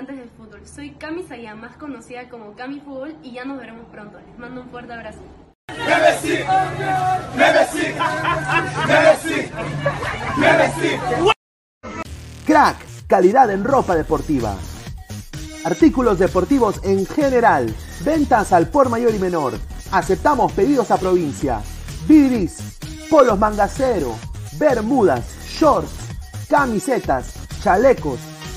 [0.00, 4.18] Del fútbol, soy Cami Sayá, más conocida como Cami Fútbol y ya nos veremos pronto.
[4.18, 5.18] Les mando un fuerte abrazo.
[12.46, 12.76] Crack,
[13.08, 14.56] calidad en ropa deportiva.
[15.64, 17.74] Artículos deportivos en general.
[18.02, 19.52] Ventas al por mayor y menor.
[19.92, 21.60] Aceptamos pedidos a provincia.
[22.08, 22.78] Bidris,
[23.10, 24.16] polos mangacero,
[24.58, 25.92] bermudas, shorts,
[26.48, 28.18] camisetas, chalecos,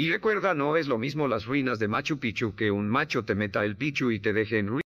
[0.00, 3.34] Y recuerda, no es lo mismo las ruinas de Machu Picchu que un macho te
[3.34, 4.82] meta el pichu y te deje en ruinas.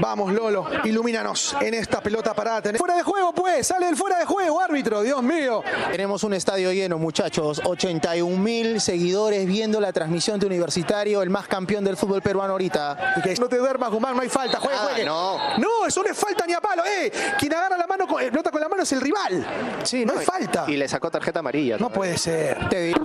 [0.00, 2.72] Vamos, Lolo, ilumínanos en esta pelota parada.
[2.76, 5.62] Fuera de juego, pues, sale el fuera de juego, árbitro, Dios mío.
[5.92, 7.60] Tenemos un estadio lleno, muchachos.
[7.64, 13.14] 81 mil seguidores viendo la transmisión de Universitario, el más campeón del fútbol peruano ahorita.
[13.18, 15.04] Y que no te duermas, Guzmán, no hay falta, juegue, Ah, juegue.
[15.04, 15.38] no.
[15.58, 17.12] No, eso no es falta ni a palo, eh.
[17.38, 19.46] Quien agarra la mano, con, eh, pelota con la mano es el rival.
[19.84, 20.64] Sí, no, es falta.
[20.68, 21.76] Y le sacó tarjeta amarilla.
[21.78, 22.68] No puede ser.
[22.68, 23.04] Te digo.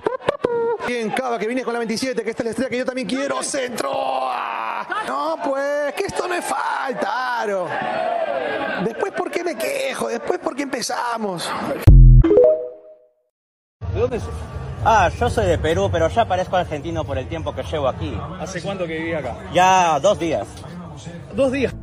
[0.87, 3.07] Bien, Cava, que vienes con la 27, que esta es la estrella que yo también
[3.07, 3.41] quiero.
[3.41, 3.91] ¡Centro!
[5.07, 7.67] No, pues, que esto no es falta, Aro.
[8.83, 10.09] Después, ¿por qué me quejo?
[10.09, 11.49] Después, ¿por qué empezamos?
[13.93, 14.33] ¿De dónde sos?
[14.85, 18.17] Ah, yo soy de Perú, pero ya parezco argentino por el tiempo que llevo aquí.
[18.39, 19.37] ¿Hace cuánto que viví acá?
[19.53, 20.47] Ya dos días.
[21.33, 21.73] Dos días.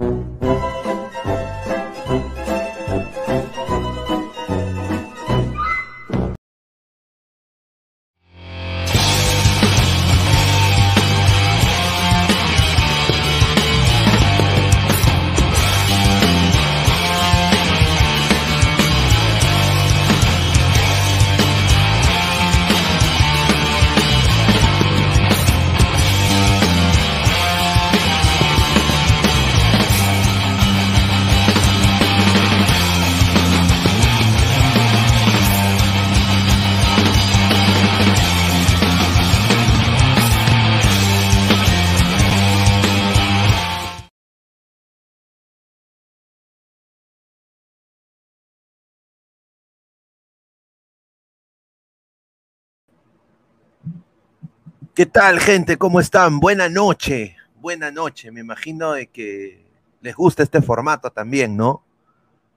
[55.01, 55.79] ¿Qué tal, gente?
[55.79, 56.41] ¿Cómo están?
[56.41, 57.35] Buena noche.
[57.59, 58.31] Buena noche.
[58.31, 59.65] Me imagino de que
[60.03, 61.83] les gusta este formato también, ¿no?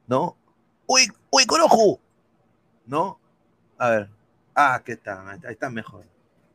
[0.08, 0.36] ¿No?
[0.86, 2.02] ¡Uy, uy, corojo!
[2.86, 3.18] ¿No?
[3.78, 4.10] A ver.
[4.54, 5.26] Ah, ¿qué tal?
[5.30, 6.04] Ahí está- mejor.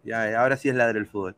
[0.05, 1.35] Ya, ahora sí es Ladre el Fútbol.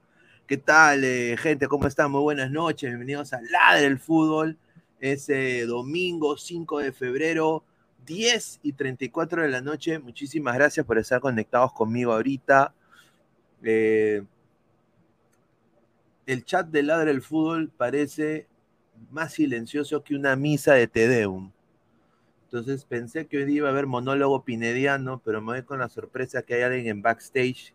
[0.49, 1.69] ¿Qué tal, eh, gente?
[1.69, 2.11] ¿Cómo están?
[2.11, 2.91] Muy buenas noches.
[2.91, 4.59] Bienvenidos a Ladre el Fútbol.
[4.99, 7.63] Es eh, domingo 5 de febrero,
[8.05, 10.01] 10 y 34 de la noche.
[10.01, 12.75] Muchísimas gracias por estar conectados conmigo ahorita.
[13.63, 14.25] Eh,
[16.27, 18.47] el chat de Ladre el Fútbol parece
[19.11, 21.51] más silencioso que una misa de Tedeum.
[22.45, 26.43] Entonces pensé que hoy iba a haber monólogo pinediano, pero me voy con la sorpresa
[26.43, 27.75] que hay alguien en backstage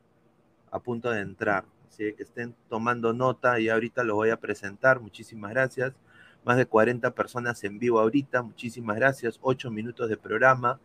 [0.70, 1.64] a punto de entrar.
[1.88, 5.00] Así que estén tomando nota y ahorita lo voy a presentar.
[5.00, 5.94] Muchísimas gracias.
[6.44, 8.44] Más de 40 personas en vivo ahorita.
[8.44, 9.40] Muchísimas gracias.
[9.42, 10.80] 8 minutos de programa.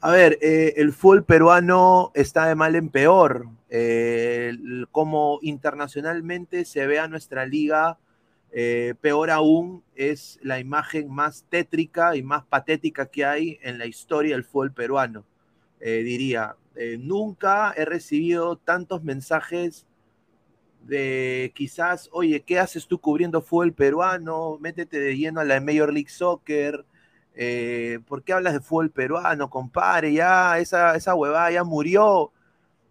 [0.00, 3.48] A ver, eh, el fútbol peruano está de mal en peor.
[3.70, 4.52] Eh,
[4.92, 7.98] como internacionalmente se ve a nuestra liga,
[8.52, 13.86] eh, peor aún es la imagen más tétrica y más patética que hay en la
[13.86, 15.24] historia del fútbol peruano.
[15.80, 16.56] Diría,
[16.98, 19.86] nunca he recibido tantos mensajes
[20.82, 24.58] de quizás, oye, ¿qué haces tú cubriendo fútbol peruano?
[24.58, 26.84] Métete de lleno a la Major League Soccer.
[27.36, 30.12] Eh, ¿Por qué hablas de fútbol peruano, compadre?
[30.12, 31.14] Ya, esa, esa
[31.52, 32.32] ya murió.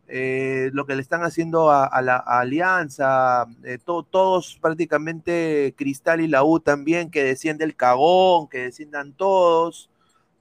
[0.08, 6.28] Eh, lo que le están haciendo a, la Alianza, eh, to- todos prácticamente Cristal y
[6.28, 9.90] la U también, que desciende el cagón, que desciendan todos,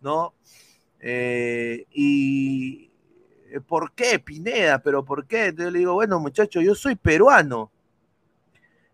[0.02, 0.34] ¿no?
[1.92, 2.90] Y
[3.66, 4.80] ¿por qué Pineda?
[4.80, 5.46] ¿Pero por qué?
[5.46, 7.70] Entonces le digo, bueno, muchacho, yo soy peruano.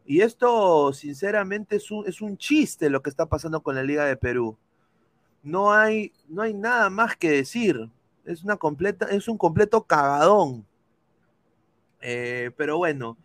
[0.05, 4.05] Y esto, sinceramente, es un, es un chiste lo que está pasando con la Liga
[4.05, 4.57] de Perú.
[5.43, 7.89] No hay, no hay nada más que decir.
[8.25, 10.67] Es, una completa, es un completo cagadón.
[12.01, 13.17] Eh, pero bueno,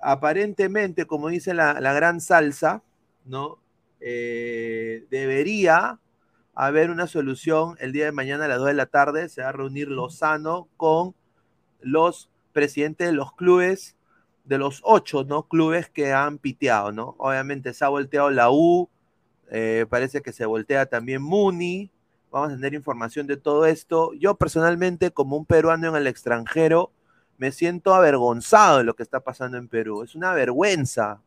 [0.00, 2.82] aparentemente, como dice la, la gran salsa,
[3.24, 3.58] ¿no?
[4.00, 5.98] Eh, debería
[6.54, 9.28] haber una solución el día de mañana a las 2 de la tarde.
[9.28, 11.14] Se va a reunir Lozano con
[11.80, 13.96] los presidentes de los clubes,
[14.44, 15.48] de los ocho ¿no?
[15.48, 16.92] clubes que han piteado.
[16.92, 17.14] ¿no?
[17.18, 18.88] Obviamente se ha volteado la U,
[19.50, 21.90] eh, parece que se voltea también Muni.
[22.30, 24.12] Vamos a tener información de todo esto.
[24.14, 26.90] Yo personalmente, como un peruano en el extranjero,
[27.38, 30.02] me siento avergonzado de lo que está pasando en Perú.
[30.02, 31.20] Es una vergüenza.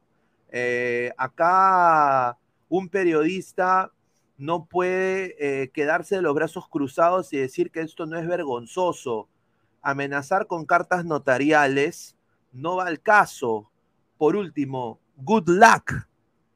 [0.49, 2.37] Eh, acá
[2.69, 3.91] un periodista
[4.37, 9.27] no puede eh, quedarse de los brazos cruzados y decir que esto no es vergonzoso.
[9.81, 12.15] Amenazar con cartas notariales
[12.51, 13.69] no va al caso.
[14.17, 16.07] Por último, good luck,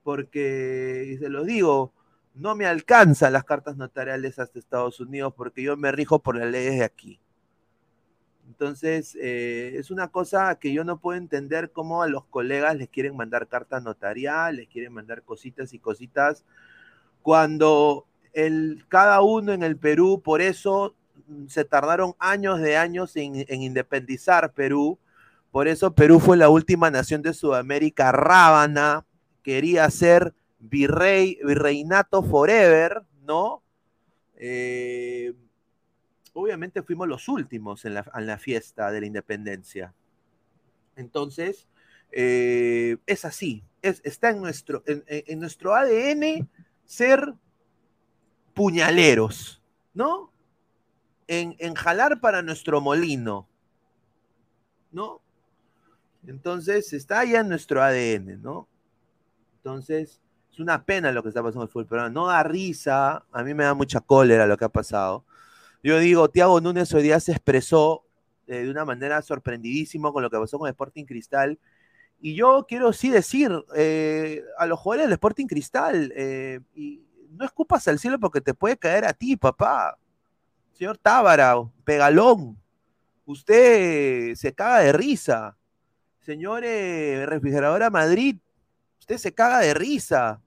[0.04, 1.94] porque, y se los digo,
[2.34, 6.50] no me alcanzan las cartas notariales hasta Estados Unidos porque yo me rijo por las
[6.50, 7.20] leyes de aquí.
[8.48, 12.90] Entonces, eh, es una cosa que yo no puedo entender cómo a los colegas les
[12.90, 16.44] quieren mandar cartas notariales, les quieren mandar cositas y cositas,
[17.22, 18.06] cuando
[18.88, 20.96] cada uno en el Perú, por eso
[21.28, 24.98] mm, se tardaron años de años en, en independizar Perú,
[25.52, 29.06] por eso Perú fue la última nación de Sudamérica rábana,
[29.44, 33.64] quería ser virrey, virreinato forever, ¿no?
[34.36, 35.34] Eh,
[36.34, 39.94] obviamente fuimos los últimos en la, en la, fiesta de la independencia.
[40.96, 41.68] Entonces,
[42.12, 46.50] eh, es así, es, está en nuestro, en, en nuestro ADN
[46.86, 47.34] ser
[48.54, 49.62] puñaleros,
[49.94, 50.32] ¿no?
[51.28, 53.48] En, en, jalar para nuestro molino,
[54.92, 55.22] ¿no?
[56.28, 58.68] Entonces, está ya en nuestro ADN, ¿no?
[59.64, 63.24] Entonces, es una pena lo que está pasando en el fútbol pero No da risa,
[63.32, 65.24] a mí me da mucha cólera lo que ha pasado.
[65.84, 68.06] Yo digo, Tiago Núñez hoy día se expresó
[68.48, 71.60] eh, de una manera sorprendidísima con lo que pasó con Sporting Cristal.
[72.20, 77.46] Y yo quiero sí decir eh, a los jugadores del Sporting Cristal, eh, y no
[77.46, 79.98] escupas al cielo porque te puede caer a ti, papá.
[80.74, 82.60] Señor Tábara, Pegalón,
[83.26, 85.58] usted se caga de risa.
[86.20, 88.38] Señor Refrigeradora Madrid,
[89.02, 90.42] usted se caga de risa.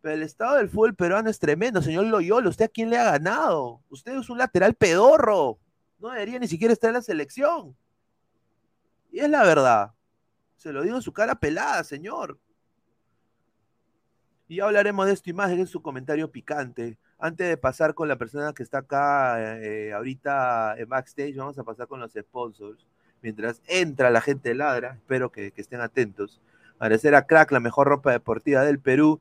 [0.00, 2.50] Pero el estado del fútbol peruano es tremendo, señor Loyola.
[2.50, 3.80] ¿Usted a quién le ha ganado?
[3.88, 5.58] Usted es un lateral pedorro.
[5.98, 7.74] No debería ni siquiera estar en la selección.
[9.10, 9.92] Y es la verdad.
[10.56, 12.38] Se lo digo en su cara pelada, señor.
[14.46, 16.98] Y hablaremos de esto y más en su comentario picante.
[17.18, 21.64] Antes de pasar con la persona que está acá eh, ahorita en backstage, vamos a
[21.64, 22.86] pasar con los sponsors.
[23.22, 26.42] Mientras entra la gente Ladra, espero que estén atentos.
[26.78, 29.20] Agradecer a Crack, la mejor ropa deportiva del Perú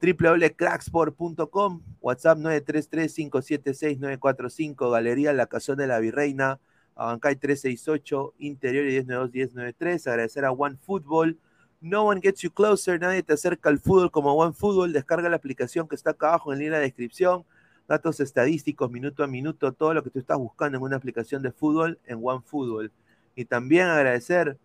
[0.00, 6.58] www.cracksport.com, WhatsApp 933-576-945, Galería La Cazón de la Virreina,
[6.94, 10.06] Abancay 368, Interior y 1092-1093.
[10.06, 11.38] Agradecer a One Football.
[11.82, 14.92] No one gets you closer, nadie te acerca al fútbol como One Football.
[14.92, 17.44] Descarga la aplicación que está acá abajo en la descripción.
[17.88, 21.52] Datos estadísticos, minuto a minuto, todo lo que tú estás buscando en una aplicación de
[21.52, 22.92] fútbol en One Football.
[23.34, 24.58] Y también agradecer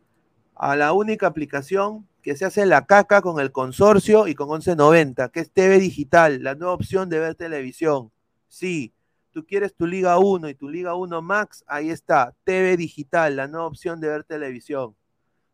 [0.56, 5.30] a la única aplicación que se hace la caca con el consorcio y con 1190,
[5.30, 8.12] que es TV Digital, la nueva opción de ver televisión.
[8.48, 8.94] Sí,
[9.32, 13.48] tú quieres tu Liga 1 y tu Liga 1 Max, ahí está, TV Digital, la
[13.48, 14.96] nueva opción de ver televisión.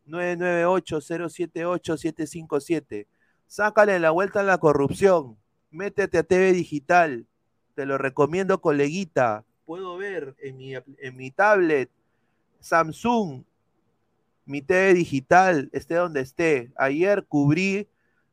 [0.08, 3.08] 998-078-757.
[3.48, 5.36] Sácale la vuelta a la corrupción.
[5.72, 7.27] Métete a TV Digital.
[7.75, 9.43] Te lo recomiendo, coleguita.
[9.65, 11.89] Puedo ver en mi, en mi tablet
[12.60, 13.43] Samsung
[14.46, 16.72] mi TV digital, esté donde esté.
[16.76, 17.88] Ayer cubrí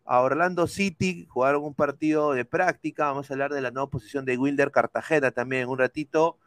[0.05, 4.25] a Orlando City, jugaron un partido de práctica, vamos a hablar de la nueva posición
[4.25, 6.39] de Wilder Cartagena también en un ratito.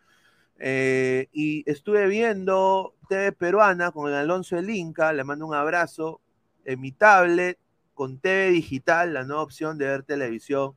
[0.58, 6.22] Eh, y estuve viendo TV peruana con el Alonso El Inca, le mando un abrazo
[6.66, 7.58] en mi tablet
[7.94, 10.76] con TV digital, la nueva opción de ver televisión.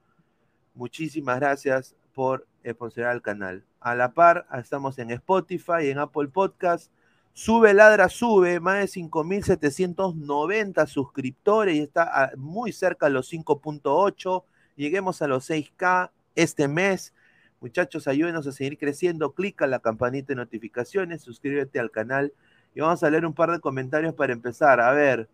[0.75, 3.64] Muchísimas gracias por sponsorar el canal.
[3.81, 6.91] A la par, estamos en Spotify, en Apple Podcast
[7.37, 14.45] Sube Ladra Sube, más de 5.790 suscriptores y está muy cerca de los 5.8.
[14.76, 17.12] Lleguemos a los 6K este mes.
[17.61, 19.33] Muchachos, ayúdenos a seguir creciendo.
[19.33, 22.33] Clica la campanita de notificaciones, suscríbete al canal
[22.73, 24.81] y vamos a leer un par de comentarios para empezar.
[24.81, 25.29] A ver,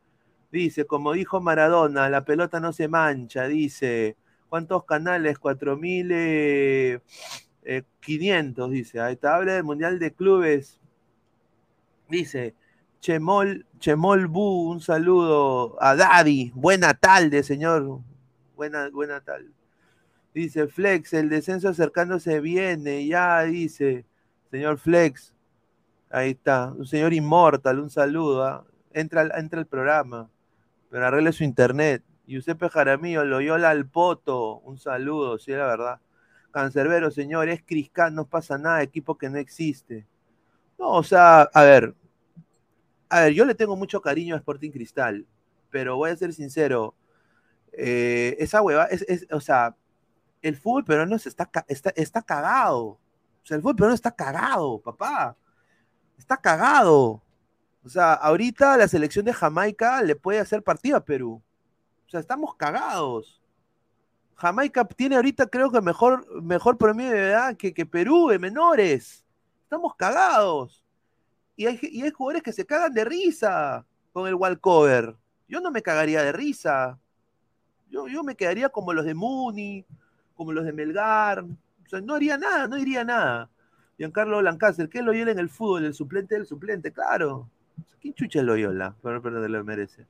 [0.50, 3.46] dice, como dijo Maradona, la pelota no se mancha.
[3.46, 4.16] Dice,
[4.48, 5.38] ¿cuántos canales?
[5.38, 6.08] 4.000.
[6.12, 7.00] Eh...
[7.62, 9.00] Eh, 500, dice.
[9.00, 10.79] Ahí está, habla del Mundial de Clubes.
[12.10, 12.56] Dice,
[13.00, 16.50] Chemol, Chemol Bu, un saludo a Daddy.
[16.56, 18.00] Buena tarde, señor.
[18.56, 19.48] Buena, buena tarde.
[20.34, 24.04] Dice Flex, el descenso acercándose viene, ya dice,
[24.50, 25.34] señor Flex.
[26.10, 28.44] Ahí está, un señor inmortal, un saludo.
[28.44, 28.66] ¿ah?
[28.92, 30.28] Entra, entra al programa,
[30.90, 32.02] pero arregle su internet.
[32.26, 36.00] Giuseppe Jaramillo, Loyola al Poto, un saludo, sí, la verdad.
[36.50, 40.06] Cancerbero, señor, es Criscan, no pasa nada, equipo que no existe.
[40.80, 41.94] No, o sea, a ver,
[43.08, 45.26] a ver, yo le tengo mucho cariño a Sporting Cristal,
[45.70, 46.94] pero voy a ser sincero,
[47.72, 49.76] eh, esa hueva, es, es- o sea,
[50.42, 52.84] el fútbol peruano está, está, está cagado.
[52.84, 53.00] O
[53.44, 55.36] sea, el fútbol peruano está cagado, papá.
[56.18, 57.22] Está cagado.
[57.84, 61.42] O sea, ahorita la selección de Jamaica le puede hacer partido a Perú.
[62.06, 63.42] O sea, estamos cagados.
[64.36, 69.24] Jamaica tiene ahorita, creo que mejor, mejor promedio de edad que, que Perú de menores.
[69.70, 70.84] Estamos cagados.
[71.54, 75.14] Y hay, jugadores que se cagan de risa con el walkover.
[75.46, 76.98] Yo no me cagaría de risa.
[77.88, 79.86] Yo, yo me quedaría como los de Muni,
[80.34, 81.44] como los de Melgar.
[81.44, 83.48] O sea, no haría nada, no diría nada.
[83.96, 85.84] Giancarlo Lancaster, ¿qué es Loyola en el fútbol?
[85.84, 87.48] El suplente del suplente, claro.
[88.00, 88.96] ¿Quién chucha es Loyola?
[89.00, 90.04] Pero, pero lo merece.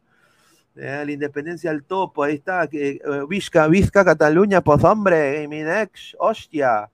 [0.74, 2.66] Eh, la independencia al topo, ahí está.
[2.72, 2.98] eh,
[3.28, 6.90] Vizca, Vizca, Cataluña, pues hombre, Minex, hostia.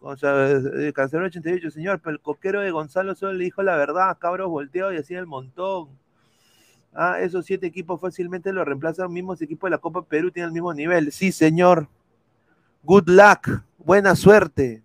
[0.00, 3.76] O sea, eh, Cancelero 88, señor, pero el coquero de Gonzalo solo le dijo la
[3.76, 5.88] verdad, cabros volteados y así el montón.
[6.92, 10.54] Ah, esos siete equipos fácilmente lo reemplazan mismos equipos de la Copa Perú, tienen el
[10.54, 11.12] mismo nivel.
[11.12, 11.88] Sí, señor.
[12.82, 14.82] Good luck, buena suerte.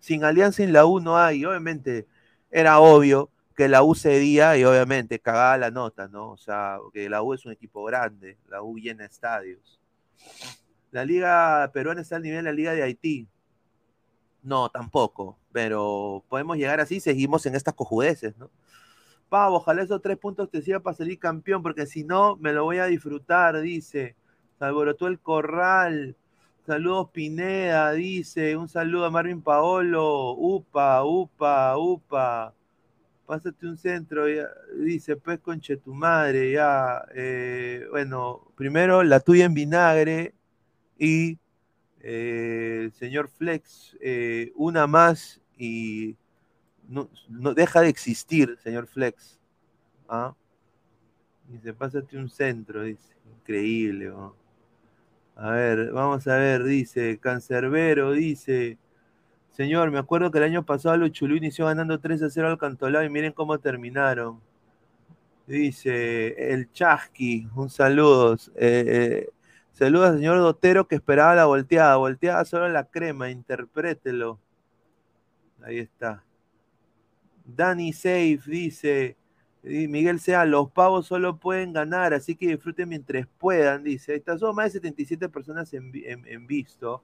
[0.00, 2.06] Sin alianza en la U no hay, obviamente
[2.50, 6.30] era obvio que la U cedía y obviamente cagaba la nota, ¿no?
[6.30, 9.80] O sea, que la U es un equipo grande, la U llena estadios.
[10.90, 13.28] La liga peruana está al nivel de la liga de Haití.
[14.42, 18.50] No, tampoco, pero podemos llegar así, seguimos en estas cojudeces, ¿no?
[19.28, 22.64] Pavo, ojalá esos tres puntos te sirvan para salir campeón, porque si no, me lo
[22.64, 24.16] voy a disfrutar, dice.
[24.58, 26.16] Se el corral.
[26.66, 28.56] Saludos Pineda, dice.
[28.56, 30.32] Un saludo a Marvin Paolo.
[30.32, 32.54] Upa, upa, upa.
[33.26, 34.48] Pásate un centro, ya,
[34.82, 37.04] dice, pues conche tu madre, ya.
[37.14, 40.34] eh, bueno, primero la tuya en vinagre
[40.98, 41.38] y
[42.02, 46.16] eh, el señor Flex, eh, una más y
[46.88, 47.08] no,
[47.54, 49.38] deja de existir, señor Flex.
[50.08, 50.34] ¿Ah?
[51.48, 53.14] Dice, pásate un centro, dice.
[53.40, 54.12] Increíble.
[55.36, 58.78] A ver, vamos a ver, dice, Cancerbero, dice.
[59.50, 62.58] Señor, me acuerdo que el año pasado los Chulú inició ganando 3 a 0 al
[62.58, 64.40] Cantolao y miren cómo terminaron.
[65.46, 68.36] Dice el Chasqui, un saludo.
[68.56, 69.28] Eh,
[69.78, 71.96] saludos al señor Dotero que esperaba la volteada.
[71.96, 74.38] Volteada solo la crema, interprételo.
[75.62, 76.24] Ahí está.
[77.44, 79.16] Danny Safe dice,
[79.62, 84.12] Miguel Sea, los pavos solo pueden ganar, así que disfruten mientras puedan, dice.
[84.12, 87.02] Ahí está, son más de 77 personas en, vi- en- en visto.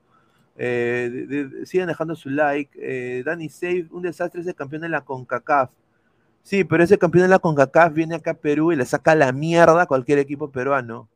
[0.56, 2.78] Eh, sigan dejando su like.
[2.80, 5.70] Eh, Danny Safe, un desastre ese campeón de la CONCACAF.
[6.42, 9.32] Sí, pero ese campeón de la CONCACAF viene acá a Perú y le saca la
[9.32, 11.08] mierda a cualquier equipo peruano.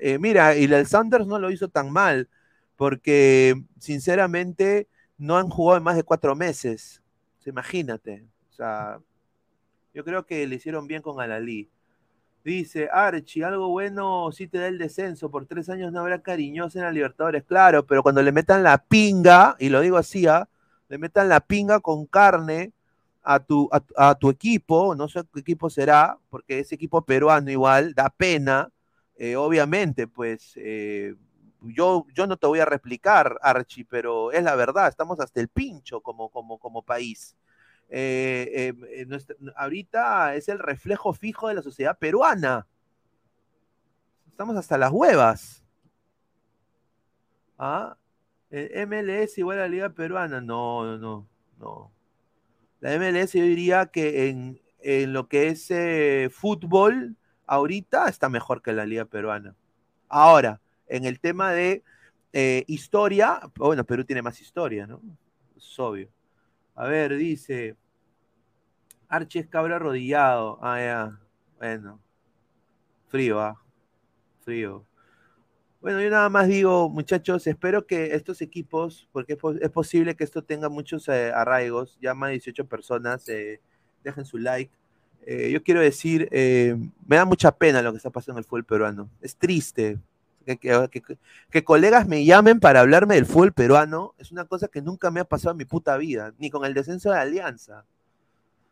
[0.00, 2.28] Eh, mira, y el Sanders no lo hizo tan mal,
[2.76, 7.02] porque sinceramente no han jugado en más de cuatro meses.
[7.46, 8.26] Imagínate.
[8.50, 8.98] O sea,
[9.94, 11.70] yo creo que le hicieron bien con Alalí.
[12.44, 15.30] Dice Archie, algo bueno sí te da el descenso.
[15.30, 17.44] Por tres años no habrá cariñosa en la Libertadores.
[17.44, 20.48] Claro, pero cuando le metan la pinga, y lo digo así, ¿ah?
[20.88, 22.72] le metan la pinga con carne
[23.22, 27.50] a tu, a, a tu equipo, no sé qué equipo será, porque ese equipo peruano
[27.50, 28.70] igual da pena.
[29.18, 31.14] Eh, obviamente, pues eh,
[31.62, 35.48] yo, yo no te voy a replicar, Archie, pero es la verdad, estamos hasta el
[35.48, 37.34] pincho como, como, como país.
[37.88, 38.74] Eh,
[39.56, 42.66] ahorita es el reflejo fijo de la sociedad peruana.
[44.28, 45.64] Estamos hasta las huevas.
[47.58, 47.96] ¿Ah?
[48.50, 50.42] El MLS igual a la Liga Peruana.
[50.42, 51.26] No, no,
[51.58, 51.92] no.
[52.80, 55.72] La MLS yo diría que en, en lo que es
[56.34, 59.54] fútbol, ahorita está mejor que la Liga Peruana.
[60.08, 61.82] Ahora, en el tema de
[62.32, 65.00] eh, historia, bueno, Perú tiene más historia, ¿no?
[65.56, 66.10] Es obvio.
[66.74, 67.76] A ver, dice.
[69.08, 70.58] Archie es cabra arrodillado.
[70.62, 71.20] Ah, ya.
[71.58, 72.00] Bueno.
[73.08, 73.62] Frío, ah.
[74.40, 74.86] Frío.
[75.80, 80.42] Bueno, yo nada más digo, muchachos, espero que estos equipos, porque es posible que esto
[80.42, 83.60] tenga muchos eh, arraigos, ya más de 18 personas, eh,
[84.02, 84.74] dejen su like.
[85.28, 88.44] Eh, yo quiero decir, eh, me da mucha pena lo que está pasando en el
[88.44, 89.10] fútbol peruano.
[89.20, 89.98] Es triste.
[90.46, 95.18] que, colegas me llamen para hablarme del fútbol peruano es una cosa que nunca me
[95.18, 97.84] ha pasado en mi puta vida, ni con el descenso de Alianza.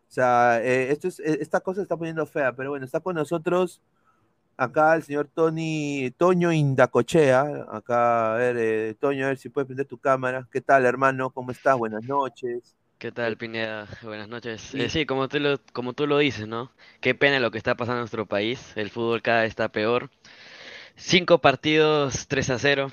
[0.09, 3.17] O sea, eh, esto es, esta cosa se está poniendo fea, pero bueno, está con
[3.17, 3.83] nosotros
[4.57, 7.67] acá el señor Tony, Toño Indacochea.
[7.69, 10.47] Acá, a ver, Toño, a ver si puedes prender tu cámara.
[10.53, 11.31] ¿Qué tal, hermano?
[11.31, 11.77] ¿Cómo estás?
[11.77, 12.77] Buenas noches.
[12.99, 13.87] ¿Qué tal, Pineda?
[14.03, 14.61] Buenas noches.
[14.63, 14.79] Sí.
[14.83, 16.73] Eh, sí, como tú lo, como tú lo dices, ¿no?
[17.01, 18.73] Qué pena lo que está pasando en nuestro país.
[18.77, 20.11] El fútbol cada vez está peor.
[20.97, 22.93] Cinco partidos, 3 a 0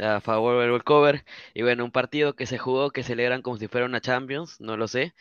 [0.00, 1.24] a favor del Cover.
[1.54, 4.76] Y bueno, un partido que se jugó que celebran como si fuera una Champions, no
[4.76, 5.14] lo sé.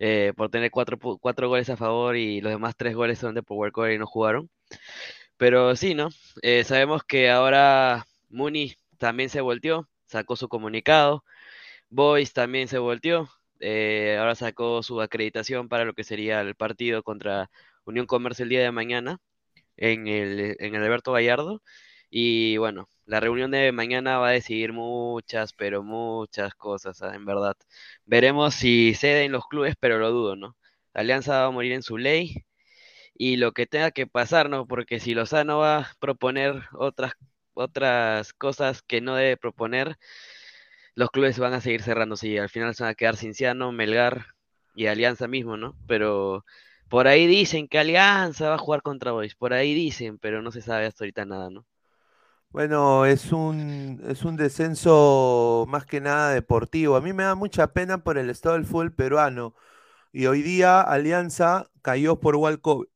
[0.00, 3.42] eh, por tener cuatro, cuatro goles a favor y los demás tres goles son de
[3.44, 4.50] Power Cover y no jugaron.
[5.38, 6.10] Pero sí, ¿no?
[6.42, 11.24] Eh, sabemos que ahora Muni también se volteó, sacó su comunicado.
[11.90, 13.28] Boys también se volteó.
[13.60, 17.50] Eh, ahora sacó su acreditación para lo que sería el partido contra
[17.84, 19.18] Unión Comercio el día de mañana
[19.76, 21.62] en el, en el Alberto Gallardo.
[22.10, 27.24] Y bueno, la reunión de mañana va a decidir muchas, pero muchas cosas, ah, en
[27.26, 27.56] verdad.
[28.04, 30.56] Veremos si ceden los clubes, pero lo dudo, ¿no?
[30.94, 32.44] Alianza va a morir en su ley
[33.14, 34.66] y lo que tenga que pasar, ¿no?
[34.66, 37.14] Porque si Lozano va a proponer otras,
[37.54, 39.96] otras cosas que no debe proponer,
[40.96, 44.26] los clubes van a seguir cerrándose y al final se van a quedar Cinciano, Melgar
[44.74, 45.76] y Alianza mismo, ¿no?
[45.86, 46.44] Pero
[46.88, 50.50] por ahí dicen que Alianza va a jugar contra Boys, por ahí dicen, pero no
[50.52, 51.66] se sabe hasta ahorita nada, ¿no?
[52.50, 56.96] Bueno, es un, es un descenso más que nada deportivo.
[56.96, 59.54] A mí me da mucha pena por el estado del fútbol peruano.
[60.12, 62.86] Y hoy día Alianza cayó por Walco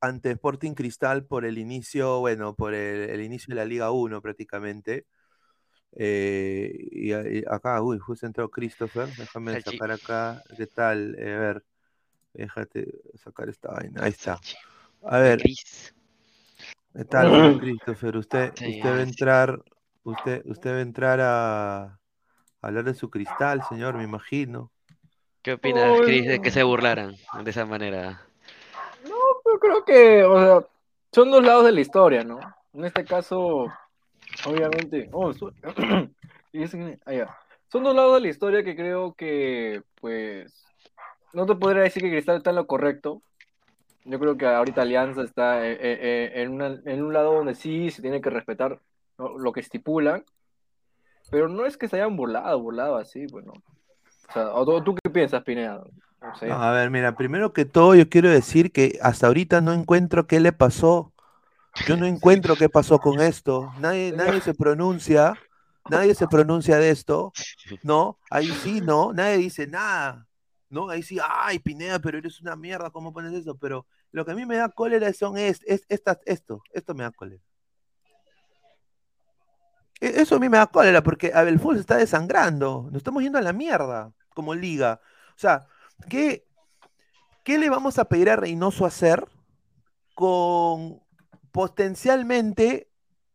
[0.00, 4.22] ante Sporting Cristal por el inicio, bueno, por el, el inicio de la Liga 1
[4.22, 5.06] prácticamente.
[5.92, 9.08] Eh, y, acá, uy, justo entró Christopher.
[9.16, 9.70] Déjame Salchi.
[9.76, 10.42] sacar acá.
[10.56, 11.16] ¿Qué tal?
[11.18, 11.64] Eh, a ver,
[12.34, 14.04] déjate sacar esta vaina.
[14.04, 14.38] Ahí está.
[15.02, 15.42] A ver.
[15.42, 18.16] ¿Qué tal, Christopher?
[18.16, 19.62] Usted, Sí, usted va a ah, entrar,
[20.02, 21.98] usted, usted va a entrar a, a
[22.60, 24.70] hablar de su cristal, señor, me imagino.
[25.42, 28.20] ¿Qué opinas, Chris, de que se burlaran de esa manera?
[29.04, 30.68] No, yo creo que, o sea,
[31.12, 32.38] son dos lados de la historia, ¿no?
[32.74, 33.72] En este caso,
[34.44, 35.08] obviamente.
[35.12, 35.32] Oh,
[37.06, 37.38] ah.
[37.68, 40.66] Son dos lados de la historia que creo que, pues,
[41.32, 43.22] no te podría decir que Cristal está en lo correcto.
[44.04, 47.54] Yo creo que ahorita Alianza está eh, eh, eh, en, una- en un lado donde
[47.54, 48.80] sí se tiene que respetar
[49.18, 50.24] lo que estipulan,
[51.30, 53.52] pero no es que se hayan burlado, burlado así, bueno.
[54.28, 55.84] O sea, ¿o tú, qué piensas, Pineda?
[56.42, 60.26] No, a ver, mira, primero que todo yo quiero decir que hasta ahorita no encuentro
[60.26, 61.12] qué le pasó.
[61.86, 63.72] Yo no encuentro qué pasó con esto.
[63.78, 65.34] Nadie, nadie se pronuncia,
[65.88, 67.32] nadie se pronuncia de esto,
[67.82, 68.18] ¿no?
[68.30, 69.12] Ahí sí, ¿no?
[69.12, 70.26] Nadie dice nada,
[70.68, 70.88] ¿no?
[70.90, 73.56] Ahí sí, ay, Pineda, pero eres una mierda, ¿cómo pones eso?
[73.56, 77.04] Pero lo que a mí me da cólera son es, es, estas- esto, esto me
[77.04, 77.42] da cólera.
[80.00, 82.84] E- Eso a mí me da cólera porque a ver, el fútbol se está desangrando.
[82.90, 85.00] Nos estamos yendo a la mierda como liga.
[85.30, 85.66] O sea,
[86.08, 86.44] ¿qué,
[87.44, 89.26] qué le vamos a pedir a Reynoso hacer
[90.14, 91.00] con
[91.52, 92.88] potencialmente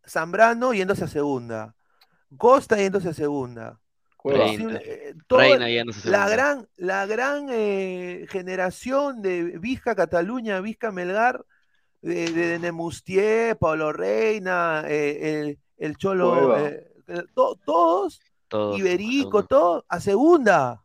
[0.08, 1.76] Zambrano yéndose a segunda?
[2.38, 3.80] Costa yéndose a segunda.
[4.24, 4.80] Reina.
[4.84, 11.46] Eh, todo- Reina se la gran, la gran eh, generación de Vizca Cataluña, Vizca Melgar,
[12.02, 19.40] de, de Nemustier, Pablo Reina, eh, el, el Cholo, eh, eh, to- todos, Todos, Iberico,
[19.42, 19.48] segunda.
[19.48, 20.82] todo, a segunda.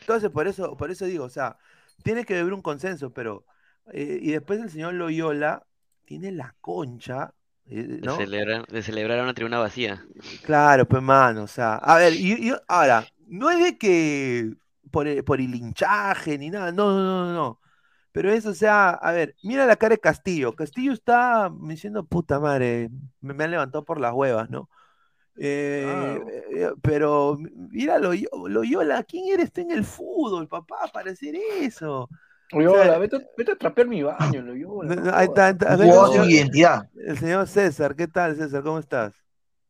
[0.00, 1.56] Entonces, por eso, por eso digo, o sea,
[2.02, 3.44] tiene que haber un consenso, pero,
[3.92, 5.66] eh, y después el señor Loyola
[6.04, 7.32] tiene la concha,
[7.66, 8.16] eh, De ¿no?
[8.16, 10.04] celebrar, de celebrar una tribuna vacía.
[10.42, 14.52] Claro, pues mano, o sea, a ver, y, y- ahora, no es de que
[14.90, 17.60] por el, por el hinchaje ni nada, no, no, no, no, no.
[18.12, 20.54] Pero eso, o sea, a ver, mira la cara de Castillo.
[20.54, 24.70] Castillo está diciendo, puta madre, me, me han levantado por las huevas, ¿no?
[25.38, 26.18] Eh,
[26.52, 32.08] eh, pero mira Loyo- Loyola, ¿quién eres tú en el fútbol, papá, para hacer eso?
[32.52, 34.94] Loyola, O sea, vete, vete a trapear mi baño, Loyola.
[34.94, 36.88] No, ahí está, está, está el identidad.
[36.94, 38.62] el señor César, ¿qué tal, César?
[38.62, 39.14] ¿Cómo estás?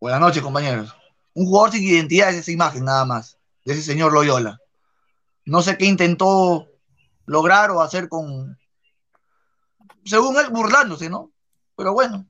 [0.01, 0.95] Buenas noches, compañeros.
[1.35, 4.59] Un jugador sin identidad es esa imagen nada más, de ese señor Loyola.
[5.45, 6.67] No sé qué intentó
[7.25, 8.59] lograr o hacer con,
[10.05, 11.33] según él, burlándose, ¿no?
[11.77, 12.27] Pero bueno,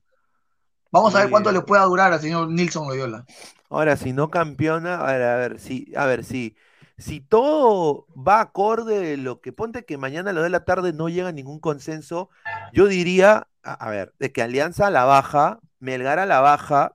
[0.91, 3.25] vamos a ver cuánto le pueda durar al señor Nilson Loyola.
[3.69, 6.57] Ahora, si no campeona, a ver, a ver, si, a ver, si,
[6.99, 10.93] si todo va acorde de lo que ponte que mañana a las de la tarde
[10.93, 12.31] no llega a ningún consenso,
[12.73, 16.95] yo diría, a, a ver, de que Alianza a la baja, Melgar a la baja,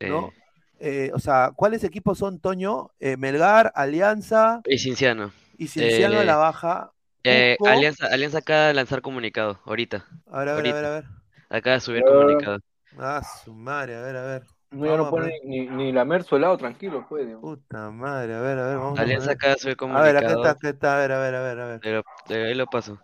[0.00, 0.28] ¿no?
[0.28, 0.32] Eh,
[0.80, 2.90] Eh, o sea, ¿cuáles equipos son, Toño?
[3.00, 5.32] Eh, Melgar, Alianza y Cinciano.
[5.56, 6.90] y Cienciano a Eh, la baja.
[7.22, 10.04] Eh, Alianza, Alianza acaba de lanzar comunicado, ahorita.
[10.30, 11.04] a ver, a ver, a ver, a ver.
[11.48, 12.58] Acaba de subir comunicado.
[12.98, 14.42] Ah, su madre, a ver, a ver.
[14.74, 15.32] No, ya no ver.
[15.44, 17.36] ni, ni lamer su helado tranquilo, puede.
[17.36, 19.36] Puta madre, a ver, a ver, vamos Alianza a ver.
[19.36, 19.56] acá
[19.90, 21.80] A ver, acá está, acá está, a ver, a ver, a ver, a ver.
[21.80, 22.98] Pero, pero ahí lo paso.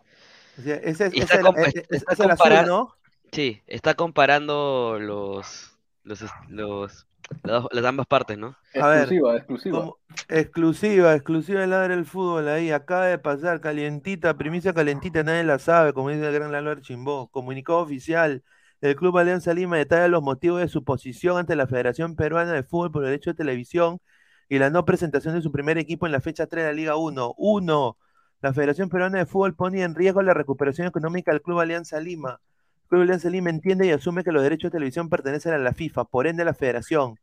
[0.58, 2.94] O sea, ese es, ese el- eh, eh, está es el azul, comparar- ¿no?
[3.32, 7.06] Sí, está comparando los, los, los,
[7.44, 8.56] las, las ambas partes, ¿no?
[8.80, 9.78] A ver, Exclusiva, exclusiva.
[9.78, 15.44] como- exclusiva, exclusiva del lado del fútbol ahí, acaba de pasar, calientita, primicia calentita, nadie
[15.44, 17.28] la sabe, como dice el gran Lalo Archimbó.
[17.30, 18.42] Comunicado oficial,
[18.80, 22.62] el Club Alianza Lima detalla los motivos de su posición ante la Federación Peruana de
[22.62, 24.00] Fútbol por el derecho de televisión
[24.48, 26.96] y la no presentación de su primer equipo en la fecha 3 de la Liga
[26.96, 27.34] 1.
[27.36, 27.98] 1.
[28.42, 32.40] La Federación Peruana de Fútbol pone en riesgo la recuperación económica del Club Alianza Lima.
[32.84, 35.74] El Club Alianza Lima entiende y asume que los derechos de televisión pertenecen a la
[35.74, 37.16] FIFA, por ende a la Federación.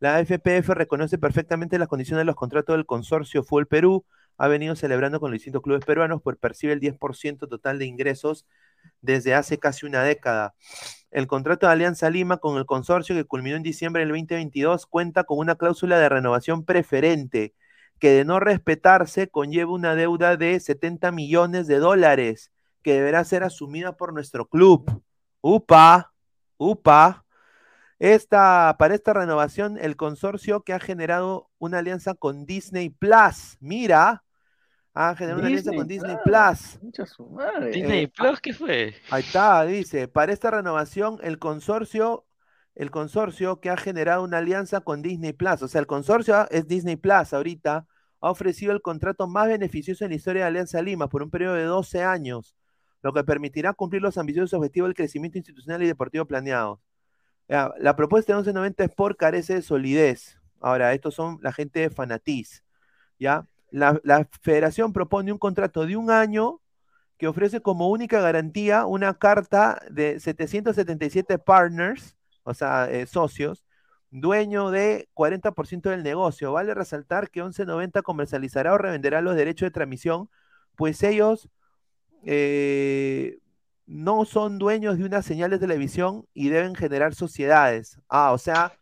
[0.00, 4.04] La FPF reconoce perfectamente las condiciones de los contratos del consorcio Fútbol Perú.
[4.36, 8.46] Ha venido celebrando con los distintos clubes peruanos, pues percibe el 10% total de ingresos
[9.00, 10.54] desde hace casi una década.
[11.10, 15.24] El contrato de Alianza Lima con el consorcio que culminó en diciembre del 2022 cuenta
[15.24, 17.54] con una cláusula de renovación preferente
[18.00, 22.50] que de no respetarse conlleva una deuda de 70 millones de dólares
[22.82, 25.02] que deberá ser asumida por nuestro club.
[25.40, 26.12] Upa,
[26.56, 27.24] upa.
[27.98, 34.24] Esta, para esta renovación, el consorcio que ha generado una alianza con Disney Plus, mira,
[34.94, 36.78] ha generado una alianza con Disney Plus.
[36.80, 37.70] Mucha su madre.
[37.70, 38.94] Disney Eh, Plus, ¿qué fue?
[39.10, 42.26] Ahí está, dice, para esta renovación, el consorcio,
[42.76, 46.68] el consorcio que ha generado una alianza con Disney Plus, o sea, el consorcio es
[46.68, 47.86] Disney Plus ahorita,
[48.20, 51.54] ha ofrecido el contrato más beneficioso en la historia de Alianza Lima por un periodo
[51.54, 52.56] de 12 años,
[53.02, 56.78] lo que permitirá cumplir los ambiciosos objetivos del crecimiento institucional y deportivo planeados.
[57.48, 60.38] La propuesta de 1190 Sport carece de solidez.
[60.60, 62.64] Ahora, estos son la gente de Fanatiz.
[63.18, 63.46] ¿ya?
[63.74, 66.60] La, la federación propone un contrato de un año
[67.18, 73.64] que ofrece como única garantía una carta de 777 partners, o sea, eh, socios,
[74.10, 76.52] dueño de 40% del negocio.
[76.52, 80.30] Vale resaltar que 1190 comercializará o revenderá los derechos de transmisión,
[80.76, 81.48] pues ellos
[82.24, 83.38] eh,
[83.86, 87.98] no son dueños de una señal de televisión y deben generar sociedades.
[88.08, 88.72] Ah, o sea,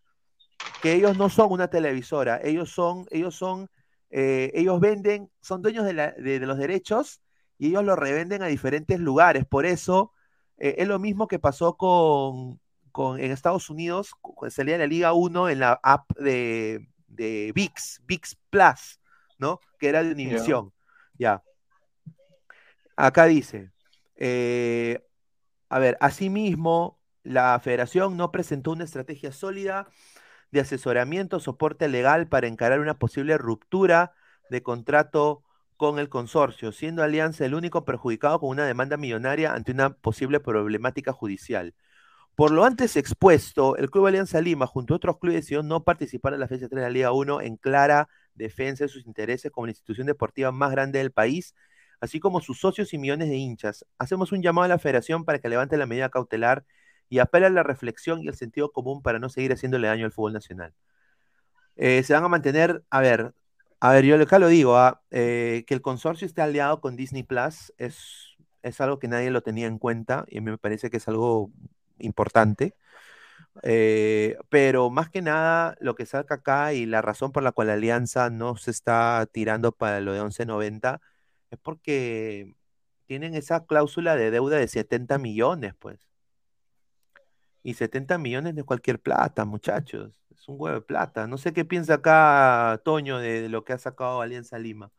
[0.83, 3.69] que ellos no son una televisora, ellos son, ellos son,
[4.13, 7.21] eh, ellos venden, son dueños de, la- de- de los derechos
[7.59, 9.45] y ellos los revenden a diferentes lugares.
[9.47, 10.13] Por eso
[10.59, 12.61] eh, es lo mismo que pasó con,
[12.93, 14.13] con en Estados Unidos,
[14.51, 19.01] salía la Liga 1 en la app de, de VIX, VIX Plus,
[19.39, 19.59] ¿no?
[19.81, 20.73] Que era de Univision.
[21.19, 21.43] Ya.
[22.97, 23.73] Acá dice,
[24.17, 25.03] eh,
[25.69, 29.89] a ver, asimismo, la federación no presentó una estrategia sólida
[30.53, 34.13] de asesoramiento, soporte legal para encarar una posible ruptura
[34.51, 35.43] de contrato
[35.77, 40.39] con el consorcio, siendo Alianza el único perjudicado con una demanda millonaria ante una posible
[40.39, 41.75] problemática judicial.
[42.35, 46.35] Por lo antes expuesto, el Club Alianza Lima, junto a otros clubes, decidió no participar
[46.35, 49.67] en la fecha 3 de la Liga 1 en clara defensa de sus intereses como
[49.67, 51.55] la institución deportiva más grande del país,
[52.01, 53.85] así como sus socios y millones de hinchas.
[53.99, 56.65] Hacemos un llamado a la federación para que levante la medida cautelar
[57.13, 60.13] y apela a la reflexión y el sentido común para no seguir haciéndole daño al
[60.13, 60.73] fútbol nacional.
[61.77, 63.35] Eh, se van a mantener, a ver,
[63.81, 67.23] a ver, yo acá lo digo, ah, eh, que el consorcio esté aliado con Disney
[67.23, 71.09] Plus es, es algo que nadie lo tenía en cuenta y me parece que es
[71.09, 71.51] algo
[71.99, 72.75] importante.
[73.63, 77.69] Eh, pero más que nada, lo que saca acá y la razón por la cual
[77.69, 81.01] la alianza no se está tirando para lo de 1190
[81.51, 82.57] es porque
[83.07, 86.12] tienen esa cláusula de deuda de 70 millones, pues.
[87.63, 90.21] Y 70 millones de cualquier plata, muchachos.
[90.31, 91.27] Es un huevo de plata.
[91.27, 94.91] No sé qué piensa acá Toño de, de lo que ha sacado Alianza Lima.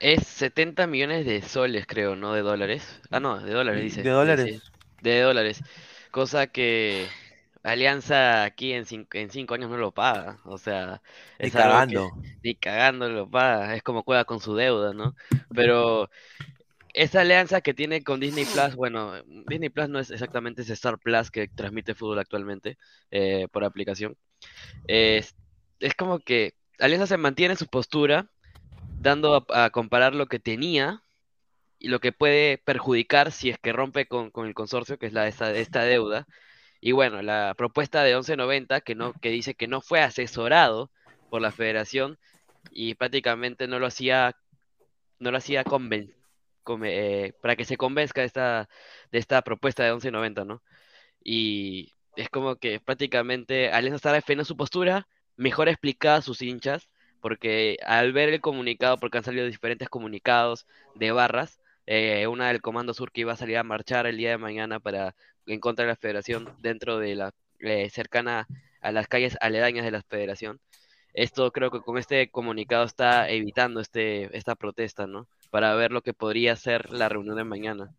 [0.00, 3.00] Es 70 millones de soles, creo, no de dólares.
[3.10, 4.02] Ah, no, de dólares, dice.
[4.02, 4.72] de dólares.
[5.02, 5.62] de dólares.
[6.10, 7.16] Cosa que
[7.62, 10.40] Alianza aquí en cinco, en cinco años no lo paga.
[10.44, 11.02] O sea,
[11.42, 12.12] Ni es que cagando.
[12.42, 13.76] ni cagando lo paga.
[13.76, 15.14] Es como juega con su deuda, ¿no?
[15.52, 16.10] Pero
[17.02, 20.98] esa alianza que tiene con Disney Plus, bueno, Disney Plus no es exactamente ese Star
[20.98, 22.76] Plus que transmite fútbol actualmente
[23.10, 24.16] eh, por aplicación.
[24.86, 25.36] Es,
[25.78, 28.30] es como que Alianza se mantiene en su postura,
[29.00, 31.02] dando a, a comparar lo que tenía
[31.78, 35.12] y lo que puede perjudicar si es que rompe con, con el consorcio, que es
[35.12, 36.26] la, esta, esta deuda.
[36.80, 40.90] Y bueno, la propuesta de 1190, que, no, que dice que no fue asesorado
[41.30, 42.18] por la federación
[42.72, 44.36] y prácticamente no lo hacía,
[45.20, 46.12] no lo hacía conven-
[46.84, 48.68] eh, para que se convenzca de esta,
[49.12, 50.62] de esta propuesta de 1190, ¿no?
[51.24, 56.88] Y es como que prácticamente Alianza está defendiendo su postura, mejor explicada a sus hinchas,
[57.20, 62.60] porque al ver el comunicado, porque han salido diferentes comunicados de barras, eh, una del
[62.60, 65.14] Comando Sur que iba a salir a marchar el día de mañana para
[65.46, 68.46] en contra de la federación dentro de la eh, cercana
[68.80, 70.60] a las calles aledañas de la federación.
[71.20, 75.26] Esto creo que con este comunicado está evitando este, esta protesta, ¿no?
[75.50, 77.90] Para ver lo que podría ser la reunión de mañana.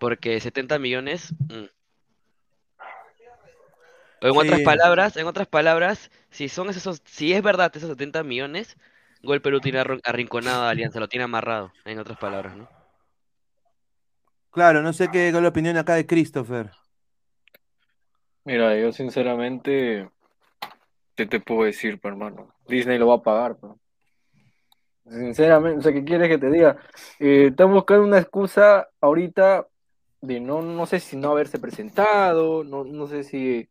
[0.00, 1.32] Porque 70 millones...
[1.48, 1.66] mm.
[4.22, 8.76] En otras palabras, en otras palabras, si son esos, si es verdad esos 70 millones,
[9.22, 12.68] Gol Perú tiene arrin- arrinconado a Alianza, lo tiene amarrado, en otras palabras, ¿no?
[14.50, 16.70] Claro, no sé qué es la opinión acá de Christopher.
[18.44, 20.08] Mira, yo sinceramente,
[21.16, 22.54] ¿qué te puedo decir, pe, hermano?
[22.68, 23.68] Disney lo va a pagar, pe.
[25.08, 26.76] Sinceramente, o sea, ¿qué quieres que te diga?
[27.18, 29.66] Eh, están buscando una excusa ahorita
[30.20, 33.68] de no, no sé si no haberse presentado, no, no sé si,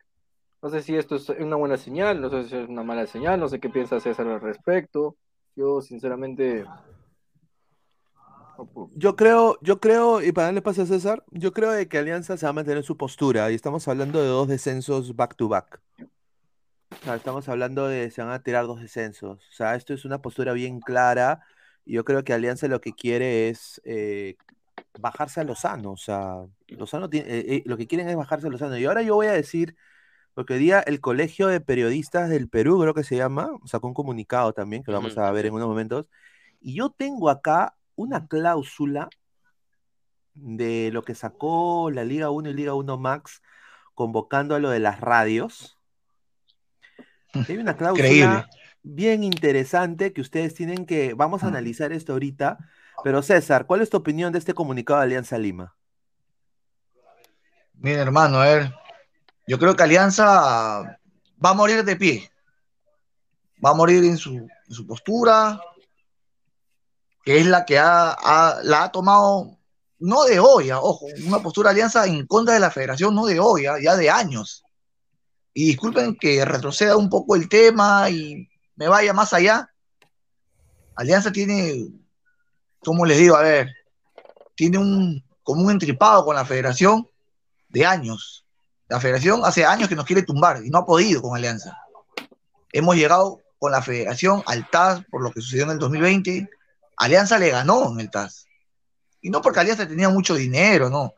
[0.62, 3.40] no sé si esto es una buena señal, no sé si es una mala señal,
[3.40, 5.16] no sé qué piensa César al respecto.
[5.56, 6.66] Yo, sinceramente,
[8.96, 12.38] Yo creo, yo creo, y para darle paso a César, yo creo de que Alianza
[12.38, 15.82] se va a mantener su postura, y estamos hablando de dos descensos back to back.
[16.92, 19.40] O sea, estamos hablando de se van a tirar dos descensos.
[19.50, 21.42] O sea, esto es una postura bien clara,
[21.86, 24.38] y yo creo que Alianza lo que quiere es eh,
[25.00, 25.92] bajarse a Lozano.
[25.92, 28.78] O sea, Lozano tiene, eh, eh, lo que quieren es bajarse a Lozano.
[28.78, 29.76] Y ahora yo voy a decir,
[30.34, 33.94] porque hoy día el Colegio de Periodistas del Perú, creo que se llama, sacó un
[33.94, 36.08] comunicado también, que lo vamos a ver en unos momentos,
[36.60, 39.10] y yo tengo acá una cláusula
[40.34, 43.42] de lo que sacó la Liga 1 y Liga 1 Max
[43.96, 45.78] convocando a lo de las radios.
[47.34, 48.46] Hay una cláusula Increíble.
[48.84, 52.58] bien interesante que ustedes tienen que, vamos a analizar esto ahorita,
[53.04, 55.76] pero César, ¿cuál es tu opinión de este comunicado de Alianza Lima?
[57.74, 58.74] Mira, hermano, a ver.
[59.48, 62.32] Yo creo que Alianza va a morir de pie.
[63.64, 65.60] Va a morir en su, en su postura,
[67.24, 69.58] que es la que ha, ha- la ha tomado,
[70.00, 73.40] no de hoy, ojo, una postura de Alianza en contra de la federación, no de
[73.40, 74.64] hoy, ya de años.
[75.54, 79.70] Y disculpen que retroceda un poco el tema y me vaya más allá.
[80.96, 81.88] Alianza tiene,
[82.80, 83.74] como les digo, a ver,
[84.56, 87.08] tiene un, como un entripado con la federación
[87.70, 88.46] de años.
[88.88, 91.78] La federación hace años que nos quiere tumbar y no ha podido con Alianza.
[92.74, 96.50] Hemos llegado con la federación al TAS por lo que sucedió en el 2020.
[96.98, 98.48] Alianza le ganó en el TAS.
[99.22, 101.14] Y no porque Alianza tenía mucho dinero, no.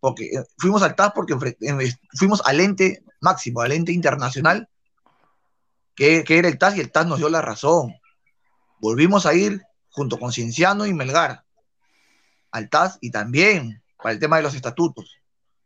[0.00, 1.36] Porque eh, fuimos al TAS porque
[2.14, 4.68] fuimos al ente máximo, al ente internacional,
[5.94, 7.94] que, que era el TAS y el TAS nos dio la razón.
[8.80, 11.44] Volvimos a ir junto con Cienciano y Melgar
[12.50, 15.16] al TAS y también para el tema de los estatutos.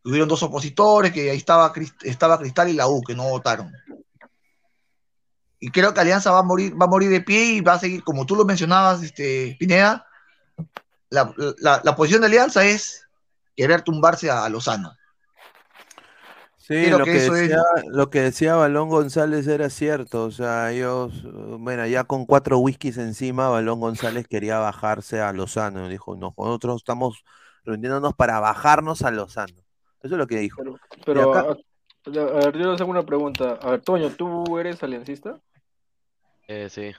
[0.03, 3.73] Tuvieron dos opositores, que ahí estaba, estaba Cristal y la U, que no votaron.
[5.59, 7.79] Y creo que Alianza va a morir, va a morir de pie y va a
[7.79, 10.07] seguir, como tú lo mencionabas, este, Pineda,
[11.09, 13.09] la, la- la posición de Alianza es
[13.57, 14.95] querer tumbarse a, a Lozano.
[16.67, 20.25] Sí, lo que que, eso es- decía, lo que decía Balón González era cierto.
[20.25, 21.29] O sea, ellos, eh,
[21.61, 25.89] bueno, ya con cuatro whiskies encima, Balón González quería bajarse a Lozano.
[25.89, 27.23] Dijo, no, nosotros estamos
[27.65, 29.55] reuniéndonos para bajarnos a Lozano.
[30.03, 30.61] Eso es lo que dijo.
[30.63, 33.59] Pero, Y pero acá- a, a ver, yo les hago una pregunta.
[33.63, 35.39] A ver, Toño, ¿tú eres aliancista?
[36.49, 36.91] Eh, sí.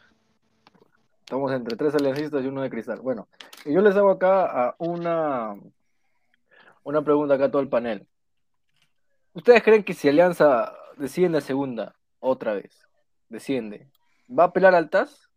[1.19, 3.01] Estamos entre tres aliancistas y uno de cristal.
[3.01, 3.27] Bueno,
[3.65, 5.55] yo les hago acá a una,
[6.83, 8.07] una pregunta acá a todo el panel.
[9.37, 12.87] ¿Ustedes creen que si Alianza desciende a segunda otra vez,
[13.29, 13.87] desciende,
[14.27, 15.29] ¿va a apelar al TAS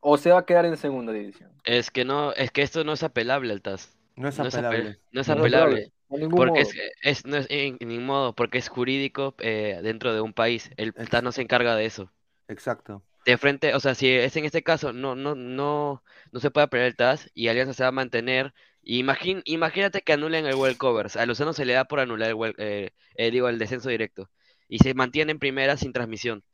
[0.00, 1.52] o se va a quedar en segunda división?
[1.62, 3.96] Es que no, es que esto no es apelable al TAS.
[4.16, 4.98] No es No es ape- apelable.
[5.12, 5.92] no es No apelable.
[6.10, 6.60] ningún Porque modo.
[6.62, 10.32] es, es- no es en en ningún modo, porque es jurídico eh, dentro de un
[10.32, 10.72] país.
[10.76, 12.10] El TAS no se encarga de eso.
[12.48, 13.04] Exacto.
[13.24, 16.64] De frente, o sea, si es en este caso, no, no, no, no se puede
[16.64, 18.54] apelar el TAS y Alianza se va a mantener.
[18.88, 21.16] Imagín, imagínate que anulen el World Covers.
[21.16, 24.30] A Lozano se le da por anular el, eh, eh, digo, el descenso directo.
[24.68, 26.44] Y se mantiene en primera sin transmisión.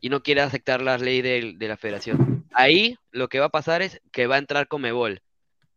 [0.00, 2.46] Y no quiere aceptar la ley del- de, la federación.
[2.54, 5.22] Ahí lo que va a pasar es que va a entrar Comebol.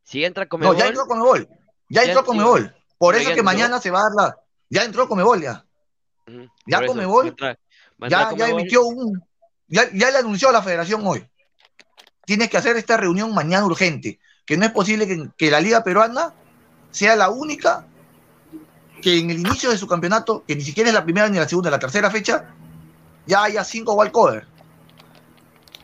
[0.04, 1.48] Si entra No, Comebol, ya entró Comebol.
[1.90, 2.24] Ya Ya entró.
[2.26, 2.74] Comebol.
[2.98, 4.38] Por No, eso que mañana se va a dar la.
[4.70, 5.66] Ya entró Comebol ya.
[6.66, 7.60] Ya eso, Comebol, va a entrar-
[8.02, 9.22] va a Ya, ya emitió un.
[9.68, 11.28] Ya, ya le anunció a la federación hoy.
[12.26, 14.20] Tienes que hacer esta reunión mañana urgente.
[14.46, 16.34] Que no es posible que, que la Liga Peruana
[16.92, 17.86] sea la única
[19.02, 21.48] que en el inicio de su campeonato, que ni siquiera es la primera ni la
[21.48, 22.46] segunda, la tercera fecha,
[23.28, 24.48] ya haya cinco walkover.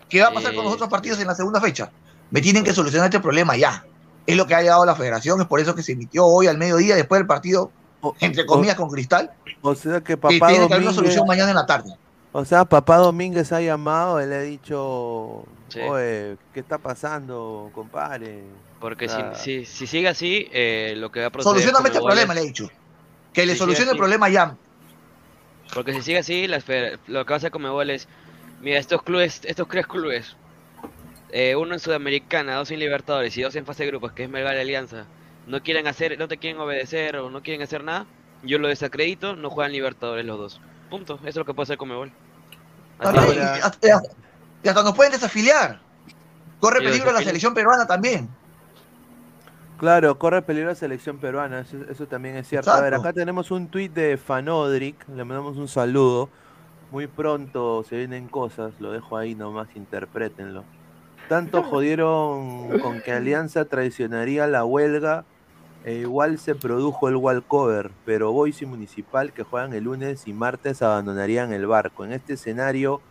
[0.09, 1.91] ¿Qué va a pasar con los Eh, otros partidos en la segunda fecha?
[2.29, 3.85] Me tienen que solucionar este problema ya.
[4.25, 6.57] Es lo que ha llegado la federación, es por eso que se emitió hoy al
[6.57, 7.71] mediodía después del partido,
[8.19, 11.49] entre comillas, con Cristal, o sea que que papá tiene que haber una solución mañana
[11.49, 11.95] en la tarde.
[12.31, 15.79] o sea, papá Domínguez ha llamado le ha dicho, Sí.
[15.79, 18.43] oye, ¿qué está pasando, compadre?
[18.79, 21.53] Porque si- si, si, sigue así, eh, lo que va a proceder.
[21.61, 22.69] Solucioname este problema, es- le he dicho.
[23.33, 24.55] Que le solucione el problema ya.
[25.73, 28.07] Porque si sigue así, la esfera- lo que va a hacer Conmebol es,
[28.61, 30.35] mira, estos clubes, estos tres clubes,
[31.31, 34.29] eh, uno en Sudamericana, dos en Libertadores y dos en fase de grupos, que es
[34.29, 35.05] Melgar y Alianza,
[35.47, 38.05] no quieren hacer, no te quieren obedecer o no quieren hacer nada,
[38.43, 40.61] yo lo desacredito, no juegan Libertadores los dos.
[40.89, 41.15] Punto.
[41.21, 42.11] Eso es lo que puede hacer Conmebol.
[42.99, 43.17] Así.
[44.63, 45.79] Y, hasta, nos pueden desafiliar.
[46.59, 48.29] Corre peligro la selección peruana también.
[49.77, 52.71] Claro, corre peligro la selección peruana, eso, eso también es cierto.
[52.71, 56.29] A ver, acá tenemos un tuit de Fanodric, le mandamos un saludo.
[56.91, 60.63] Muy pronto se vienen cosas, lo dejo ahí nomás, interprétenlo.
[61.29, 65.25] Tanto jodieron con que Alianza traicionaría la huelga,
[65.83, 70.33] e igual se produjo el walkover, pero Boys y Municipal que juegan el lunes y
[70.33, 72.05] martes abandonarían el barco.
[72.05, 73.01] En este escenario,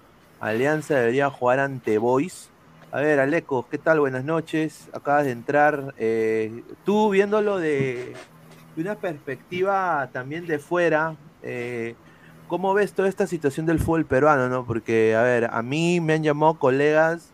[0.40, 2.50] Alianza debería jugar ante Boys.
[2.92, 4.00] A ver, Aleco, ¿qué tal?
[4.00, 4.88] Buenas noches.
[4.92, 5.94] Acabas de entrar.
[5.98, 8.14] eh, tú viéndolo de,
[8.76, 11.94] una perspectiva también de fuera, eh,
[12.48, 14.48] ¿cómo ves toda esta situación del fútbol peruano?
[14.48, 14.64] No?
[14.64, 17.30] Porque, a ver, a mí me han llamado colegas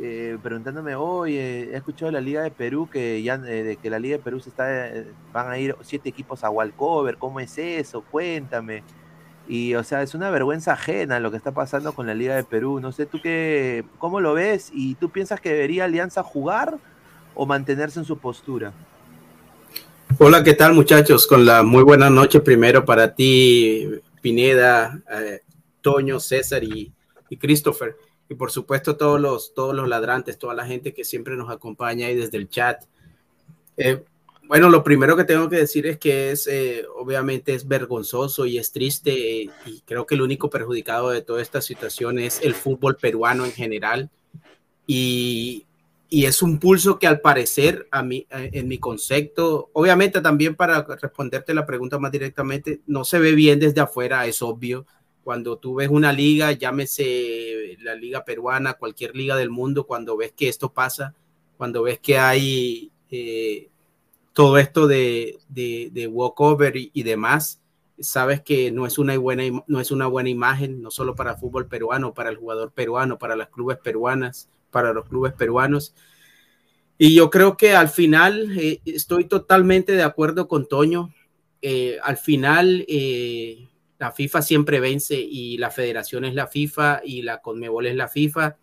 [0.00, 4.16] eh, preguntándome, oye, he escuchado la Liga de Perú que ya eh, que la Liga
[4.16, 8.02] de Perú se está, eh, van a ir siete equipos a Walcover, ¿cómo es eso?
[8.02, 8.84] Cuéntame.
[9.48, 12.44] Y, o sea, es una vergüenza ajena lo que está pasando con la Liga de
[12.44, 12.80] Perú.
[12.80, 14.70] No sé, ¿tú qué, cómo lo ves?
[14.74, 16.76] ¿Y tú piensas que debería Alianza jugar
[17.34, 18.74] o mantenerse en su postura?
[20.18, 21.26] Hola, ¿qué tal muchachos?
[21.26, 23.88] Con la muy buena noche primero para ti,
[24.20, 25.40] Pineda, eh,
[25.80, 26.92] Toño, César y,
[27.30, 27.96] y Christopher.
[28.28, 32.08] Y por supuesto todos los, todos los ladrantes, toda la gente que siempre nos acompaña
[32.08, 32.84] ahí desde el chat.
[33.78, 34.04] Eh,
[34.48, 38.56] bueno, lo primero que tengo que decir es que es, eh, obviamente es vergonzoso y
[38.56, 42.54] es triste eh, y creo que el único perjudicado de toda esta situación es el
[42.54, 44.10] fútbol peruano en general.
[44.86, 45.66] Y,
[46.08, 50.54] y es un pulso que al parecer, a mí, eh, en mi concepto, obviamente también
[50.54, 54.86] para responderte la pregunta más directamente, no se ve bien desde afuera, es obvio.
[55.24, 60.32] Cuando tú ves una liga, llámese la liga peruana, cualquier liga del mundo, cuando ves
[60.32, 61.14] que esto pasa,
[61.58, 63.68] cuando ves que hay eh,
[64.38, 67.60] todo esto de, de, de walkover y, y demás,
[67.98, 71.38] sabes que no es una buena no es una buena imagen no solo para el
[71.38, 75.92] fútbol peruano para el jugador peruano para las clubes peruanas para los clubes peruanos.
[76.98, 81.12] Y yo creo que al final eh, estoy totalmente de acuerdo con Toño
[81.60, 83.66] Eh, al final eh,
[83.98, 88.06] la FIFA siempre vence y la federación es la FIFA y la Conmebol es la
[88.06, 88.56] FIFA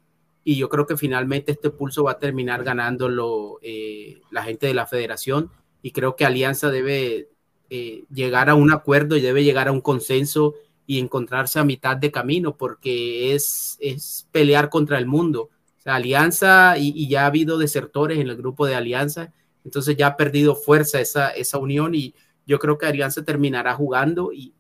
[0.46, 4.74] y yo creo que finalmente este pulso va a terminar ganándolo eh, la gente de
[4.74, 5.52] la federación
[5.86, 7.30] y creo que Alianza debe
[7.70, 10.56] eh, llegar a un acuerdo y debe llegar a un consenso
[10.88, 15.52] y encontrarse a mitad de camino porque es, es pelear contra el mundo.
[15.78, 19.32] O sea, Alianza y, y ya ha habido desertores en el grupo de Alianza,
[19.64, 22.16] entonces ya ha perdido fuerza esa, esa unión y
[22.48, 24.56] yo creo que Alianza terminará jugando y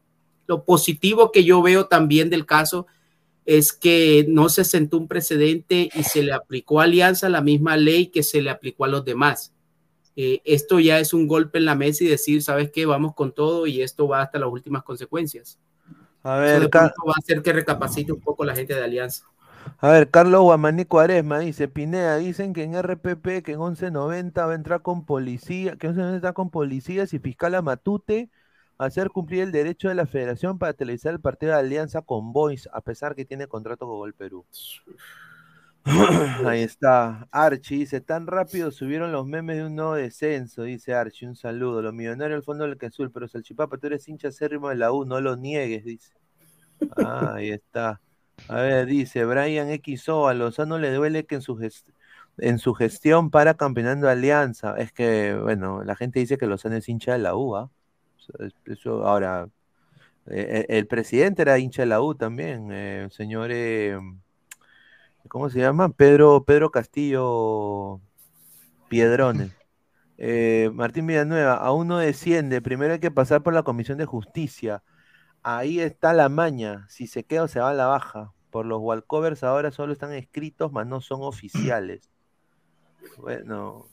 [0.45, 2.86] lo positivo que yo veo también del caso
[3.45, 7.78] es que no se sentó un precedente y se le aplicó a Alianza la misma
[7.78, 9.55] ley que se le aplicó a los demás.
[10.16, 12.86] Eh, esto ya es un golpe en la mesa y decir, ¿sabes qué?
[12.86, 15.59] Vamos con todo y esto va hasta las últimas consecuencias.
[16.24, 19.26] A Eso ver, pronto va a hacer que recapacite un poco la gente de Alianza.
[19.78, 24.51] a ver, Carlos Guamaní Cuaresma dice, Pineda, dicen que en RPP, que en 1190 va
[24.53, 28.30] a entrar con policía, que en 1190 está con policías y fiscal a Matute
[28.78, 32.34] a hacer cumplir el derecho de la federación para televisar el partido de alianza con
[32.34, 34.45] Boys, a pesar que tiene contrato con Gol Perú.
[36.45, 37.27] Ahí está.
[37.31, 41.81] Archie dice, tan rápido subieron los memes de un nuevo descenso, dice Archie, un saludo.
[41.81, 44.91] Los millonarios al fondo del que azul, pero Salchipapa, tú eres hincha acérrimo de la
[44.91, 46.13] U, no lo niegues, dice.
[46.97, 48.01] Ah, ahí está.
[48.47, 51.59] A ver, dice Brian XO, a Lozano le duele que en su,
[52.39, 54.75] en su gestión para campeonando Alianza.
[54.77, 57.69] Es que, bueno, la gente dice que Lozano es hincha de la U, ¿ah?
[58.65, 59.47] Eso, ahora,
[60.27, 63.97] eh, el, el presidente era hincha de la U también, eh, señor, eh,
[65.30, 65.89] ¿cómo se llama?
[65.89, 68.01] Pedro, Pedro Castillo
[68.89, 69.53] Piedrones.
[70.17, 74.84] Eh, Martín Villanueva, aún no desciende, primero hay que pasar por la Comisión de Justicia.
[75.43, 78.34] Ahí está la maña, si se queda o se va a la baja.
[78.51, 82.11] Por los walkovers ahora solo están escritos, mas no son oficiales.
[83.17, 83.88] Bueno,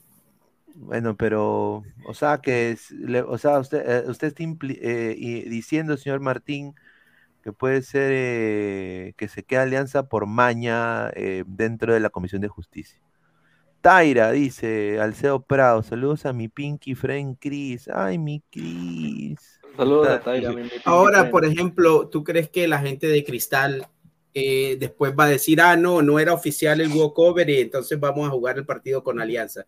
[0.75, 5.97] bueno, pero, o sea, que, es- le- o sea, usted, eh, usted está eh, diciendo,
[5.97, 6.75] señor Martín,
[7.43, 12.41] que puede ser eh, que se quede alianza por maña eh, dentro de la Comisión
[12.41, 12.99] de Justicia.
[13.81, 17.89] Taira dice, Alceo Prado, saludos a mi Pinky Friend Chris.
[17.93, 19.59] Ay, mi Chris.
[19.75, 21.31] Saludos a Taira, mi- mi pinky Ahora, friend.
[21.31, 23.87] por ejemplo, ¿tú crees que la gente de Cristal
[24.33, 28.25] eh, después va a decir, ah, no, no era oficial el walkover y entonces vamos
[28.27, 29.65] a jugar el partido con Alianza?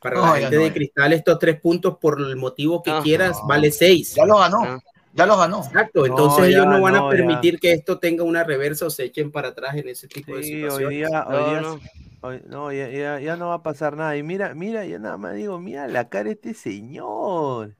[0.00, 0.72] Para No, la gente no, de.
[0.72, 3.02] Cristal, estos tres puntos, por el motivo que No.
[3.02, 3.48] quieras, No.
[3.48, 4.14] vale seis.
[4.14, 4.78] Ya lo ganó.
[5.18, 5.64] Ya lo ganó.
[5.64, 7.08] Exacto, entonces ellos no van a ya.
[7.10, 10.44] permitir que esto tenga una reversa o se echen para atrás en ese tipo de
[10.44, 10.86] Sí, situaciones.
[10.86, 11.80] hoy día, hoy No, día, no.
[12.20, 14.16] hoy- no, ya, ya- ya no va a pasar nada.
[14.16, 17.74] Y mira, mira, yo nada más digo, mira la cara de este señor.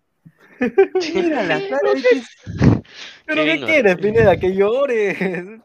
[1.14, 2.22] Mira la cara de este
[3.24, 4.36] ¿Pero qué quieres, Pineda?
[4.36, 5.16] Que llore.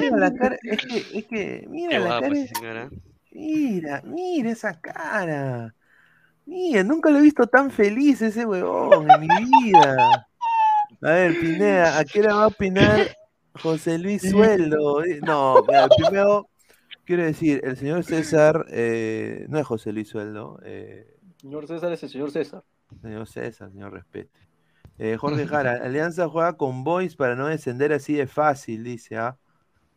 [0.00, 2.36] Mira la cara, es que, es que, mira la cara,
[2.76, 2.88] ¿ah?
[3.32, 5.74] mira, mira esa cara.
[6.46, 10.28] Mira, nunca lo he visto tan feliz ese huevón en mi vida.
[11.02, 13.16] A ver, Pineda, ¿a qué hora va a opinar
[13.62, 15.04] José Luis Sueldo?
[15.04, 16.48] Eh, No, mira, primero
[17.04, 22.02] quiero decir, el señor César eh, no es José Luis Sueldo, eh, Señor César es
[22.02, 22.62] el señor César.
[23.02, 24.30] señor César, señor respete.
[24.98, 29.36] Eh, Jorge Jara, Alianza juega con Boys para no descender así de fácil, dice, ¿ah?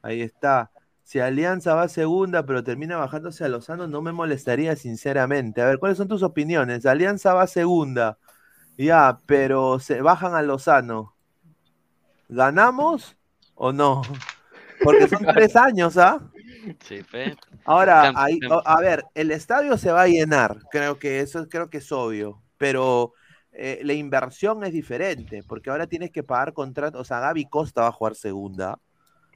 [0.01, 0.71] Ahí está.
[1.03, 5.61] Si Alianza va segunda, pero termina bajándose a Lozano, no me molestaría sinceramente.
[5.61, 6.85] A ver, ¿cuáles son tus opiniones?
[6.85, 8.17] Alianza va segunda,
[8.77, 11.15] ya, pero se bajan a Lozano.
[12.29, 13.17] ¿Ganamos
[13.55, 14.01] o no?
[14.83, 16.21] Porque son tres años, ¿ah?
[16.83, 17.35] Sí, fe.
[17.65, 21.77] Ahora, ahí, a ver, el estadio se va a llenar, creo que eso creo que
[21.77, 23.13] es obvio, pero
[23.51, 27.81] eh, la inversión es diferente, porque ahora tienes que pagar contratos, o sea, Gaby Costa
[27.81, 28.79] va a jugar segunda,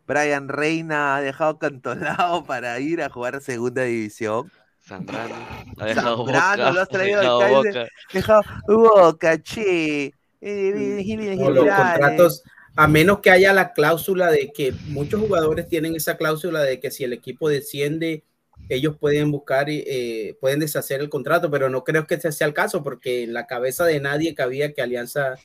[0.08, 4.52] Brian Reina ha dejado cantonado para ir a jugar segunda división,
[4.92, 5.36] Zambrano.
[5.78, 6.72] Ha dejado Zambrano boca.
[6.72, 7.68] lo has ha dejado boca.
[7.70, 11.92] dice, dejado boca, che, eh, eh, Gil- No, los Gilberales.
[12.00, 12.44] contratos,
[12.76, 16.92] a menos que haya la cláusula de que muchos jugadores tienen esa cláusula de que
[16.92, 18.24] si el equipo desciende,
[18.70, 22.54] ellos pueden buscar, eh, pueden deshacer el contrato, pero no creo que ese sea el
[22.54, 25.36] caso, porque en la cabeza de nadie cabía que Alianza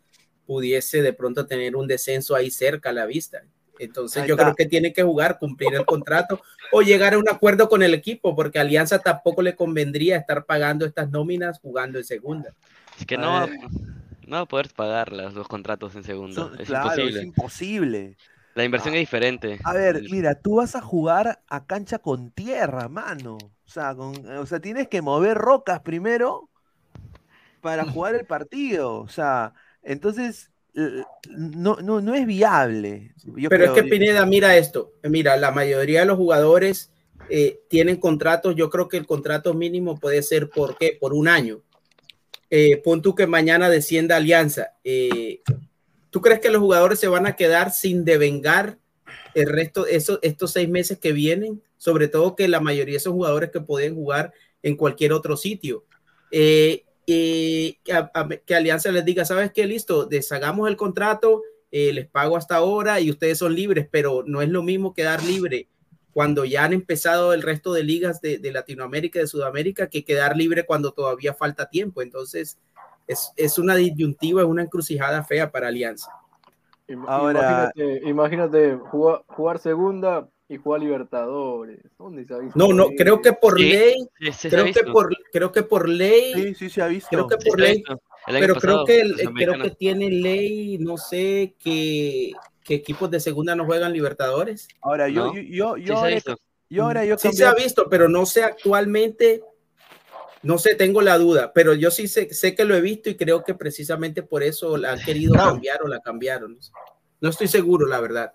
[0.46, 3.42] pudiese de pronto tener un descenso ahí cerca a la vista.
[3.78, 4.44] Entonces Ahí yo está.
[4.44, 6.40] creo que tiene que jugar, cumplir el contrato
[6.72, 10.44] o llegar a un acuerdo con el equipo, porque a Alianza tampoco le convendría estar
[10.44, 12.52] pagando estas nóminas jugando en segunda.
[12.98, 13.46] Es que no,
[14.26, 16.48] no va a poder pagar las- los contratos en segundo.
[16.48, 17.20] Son- es claro, imposible.
[17.20, 18.16] es imposible.
[18.54, 19.58] La inversión es diferente.
[19.64, 23.36] A ver, mira, tú vas a jugar a cancha con tierra, mano.
[23.36, 26.48] O sea, con, o sea, tienes que mover rocas primero
[27.60, 29.00] para jugar el partido.
[29.00, 29.52] O sea,
[29.82, 30.50] entonces
[31.30, 33.14] no, no, no es viable.
[33.36, 36.90] Yo Pero es que Pineda, mira esto, mira, la mayoría de los jugadores
[37.30, 41.28] eh, tienen contratos, yo creo que el contrato mínimo puede ser por qué, por un
[41.28, 41.62] año.
[42.50, 44.74] Eh, pon tú que mañana descienda Alianza.
[44.84, 45.40] eh,
[46.10, 48.78] ¿Tú crees que los jugadores se van a quedar sin devengar
[49.34, 51.62] el resto, eso, estos seis meses que vienen?
[51.76, 55.84] Sobre todo que la mayoría son jugadores que pueden jugar en cualquier otro sitio.
[56.30, 59.66] Eh, eh, que, a- a- que Alianza les diga, ¿sabes qué?
[59.66, 64.42] Listo, deshagamos el contrato, eh, les pago hasta ahora y ustedes son libres, pero no
[64.42, 65.68] es lo mismo quedar libre
[66.12, 70.04] cuando ya han empezado el resto de ligas de, de Latinoamérica y de Sudamérica que
[70.04, 72.00] quedar libre cuando todavía falta tiempo.
[72.02, 72.58] Entonces,
[73.06, 76.10] es, es una disyuntiva, es una encrucijada fea para Alianza.
[77.06, 81.80] Ahora- Imagínate, imagínate jugar, jugar segunda y jugar Libertadores.
[81.98, 85.16] ¿Dónde se ha visto No, no, creo que por Sí, ley, sí, creo que por,
[85.32, 87.08] creo que por ley, Sí, sí, se ha visto.
[87.10, 87.82] creo que por ley,
[88.26, 92.32] pero pasado, creo que, el- creo que tiene ley, no sé, que,
[92.62, 94.68] que equipos de segunda no juegan Libertadores.
[94.82, 95.34] Ahora, yo, ¿No?
[95.34, 96.36] yo, yo, Sí yo se ha ahora- visto.
[96.70, 99.42] yo ahora yo Sí cambié- se ha visto, pero no sé actualmente,
[100.42, 103.16] no sé, tengo la duda, pero yo sí sé, sé que lo he visto y
[103.16, 106.56] creo que precisamente por eso la han querido cambiar o la cambiaron.
[107.20, 108.32] No estoy seguro, la verdad.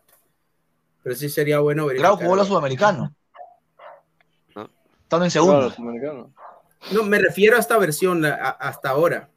[1.03, 2.23] Pero sí sería bueno Grau verificar.
[2.23, 3.13] jugó la Sudamericana.
[4.55, 4.69] ¿No?
[5.03, 6.27] Estando en Claro, los americanos.
[6.91, 9.29] No, me refiero a esta versión, a- hasta ahora.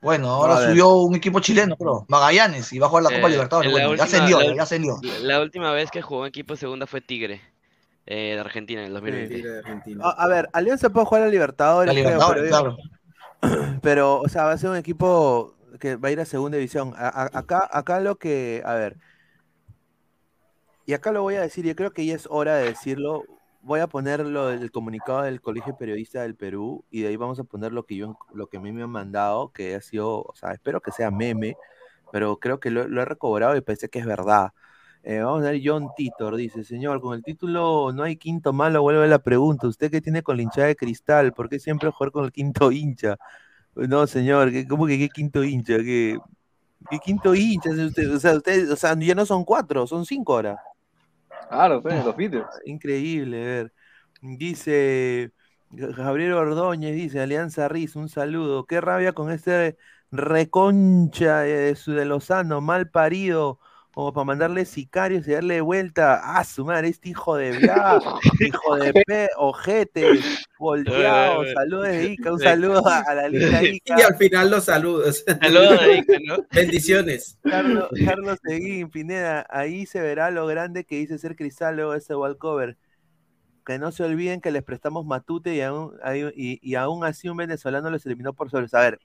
[0.00, 0.68] Bueno, ahora A ver.
[0.70, 2.04] subió un equipo chileno, creo.
[2.08, 3.72] Magallanes, y va a jugar la Copa Eh, Libertadores.
[3.72, 4.98] Bueno, ya ascendió, la- ya ascendió.
[5.02, 7.40] La, la última vez que jugó en equipo de segunda fue Tigre,
[8.06, 9.34] eh, de Argentina, en el 2020.
[9.34, 10.04] Tigre de Argentina.
[10.04, 12.76] A, a ver, Alianza puede jugar a Libertadores, La creo, Libertadores, pero,
[13.40, 13.78] claro.
[13.82, 16.94] pero, o sea, va a ser un equipo que va a ir a segunda división.
[16.96, 18.96] A- a- acá, acá lo que, a ver,
[20.86, 23.24] y acá lo voy a decir, yo creo que ya es hora de decirlo.
[23.60, 27.40] Voy a poner lo del comunicado del Colegio Periodista del Perú y de ahí vamos
[27.40, 30.22] a poner lo que yo, lo que a mí me han mandado, que ha sido,
[30.22, 31.56] o sea, espero que sea meme,
[32.12, 34.50] pero creo que lo, he recobrado y pensé que es verdad.
[35.02, 38.82] Eh, vamos a ver, John Titor dice, señor, con el título no hay quinto malo,
[38.82, 41.32] vuelve la pregunta, ¿usted qué tiene con la hinchada de cristal?
[41.32, 43.16] ¿Por qué siempre jugar con el quinto hincha?
[43.74, 45.78] No, señor, ¿qué- ¿cómo que qué quinto hincha?
[45.78, 46.18] ¿Qué,
[46.90, 47.70] qué quinto hincha?
[48.14, 50.58] O sea, usted, o sea, ya no son cuatro, son cinco ahora.
[51.48, 52.44] Claro, pues, los Beatles.
[52.64, 53.72] Increíble, ver.
[54.20, 55.32] Dice
[55.70, 58.66] Gabriel Ordóñez, dice Alianza Riz, un saludo.
[58.66, 59.76] Qué rabia con este
[60.10, 63.60] reconcha de, de Lozano, mal parido.
[63.96, 66.20] Como para mandarle sicarios y darle vuelta.
[66.22, 67.98] Ah, su madre, este hijo de bla,
[68.40, 70.20] hijo de pe, ojete,
[70.58, 73.94] volteado, saludos de Ica, un saludo a, a la linda Ica.
[73.98, 75.24] Y al final los saludos.
[75.40, 76.36] Saludos de Ica, ¿no?
[76.52, 77.38] Bendiciones.
[77.42, 81.98] Carlos, Carlos Seguín, Pineda, ahí se verá lo grande que dice ser Cristal luego de
[81.98, 82.76] ese wallcover.
[83.64, 87.30] Que no se olviden que les prestamos Matute y aún, ahí- y, y aún así
[87.30, 88.66] un venezolano los eliminó por sobre.
[88.72, 89.00] A ver,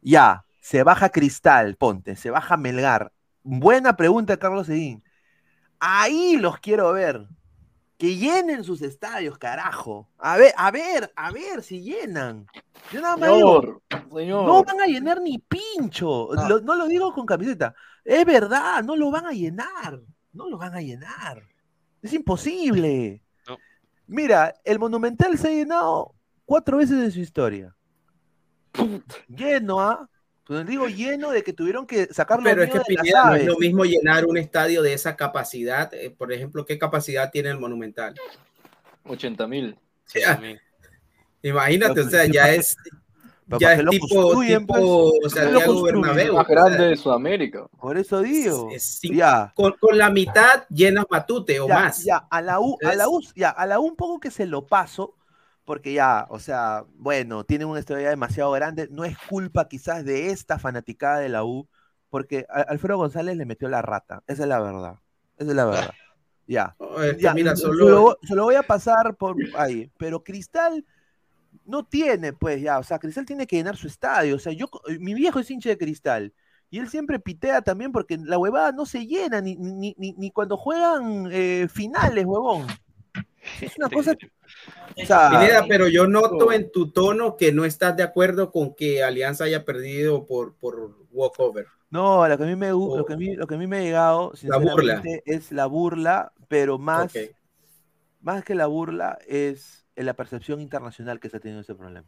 [0.00, 3.12] ya, se baja Cristal, ponte, se baja Melgar.
[3.42, 5.02] Buena pregunta, Carlos Seguín.
[5.78, 7.26] Ahí los quiero ver.
[7.98, 10.08] Que llenen sus estadios, carajo.
[10.18, 12.46] A ver, a ver, a ver si llenan.
[12.92, 13.82] Yo nada más digo, Señor,
[14.12, 14.44] señor.
[14.46, 16.30] no van a llenar ni pincho.
[16.34, 16.48] No.
[16.48, 17.74] Lo- no lo digo con camiseta.
[18.04, 20.00] Es verdad, no lo van a llenar.
[20.32, 21.44] No lo van a llenar.
[22.00, 23.22] Es imposible.
[23.46, 23.56] No.
[24.08, 26.14] Mira, el Monumental se ha llenado
[26.44, 27.76] cuatro veces en su historia.
[29.28, 30.08] Lleno, ¿ah?
[30.44, 33.34] Pues digo lleno de que tuvieron que sacarlo Pero es que de las Pineda no
[33.36, 35.92] es lo mismo llenar un estadio de esa capacidad.
[35.94, 38.14] eh, por ejemplo, ¿qué capacidad tiene el Monumental?
[39.04, 39.78] 80 mil.
[41.42, 42.76] Imagínate, o sea, ya es,
[43.58, 44.48] ya ¿para es tipo, pues?
[44.48, 46.00] tipo ¿Para qué lo Santiago construyen?
[46.02, 46.34] Bernabéu.
[46.34, 47.66] Más o sea, grande de Sudamérica.
[47.80, 48.68] Por eso digo.
[48.72, 49.52] es cinco- Ya.
[49.54, 52.04] con, con la mitad llenas Matute o ya, más.
[52.04, 54.46] Ya, a la U, a la U, ya, a la U un poco que se
[54.46, 55.14] lo paso,
[55.72, 58.88] porque ya, o sea, bueno, tienen una historia demasiado grande.
[58.90, 61.66] No es culpa quizás de esta fanaticada de la U,
[62.10, 64.22] porque a- Alfredo González le metió la rata.
[64.26, 64.96] Esa es la verdad.
[65.38, 65.94] Esa es la verdad.
[66.46, 66.74] Ya.
[66.76, 69.90] Oh, es que Ya, mira, se solo lo, se lo voy a pasar por ahí.
[69.96, 70.84] Pero Cristal
[71.64, 74.36] no tiene, pues ya, o sea, Cristal tiene que llenar su estadio.
[74.36, 74.68] O sea, yo,
[75.00, 76.34] mi viejo es hincha de Cristal.
[76.68, 80.30] Y él siempre pitea también porque la huevada no se llena ni, ni, ni, ni
[80.32, 82.66] cuando juegan eh, finales, huevón.
[83.62, 84.14] Es una cosa.
[85.02, 88.74] O sea, Pineda, pero yo noto en tu tono que no estás de acuerdo con
[88.74, 91.66] que Alianza haya perdido por, por walkover.
[91.90, 93.06] no, lo que a mí me, gu- lo Oh.
[93.06, 95.02] que a mí, lo que a mí me ha llegado, La burla.
[95.24, 97.30] es la burla, pero más, Ok.
[98.20, 102.06] más que la burla es en la percepción internacional que está teniendo ese problema.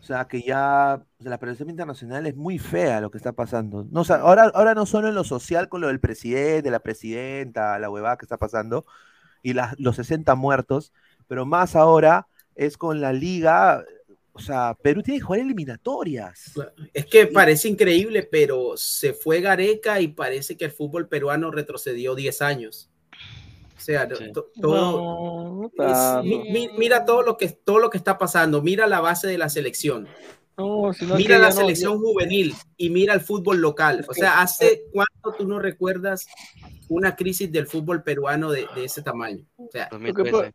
[0.00, 3.32] O sea, que ya o sea, la percepción internacional es muy fea lo que está
[3.32, 3.84] pasando.
[3.90, 6.78] No, o sea, ahora, ahora no solo en lo social con lo del presidente, la
[6.80, 8.86] presidenta, la huevada que está pasando,
[9.42, 10.92] y las- los 60 muertos,
[11.28, 12.26] pero más ahora
[12.56, 13.84] es con la liga.
[14.32, 16.52] O sea, Perú tiene que jugar eliminatorias.
[16.94, 22.14] Es que parece increíble, pero se fue Gareca y parece que el fútbol peruano retrocedió
[22.14, 22.90] 10 años.
[23.76, 24.32] O sea, Sí.
[24.60, 29.26] todo, No, es- mira todo lo que todo lo que está pasando, mira la base
[29.28, 30.06] de la selección,
[30.56, 34.04] No, mira la no- selección juvenil y mira el fútbol local.
[34.08, 36.26] O sea, ¿hace cuánto tú no recuerdas
[36.88, 39.44] una crisis del fútbol peruano de, de ese tamaño?
[39.56, 40.52] O sea, Lo que, pa-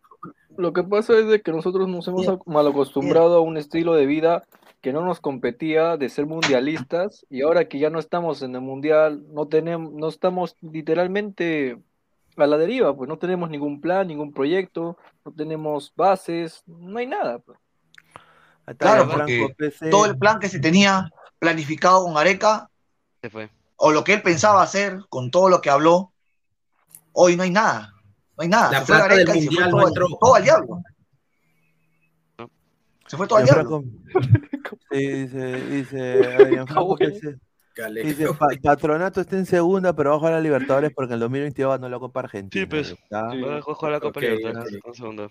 [0.58, 3.94] lo que pasa es de que nosotros nos hemos ac- mal acostumbrado a un estilo
[3.94, 4.44] de vida
[4.82, 8.62] que no nos competía de ser mundialistas y ahora que ya no estamos en el
[8.62, 11.78] mundial, no tenemos, no estamos literalmente
[12.36, 17.08] a la deriva, pues no tenemos ningún plan, ningún proyecto, no tenemos bases, no hay
[17.08, 17.40] nada.
[17.40, 17.58] pues.
[18.78, 19.90] Claro, porque PC.
[19.90, 22.70] todo el plan que se tenía planificado con Areca,
[23.22, 23.50] Se fue.
[23.76, 26.12] o lo que él pensaba hacer, con todo lo que habló,
[27.12, 27.93] hoy no hay nada.
[28.38, 28.72] No hay nada.
[28.72, 30.08] La se fue plata del Gareca y se fue no todo, entró.
[30.20, 30.82] todo al diablo.
[33.08, 33.84] Se fue todo al diablo.
[34.92, 36.66] Dice, dice Adrián.
[38.04, 41.20] Dice, "Pa- Patronato está en segunda, pero va a jugar a Libertadores porque en el
[41.22, 42.62] 2022 ganó la Copa Argentina.
[42.64, 42.88] Sí, pues.
[42.90, 42.96] Sí.
[43.10, 44.80] Ahora juega la Copa Libertadores.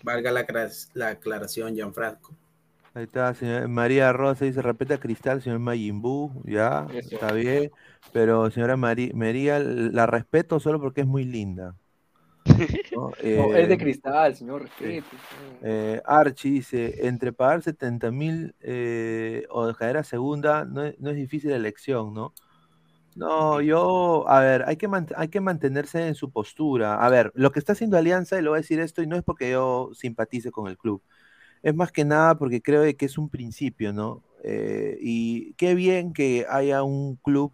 [0.03, 0.45] valga la,
[0.95, 2.35] la aclaración, Gianfranco.
[2.93, 7.15] Ahí está, señor- María Rosa dice, respeta a Cristal, señor Mayimbu, ya, Eso.
[7.15, 7.71] está bien,
[8.11, 11.75] pero señora María, la respeto solo porque es muy linda.
[12.93, 13.13] ¿no?
[13.31, 15.21] No, es de Eh, cristal, señor, respete.
[15.61, 21.09] eh, Archie dice, entre pagar 70 mil eh, o caer a segunda, no es, no
[21.09, 22.33] es difícil la elección, ¿no?
[23.15, 26.95] No, yo, a ver, hay que, hay que mantenerse en su postura.
[27.05, 29.15] A ver, lo que está haciendo Alianza, y lo voy a decir esto, y no
[29.17, 31.03] es porque yo simpatice con el club,
[31.63, 34.23] es más que nada porque creo que es un principio, ¿no?
[34.43, 37.53] Eh, y qué bien que haya un club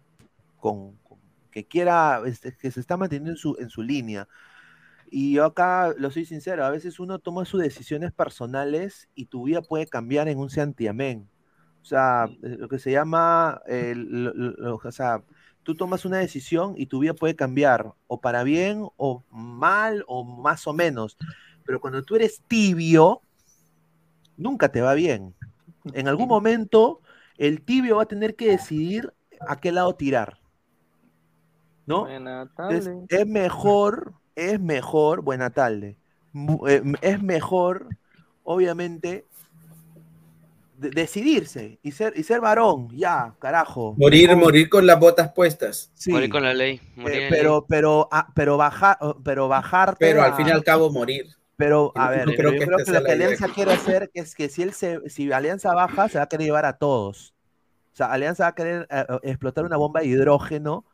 [0.56, 1.20] con, con-
[1.50, 4.28] que quiera, este, que se está manteniendo en su, en su línea.
[5.10, 9.44] Y yo acá lo soy sincero, a veces uno toma sus decisiones personales y tu
[9.44, 11.28] vida puede cambiar en un santiamén.
[11.82, 15.22] O sea, eh, lo que se llama, eh, lo- lo- lo- o sea,
[15.62, 20.24] tú tomas una decisión y tu vida puede cambiar, o para bien, o mal, o
[20.24, 21.16] más o menos.
[21.64, 23.22] Pero cuando tú eres tibio,
[24.36, 25.34] nunca te va bien.
[25.92, 27.00] En algún momento,
[27.36, 30.38] el tibio va a tener que decidir a qué lado tirar.
[31.86, 32.06] ¿no?
[32.68, 34.14] Entonces, es mejor,
[34.48, 35.96] es mejor, buena tarde,
[36.68, 37.86] eh, es mejor,
[38.44, 39.24] obviamente,
[40.78, 43.94] de- decidirse y ser, y ser varón, ya, carajo.
[43.98, 45.90] Morir, Mejor- morir con las botas puestas.
[45.94, 46.10] Sí.
[46.10, 46.80] Morir con la ley.
[46.96, 47.66] morir Eh, pero, ley.
[47.68, 49.96] pero, ah, pero bajar, pero bajarte.
[50.06, 51.26] Pero al a- fin y al cabo morir.
[51.56, 53.72] Pero, Yo a no ver, creo yo que creo esta que lo que Alianza quiere
[53.74, 56.78] hacer es que si él se, si Alianza baja, se va a querer llevar a
[56.78, 57.34] todos.
[57.92, 60.86] O sea, Alianza va a querer eh, explotar una bomba de hidrógeno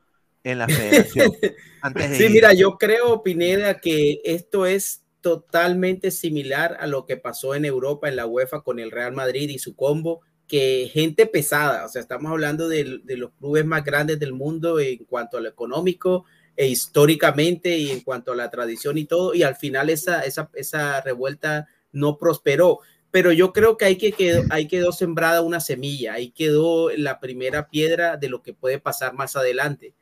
[0.46, 1.32] en la federación.
[1.80, 2.30] antes de Sí, ir.
[2.30, 8.08] mira, yo creo, Pineda, que esto es totalmente similar a lo que pasó en Europa
[8.08, 12.00] en la UEFA con el Real Madrid y su combo, que gente pesada, o sea,
[12.00, 16.24] estamos hablando de, de los clubes más grandes del mundo en cuanto a lo económico
[16.56, 20.48] e históricamente y en cuanto a la tradición y todo, y al final esa, esa,
[20.54, 22.78] esa revuelta no prosperó.
[23.10, 27.18] Pero yo creo que ahí, que quedó, ahí quedó sembrada una semilla, ahí quedó la
[27.18, 29.94] primera piedra de lo que puede pasar más adelante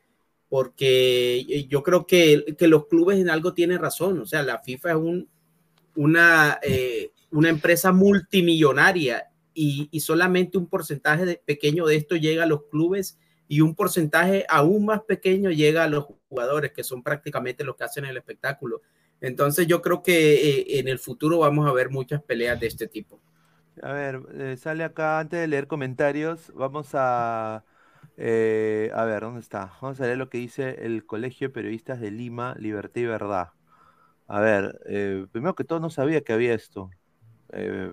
[0.49, 4.61] porque eh, yo creo que, que los clubes en algo tienen razón, o sea, la
[4.61, 5.29] FIFA es un,
[5.97, 12.47] una, eh, una empresa multimillonaria y, y solamente un porcentaje pequeño de esto llega a
[12.47, 17.65] los clubes y un porcentaje aún más pequeño llega a los jugadores, que son prácticamente
[17.65, 18.83] los que hacen el espectáculo.
[19.21, 22.89] Entonces yo creo que eh, en el futuro vamos a ver muchas peleas de este
[22.89, 23.21] tipo.
[23.83, 26.53] A ver, eh, sale acá antes de leer comentarios.
[26.55, 27.65] Vamos a.
[28.17, 29.73] eh, a ver, ¿dónde está?
[29.81, 33.49] Vamos a leer lo que dice el Colegio de Periodistas de Lima, Libertad y Verdad.
[34.29, 36.91] A ver, eh, primero que todo no sabía que había esto.
[37.53, 37.93] Eh,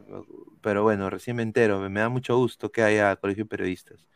[0.61, 1.79] pero bueno, recién me entero.
[1.89, 4.07] Me da mucho gusto que haya Colegio de Periodistas.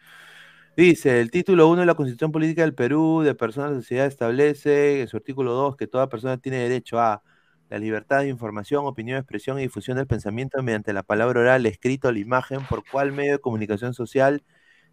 [0.78, 4.06] Dice, el título 1 de la Constitución Política del Perú, de personas de la sociedad,
[4.08, 7.24] establece en su artículo 2 que toda persona tiene derecho a
[7.70, 12.12] la libertad de información, opinión, expresión y difusión del pensamiento mediante la palabra oral, escrito
[12.12, 14.44] la imagen, por cual medio de comunicación social,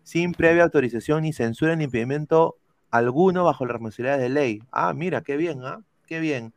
[0.03, 2.57] sin previa autorización ni censura ni impedimento
[2.91, 4.63] alguno bajo las responsabilidades de ley.
[4.71, 5.81] Ah, mira, qué bien, ¿ah?
[6.07, 6.53] Qué bien.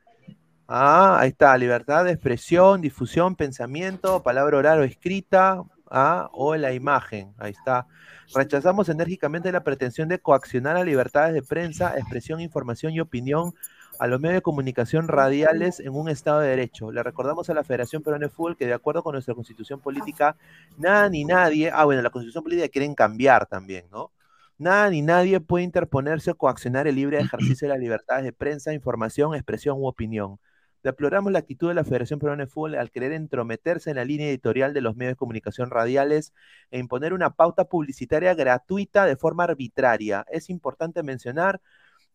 [0.68, 6.74] Ah, ahí está, libertad de expresión, difusión, pensamiento, palabra oral o escrita, ah, o la
[6.74, 7.34] imagen.
[7.38, 7.88] Ahí está.
[8.34, 13.54] Rechazamos enérgicamente la pretensión de coaccionar a libertades de prensa, expresión, información y opinión
[14.00, 16.92] a los medios de comunicación radiales en un Estado de Derecho.
[16.92, 20.36] Le recordamos a la Federación Peruana de Fútbol que de acuerdo con nuestra constitución política,
[20.78, 24.12] nada ni nadie, ah bueno, la constitución política quieren cambiar también, ¿no?
[24.58, 28.74] Nada ni nadie puede interponerse o coaccionar el libre ejercicio de las libertades de prensa,
[28.74, 30.40] información, expresión u opinión.
[30.86, 34.30] Deploramos la actitud de la Federación Peruana de Fútbol al querer entrometerse en la línea
[34.30, 36.32] editorial de los medios de comunicación radiales
[36.70, 40.26] e imponer una pauta publicitaria gratuita de forma arbitraria.
[40.30, 41.60] Es importante mencionar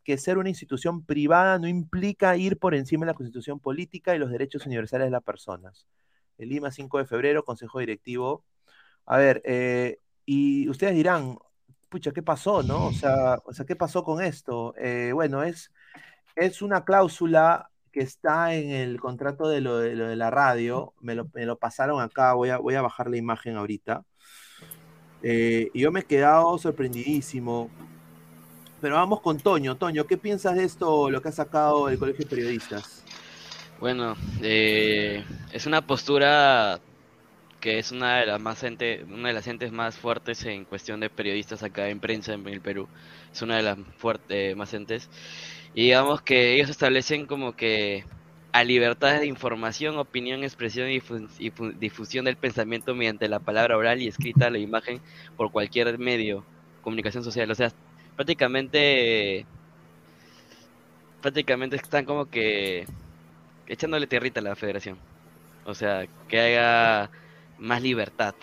[0.05, 4.18] que ser una institución privada no implica ir por encima de la constitución política y
[4.18, 5.86] los derechos universales de las personas.
[6.38, 8.44] El Lima, 5 de febrero, Consejo Directivo.
[9.07, 11.38] A ver, eh, y ustedes dirán,
[11.88, 12.86] pucha, ¿qué pasó, no?
[12.86, 14.74] O sea, o sea ¿qué pasó con esto?
[14.78, 15.72] Eh, bueno, es,
[16.36, 21.28] es una cláusula que está en el contrato de lo de, la radio, me lo,
[21.34, 24.05] me lo, pasaron acá, voy a, voy a bajar la imagen ahorita.
[25.22, 27.70] Eh, y yo me he quedado sorprendidísimo.
[28.81, 29.76] Pero vamos con Toño.
[29.76, 33.05] Toño, ¿qué piensas de esto, lo que ha sacado el Colegio de Periodistas?
[33.78, 36.81] Bueno, eh, es una postura
[37.61, 41.01] que es una de las más ente, una de las entes más fuertes en cuestión
[41.01, 42.89] de periodistas acá en prensa en el Perú.
[43.33, 45.11] Es una de las fuertes más entes.
[45.74, 48.05] Y digamos que ellos establecen como que
[48.53, 53.76] a libertades de información, opinión, expresión y difu difu difusión del pensamiento mediante la palabra
[53.76, 55.01] oral y escrita, la imagen,
[55.37, 56.45] por cualquier medio,
[56.83, 57.51] comunicación social.
[57.51, 57.72] O sea,
[58.20, 59.46] prácticamente
[61.22, 62.84] prácticamente están como que
[63.66, 64.98] echándole tierrita a la federación.
[65.64, 67.10] O sea, que haya
[67.58, 68.34] más libertad.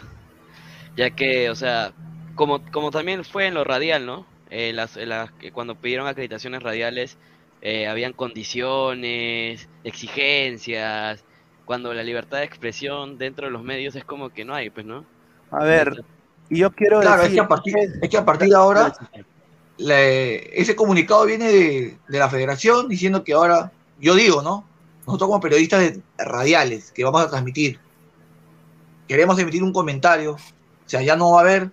[0.96, 1.94] Ya que, o sea,
[2.34, 4.26] como, como también fue en lo radial, ¿no?
[4.50, 7.20] Eh, las, las, cuando pidieron acreditaciones radiales,
[7.62, 11.24] eh, habían condiciones, exigencias.
[11.66, 14.88] Cuando la libertad de expresión dentro de los medios es como que no hay, pues,
[14.88, 15.06] ¿no?
[15.52, 16.04] A ver,
[16.50, 17.34] y yo quiero claro, decir...
[17.34, 18.92] es, que a partir, es que a partir de ahora
[19.78, 24.66] la, ese comunicado viene de, de, la federación diciendo que ahora, yo digo, ¿no?
[25.06, 27.80] Nosotros como periodistas de radiales que vamos a transmitir,
[29.08, 30.40] queremos emitir un comentario, o
[30.90, 31.72] sea, ya no va a haber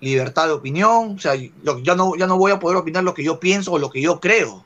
[0.00, 3.14] libertad de opinión, o sea, yo, ya, no, ya no voy a poder opinar lo
[3.14, 4.64] que yo pienso o lo que yo creo.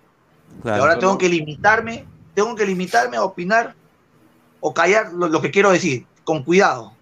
[0.63, 3.75] Claro, y ahora tengo que limitarme, tengo que limitarme a opinar
[4.61, 6.95] o callar lo, lo que quiero decir, con cuidado,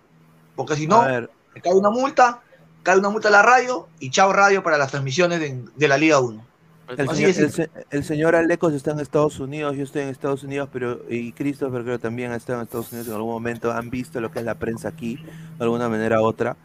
[0.57, 2.43] porque si no, me cae una multa,
[2.85, 5.99] cae una multa a la radio y chao radio para las transmisiones de, de la
[5.99, 6.45] Liga 1.
[6.87, 10.69] El señor, el, el señor, Alecos está en Estados Unidos, yo estoy en Estados Unidos,
[10.71, 14.21] pero y Christopher creo también ha estado en Estados Unidos en algún momento, han visto
[14.21, 16.57] lo que es la prensa aquí, de alguna manera u otra.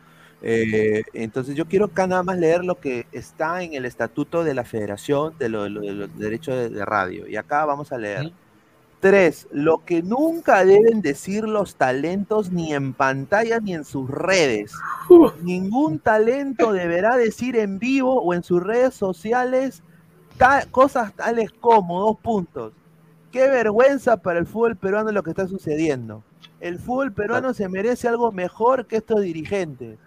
[0.42, 4.54] Eh, entonces yo quiero acá nada más leer lo que está en el estatuto de
[4.54, 7.28] la Federación de, lo, de, lo, de los Derechos de, de, Radio.
[7.28, 8.32] Y acá vamos a leer.
[9.00, 14.74] Tres, lo que nunca deben decir los talentos ni en pantalla ni en sus redes.
[15.42, 19.84] Ningún talento deberá decir en vivo o en sus redes sociales
[20.38, 22.74] ta- cosas tales como, dos puntos.
[23.32, 26.22] Qué vergüenza para el fútbol peruano lo que está sucediendo.
[26.60, 29.98] El fútbol peruano se merece algo mejor que estos dirigentes.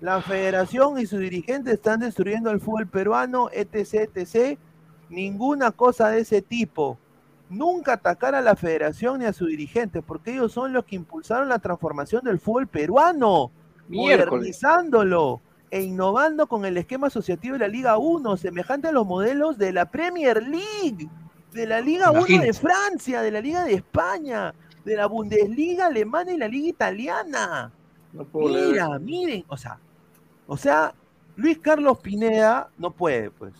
[0.00, 4.58] La federación y sus dirigentes están destruyendo el fútbol peruano, etc, etc.
[5.08, 6.98] Ninguna cosa de ese tipo.
[7.50, 11.48] Nunca atacar a la federación ni a sus dirigentes, porque ellos son los que impulsaron
[11.48, 13.50] la transformación del fútbol peruano,
[13.88, 14.30] Miércoles.
[14.30, 19.58] modernizándolo e innovando con el esquema asociativo de la Liga 1, semejante a los modelos
[19.58, 21.08] de la Premier League,
[21.52, 22.52] de la Liga 1 de Imagínate.
[22.54, 27.72] Francia, de la Liga de España, de la Bundesliga alemana y la Liga italiana.
[28.12, 29.78] No puedo leer Mira, miren, o sea,
[30.46, 30.94] o sea,
[31.36, 33.52] Luis Carlos Pineda no puede, pues.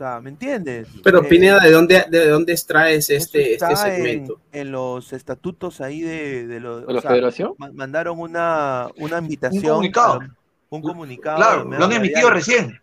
[0.00, 0.88] O sea, ¿me entiendes?
[1.04, 4.40] Pero Eh, Pineda, ¿de dónde, de dónde extraes este, este en- segmento?
[4.50, 7.52] En, los estatutos ahí de, de, lo- ¿De o la sea, federación?
[7.58, 9.62] ma- mandaron una, una invitación.
[9.62, 10.12] comunicado.
[10.22, 10.36] a-
[10.70, 11.36] un comunicado.
[11.36, 12.80] Claro, lo han emitido recién.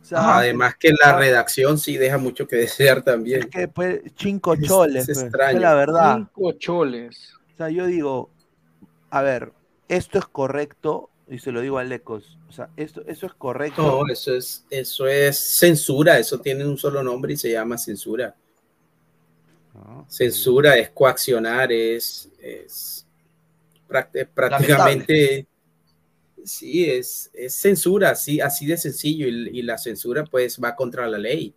[0.00, 3.40] O sea, Además que la redacción sí deja mucho que desear también.
[3.40, 5.56] es que pues, cinco Es- choles, es pues, extraño.
[5.56, 6.14] es la verdad.
[6.16, 7.32] Cinco choles.
[7.54, 8.30] O sea, yo digo,
[9.10, 9.50] a ver,
[9.88, 13.82] esto es correcto, y se lo digo a Lecos, o sea, esto, eso es correcto.
[13.82, 18.36] No, eso es, eso es censura, eso tiene un solo nombre y se llama censura.
[20.08, 23.06] Censura es coaccionar, es, es
[23.88, 25.46] práct- prácticamente,
[26.44, 31.08] sí, es, es censura, así, así de sencillo, y, y la censura pues va contra
[31.08, 31.54] la ley.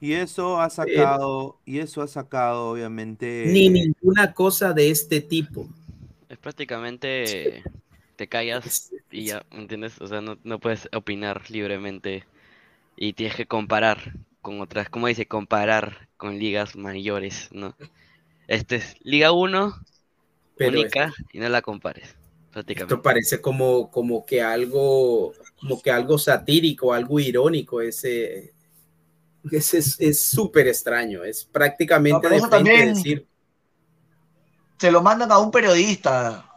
[0.00, 3.44] Y eso ha sacado, y eso ha sacado, obviamente.
[3.46, 5.68] Ni ninguna cosa de este tipo.
[6.28, 7.62] Es prácticamente
[8.16, 10.00] te callas y ya, ¿me entiendes?
[10.00, 12.24] O sea, no, no puedes opinar libremente
[12.96, 17.76] y tienes que comparar con otras, como dice, comparar con ligas mayores, ¿no?
[18.46, 19.74] Este es Liga 1,
[20.56, 22.16] Pero única, y no la compares,
[22.52, 22.94] prácticamente.
[22.94, 28.52] Esto parece como, como que algo, como que algo satírico, algo irónico, ese,
[29.50, 33.26] ese es es súper extraño, es prácticamente No, de decir,
[34.78, 36.53] Se lo mandan a un periodista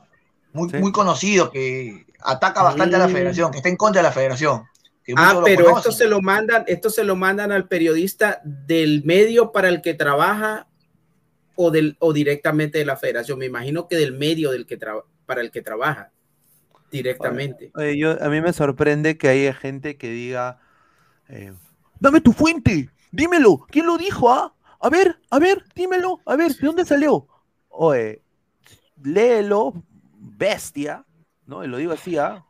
[0.58, 3.12] muy, muy conocido que ataca bastante a la Mm.
[3.12, 4.64] federación, que está en contra de la federación.
[5.16, 9.70] ah, pero esto se lo mandan, esto se lo mandan al periodista del medio para
[9.70, 10.68] el que trabaja
[11.56, 13.40] o del o directamente de la federación.
[13.40, 16.12] Me imagino que del medio del que tra- para el que trabaja
[16.92, 17.72] directamente.
[17.76, 20.60] Oye, yo, a mí me sorprende que haya gente que diga,
[21.30, 21.54] eh,
[22.00, 24.32] dame tu fuente, dímelo, ¿quién lo dijo?
[24.32, 24.54] ah?
[24.80, 27.28] A ver, a ver, dímelo, a ver, ¿de dónde salió?
[27.70, 28.22] Oye,
[29.02, 29.74] léelo,
[30.36, 31.06] bestia,
[31.46, 31.64] ¿no?
[31.64, 32.44] Y lo digo así, ¿ah?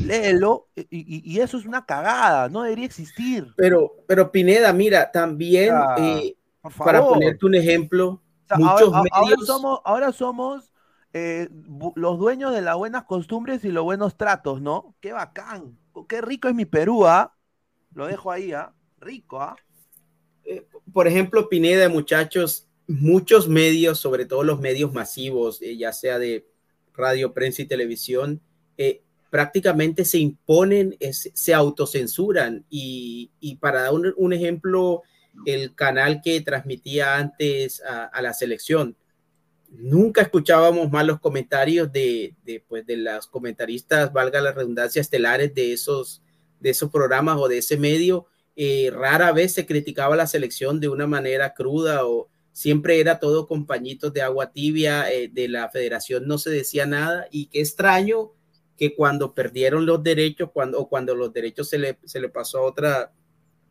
[0.00, 3.52] Léelo, y, y- y eso es una cagada, no debería existir.
[3.56, 6.36] Pero, pero Pineda, mira, también Ah, eh,
[6.78, 10.72] para ponerte un ejemplo, O sea, muchos ahora, a- ahora medios, somos, ahora somos
[11.12, 11.48] eh,
[11.94, 14.94] los dueños de las buenas costumbres y los buenos tratos, ¿no?
[15.00, 15.78] Qué bacán,
[16.08, 17.34] qué rico es mi Perú, ¿ah?
[17.94, 18.72] Lo dejo ahí, ¿ah?
[18.98, 19.56] Rico, ¿ah?
[20.92, 26.46] por ejemplo, Pineda, muchachos, muchos medios, sobre todo los medios masivos, eh, ya sea de
[26.94, 28.40] radio, prensa y televisión,
[28.76, 32.66] eh, prácticamente se imponen, se autocensuran.
[32.68, 35.02] Y, y para dar un, ejemplo,
[35.46, 38.94] el canal que transmitía antes a, la selección,
[39.70, 45.54] nunca escuchábamos más los comentarios de, de, pues, de las comentaristas, valga la redundancia, estelares
[45.54, 46.22] de esos,
[46.60, 48.26] de esos programas o de ese medio.
[48.54, 53.46] Eh, rara vez se criticaba la selección de una manera cruda o siempre era todo
[53.46, 57.60] con pañitos de agua tibia, eh, de la federación no se decía nada y qué
[57.60, 58.32] extraño
[58.76, 62.58] que cuando perdieron los derechos cuando, o cuando los derechos se le, se le pasó
[62.58, 63.12] a otra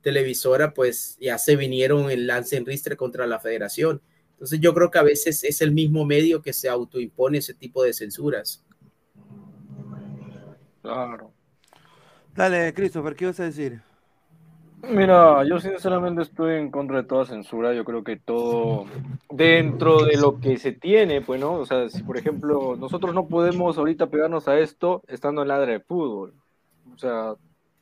[0.01, 4.01] televisora, pues ya se vinieron en lance en ristre contra la federación.
[4.31, 7.83] Entonces yo creo que a veces es el mismo medio que se autoimpone ese tipo
[7.83, 8.65] de censuras.
[10.81, 11.31] Claro.
[12.33, 13.81] Dale, Christopher, ¿qué ibas a decir?
[14.89, 17.73] Mira, yo sinceramente estoy en contra de toda censura.
[17.73, 18.85] Yo creo que todo
[19.29, 21.53] dentro de lo que se tiene, pues, ¿no?
[21.53, 25.73] O sea, si por ejemplo nosotros no podemos ahorita pegarnos a esto estando en ladra
[25.73, 26.33] de fútbol.
[26.95, 27.35] O sea,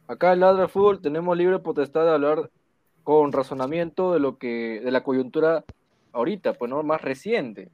[0.08, 2.50] acá en ladra de fútbol tenemos libre potestad de hablar
[3.04, 5.64] con razonamiento de lo que, de la coyuntura
[6.12, 6.84] ahorita, pues, ¿no?
[6.84, 7.70] Más reciente.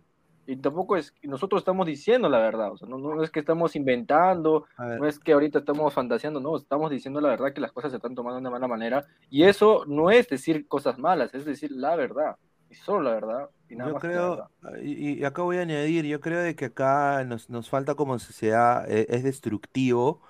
[0.48, 3.76] Y tampoco es, nosotros estamos diciendo la verdad, o sea, no, no es que estamos
[3.76, 4.66] inventando,
[4.96, 7.98] no es que ahorita estamos fantaseando, no, estamos diciendo la verdad que las cosas se
[7.98, 9.06] están tomando de una mala manera.
[9.30, 12.38] Y eso no es decir cosas malas, es decir la verdad,
[12.70, 14.34] y solo la verdad, y nada Yo más que la verdad.
[14.34, 17.96] creo, y, y acá voy a añadir, yo creo de que acá nos, nos falta
[17.96, 20.22] como sociedad, eh, es destructivo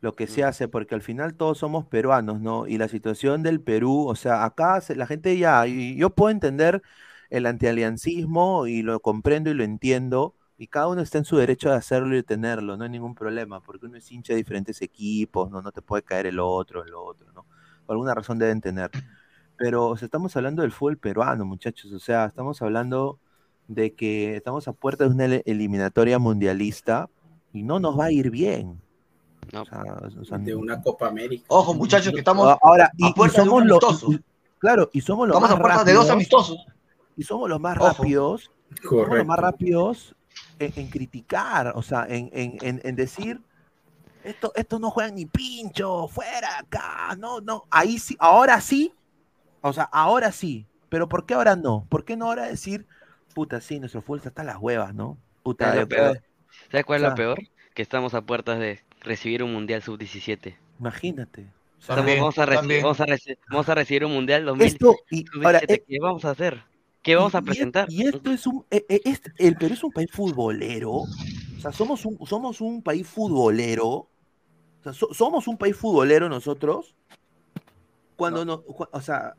[0.00, 2.66] lo que se hace, porque al final todos somos peruanos, ¿no?
[2.68, 6.30] Y la situación del Perú, o sea, acá se- la gente ya, y yo puedo
[6.30, 6.82] entender
[7.30, 10.34] el antialiancismo y lo comprendo y lo entiendo.
[10.58, 13.14] Y cada uno está en su derecho de hacerlo y de tenerlo, no hay ningún
[13.14, 16.82] problema, porque uno es hincha de diferentes equipos, no, no te puede caer el otro,
[16.82, 17.44] el otro, ¿no?
[17.84, 18.90] Por alguna razón deben tener.
[19.58, 23.18] Pero o sea, estamos hablando del fútbol peruano, muchachos, o sea, estamos hablando
[23.68, 27.10] de que estamos a puerta de una eliminatoria mundialista
[27.52, 28.80] y no nos va a ir bien.
[29.52, 29.62] No.
[29.62, 29.82] O sea,
[30.20, 31.44] o sea, de una Copa América.
[31.48, 33.80] Ojo, muchachos, que estamos a- ahora, y, a y puerta de somos un los
[34.58, 36.66] claro, y somos los Estamos más a puerta de dos amistosos.
[37.16, 37.88] Y somos los más Ojo.
[37.88, 38.50] rápidos,
[38.82, 39.24] somos los Correcto.
[39.26, 40.14] más rápidos
[40.58, 43.40] en, en criticar, o sea, en, en- en- en decir
[44.24, 48.92] esto, esto no juegan ni pincho, fuera acá, no, no, ahí sí, ahora sí,
[49.60, 51.86] o sea, ahora sí, pero ¿por qué ahora no?
[51.88, 52.86] ¿Por qué no ahora decir,
[53.34, 55.16] puta, sí, nuestro fútbol está las huevas, ¿no?
[55.42, 56.22] Puta, ¿Sabes lo de- peor?
[56.70, 57.38] ¿Sabes cuál es o lo peor?
[57.74, 60.56] Que estamos a puertas de recibir un Mundial Sub-17.
[60.80, 61.46] Imagínate.
[61.86, 62.82] También, vamos, a reci- también.
[62.82, 65.72] vamos, a reci- vamos a recibir un Mundial 2000 Esto, y ahora, Sub-17.
[65.74, 66.62] eh, ¿Qué vamos a hacer?
[67.06, 67.88] ¿Qué vamos y- a presentar?
[67.88, 71.06] Y, esto es un, eh, eh, este- el Perú es un país futbolero, o
[71.60, 74.08] sea, somos un, somos un país futbolero, o
[74.82, 76.96] sea, so- somos un país futbolero nosotros,
[78.16, 79.34] cuando no, o sea,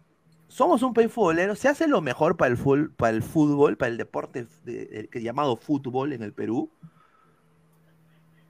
[0.47, 3.89] somos un país futbolero, se hace lo mejor para el fútbol, para el fútbol, para
[3.91, 6.69] el deporte de- llamado fútbol en el Perú,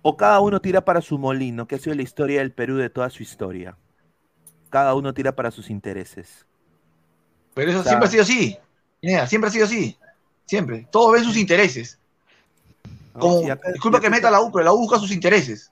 [0.03, 2.91] o cada uno tira para su molino, que ha sido la historia del Perú de
[2.91, 3.77] toda su historia.
[4.69, 6.45] Cada uno tira para sus intereses.
[7.55, 8.57] Pero eso O sea, siempre ha sido así.
[9.01, 9.97] Mira, siempre ha sido así.
[10.45, 10.87] Siempre.
[10.91, 11.99] Todos ven sus intereses.
[13.13, 15.71] Como, acá- disculpa que meta la U, pero la U busca sus intereses.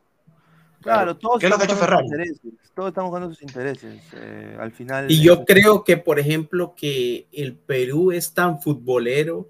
[0.81, 2.29] Claro, todos ¿Qué es lo que ha hecho buscando sus Ferrari?
[2.29, 4.01] intereses, Todos estamos buscando sus intereses.
[4.13, 5.09] eh, al final.
[5.11, 9.49] Y eh, yo creo que, por ejemplo, que el Perú es tan futbolero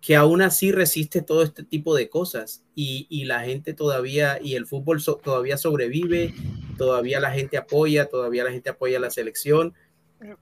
[0.00, 4.54] que aún así resiste todo este tipo de cosas y, y la gente todavía, y
[4.54, 6.32] el fútbol so- todavía sobrevive,
[6.76, 9.74] todavía la gente apoya, todavía la gente apoya la selección,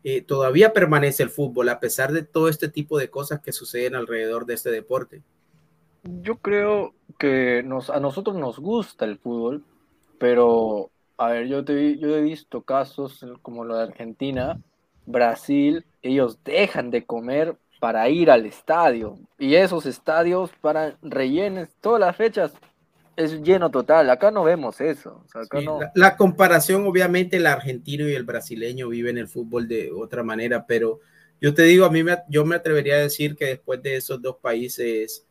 [0.04, 3.94] eh, todavía permanece el fútbol a pesar de todo este tipo de cosas que suceden
[3.94, 5.22] alrededor de este deporte.
[6.02, 9.64] Yo creo que nos, a nosotros nos gusta el fútbol,
[10.18, 14.60] pero, a ver, yo, te, yo he visto casos como lo de Argentina,
[15.04, 19.18] Brasil, ellos dejan de comer para ir al estadio.
[19.38, 22.52] Y esos estadios para rellenes, todas las fechas,
[23.16, 24.10] es lleno total.
[24.10, 25.22] Acá no vemos eso.
[25.24, 25.80] O sea, acá Sí, no...
[25.80, 30.66] la, la comparación, obviamente, el argentino y el brasileño viven el fútbol de otra manera,
[30.66, 31.00] pero
[31.40, 34.20] yo te digo, a mí me, yo me atrevería a decir que después de esos
[34.22, 35.26] dos países,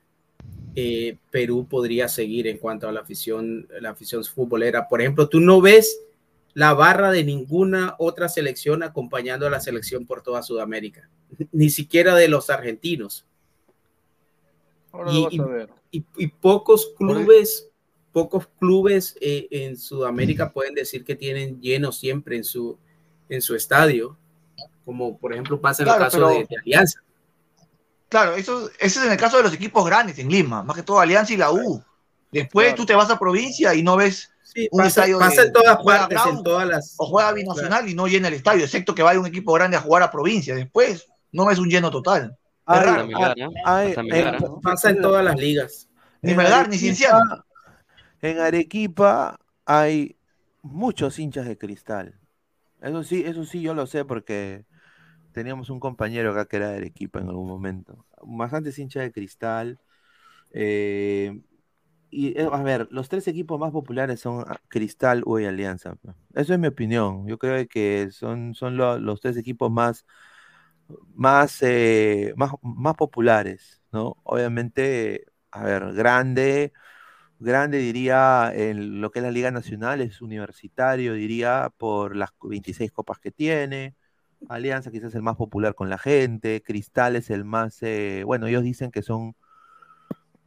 [0.76, 4.88] eh, Perú podría seguir en cuanto a la afición, la afición futbolera.
[4.90, 6.02] Por ejemplo, tú no ves
[6.54, 11.10] la barra de ninguna otra selección acompañando a la selección por toda Sudamérica,
[11.52, 13.26] ni siquiera de los argentinos.
[14.92, 15.70] Ahora y- lo vas y- a ver.
[15.92, 17.70] y, y pocos clubes,
[18.16, 22.78] pocos clubes eh, en Sudamérica pueden decir que tienen lleno siempre en su,
[23.28, 24.18] en su estadio,
[24.86, 27.02] como por ejemplo pasa en Claro, el caso pero- de, de Alianza.
[28.08, 30.84] Claro, eso, ese es en el caso de los equipos grandes en Lima, más que
[30.84, 31.84] todo Alianza y la U.
[32.32, 32.78] Después Claro.
[32.78, 35.54] tú te vas a provincia y no ves Sí, un pasa, estadio pasa de- en
[35.54, 36.96] todas partes, Brown en todas las...
[36.98, 39.82] o juega binacional y no llena el estadio, excepto que vaya un equipo grande a
[39.82, 40.56] jugar a provincia.
[40.56, 42.38] Después no ves un lleno total.
[42.66, 43.02] hay- raro.
[43.02, 44.62] En- Melgar, ¿no?
[44.62, 45.90] Pasa en todas las ligas.
[46.22, 47.44] Ni Melgar ni Cienciano.
[48.22, 50.18] En Arequipa hay
[50.62, 52.20] muchos hinchas de cristal.
[52.82, 54.66] Eso sí, eso sí yo lo sé porque
[55.34, 58.06] teníamos un compañero acá que era de Arequipa en algún momento.
[58.24, 59.80] Bastantes hinchas de cristal.
[60.54, 61.42] eh,
[62.12, 65.96] y eh, a ver, los tres equipos más populares son Cristal, U y Alianza.
[65.98, 66.16] pues.
[66.36, 67.28] Eso es mi opinión.
[67.28, 70.06] Yo creo que son, son lo- los tres equipos más,
[71.14, 74.18] más, eh, más, más populares, ¿no?
[74.24, 76.74] Obviamente, a ver, grande,
[77.40, 82.92] grande diría en lo que es la Liga Nacional, es universitario, diría, por las 26
[82.92, 83.96] copas que tiene.
[84.50, 88.64] Alianza quizás el más popular con la gente, Cristal es el más, eh, bueno, ellos
[88.64, 89.36] dicen que son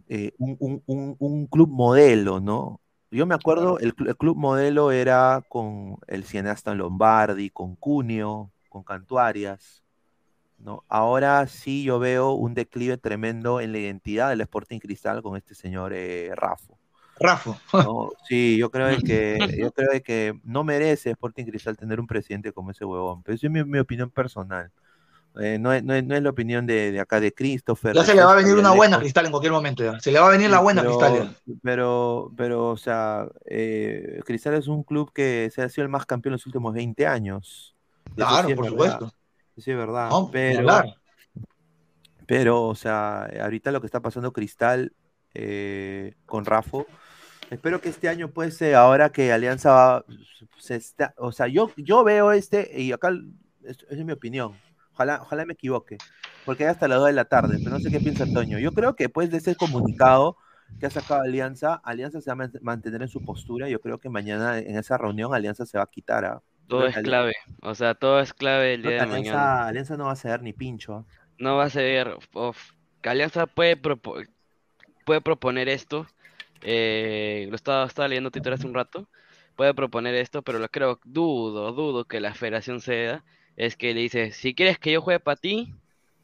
[0.08, 2.80] eh, un, un- un- un club modelo, ¿no?
[3.10, 8.50] Yo me acuerdo, el, cl- el club modelo era con el cineasta Lombardi, con Cunio,
[8.68, 9.82] con Cantuarias,
[10.58, 10.84] ¿no?
[10.88, 15.54] Ahora sí yo veo un declive tremendo en la identidad del Sporting Cristal con este
[15.56, 16.77] señor eh, Rafo.
[17.20, 17.58] Rafa.
[17.72, 18.10] ¿no?
[18.28, 22.70] Sí, yo creo que, yo creo que no merece Sporting Cristal tener un presidente como
[22.70, 24.70] ese huevón, pero esa es mi, mi opinión personal.
[25.40, 27.94] Eh, no, es, no es- no es la opinión de, de acá de Christopher.
[27.94, 29.84] Ya se le va a venir una buena cristal en cualquier momento.
[29.84, 30.00] ya.
[30.00, 31.36] Se le va a venir la buena pero, cristal.
[31.46, 31.54] ya.
[31.62, 36.06] Pero, pero, o sea, eh, Cristal es un club que se ha sido el más
[36.06, 37.76] campeón los últimos 20 años.
[38.06, 39.04] Eso Claro, sí por supuesto.
[39.06, 40.10] eso sí es verdad.
[40.10, 40.66] No, pero,
[42.26, 44.92] pero, o sea, ahorita lo que está pasando Cristal
[45.34, 46.86] eh, con Rafo,
[47.50, 50.04] espero que este año, pues, eh, ahora que Alianza va,
[50.58, 53.10] se está, o sea, yo, yo veo este, y acá,
[53.64, 54.52] es, es mi opinión,
[54.92, 55.98] ojalá, ojalá me equivoque,
[56.44, 58.58] porque hay hasta las 2 de la tarde, pero no sé qué piensa Toño.
[58.58, 60.36] Yo creo que después de ese comunicado
[60.80, 63.68] que ha sacado Alianza, Alianza se va a man- mantener en su postura.
[63.68, 66.40] Yo creo que mañana en esa reunión Alianza se va a quitar.
[66.66, 67.34] Todo es clave.
[67.62, 69.66] O sea, todo es clave el día de Alianza, mañana.
[69.66, 70.94] Alianza no va a ceder ni pincho.
[70.94, 71.04] ¿ah?
[71.38, 72.72] No va a of-
[73.02, 74.26] que Alianza puede, propo-
[75.06, 76.06] puede proponer esto.
[76.62, 79.08] Eh, lo estaba, estaba leyendo Twitter hace un rato.
[79.56, 83.24] Puede proponer esto, pero lo creo, dudo, dudo que la federación ceda.
[83.56, 85.74] Es que le dice: si quieres que yo juegue para ti,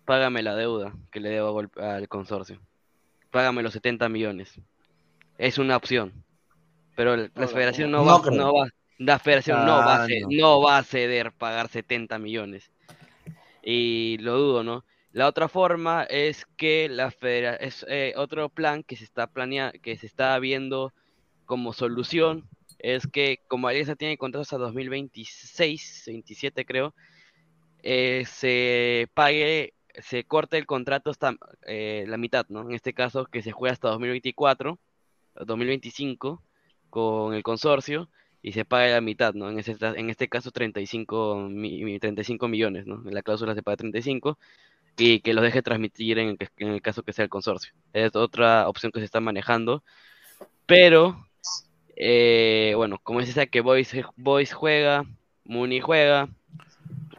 [0.05, 2.61] págame la deuda que le debo al, consorcio.
[3.31, 4.55] Págame los 70 millones.
[5.39, 6.13] Es una opción.
[6.95, 8.37] Pero la la federación no no va, creo.
[8.37, 8.69] no va,
[8.99, 10.29] la federación no va a Ah, ce- no.
[10.31, 12.71] no va a ceder pagar 70 millones.
[13.65, 14.85] Y lo dudo, ¿no?
[15.15, 19.71] La otra forma es que la federa es eh, otro plan que se está planea
[19.71, 20.93] que se está viendo
[21.45, 22.49] como solución
[22.81, 26.97] es que como Alianza tiene contratos hasta 2026, 27 creo,
[27.85, 32.63] eh, se pague, se corte el contrato hasta eh, la mitad, ¿no?
[32.63, 34.81] En este caso que se juegue hasta 2024,
[35.37, 36.43] 2025
[36.91, 38.09] con el consorcio
[38.43, 39.49] y se pague la mitad, ¿no?
[39.49, 43.01] En, ese, en este caso 35, mi- mi- 35 millones, ¿no?
[43.07, 44.39] En la cláusula se paga 35
[44.97, 47.73] y que los deje transmitir en el, que- en el caso que sea el consorcio.
[47.93, 49.83] Es otra opción que se está manejando,
[50.67, 51.27] pero
[51.97, 55.05] eh, bueno, como es esa que Boys, Boys juega,
[55.45, 56.29] Muni juega,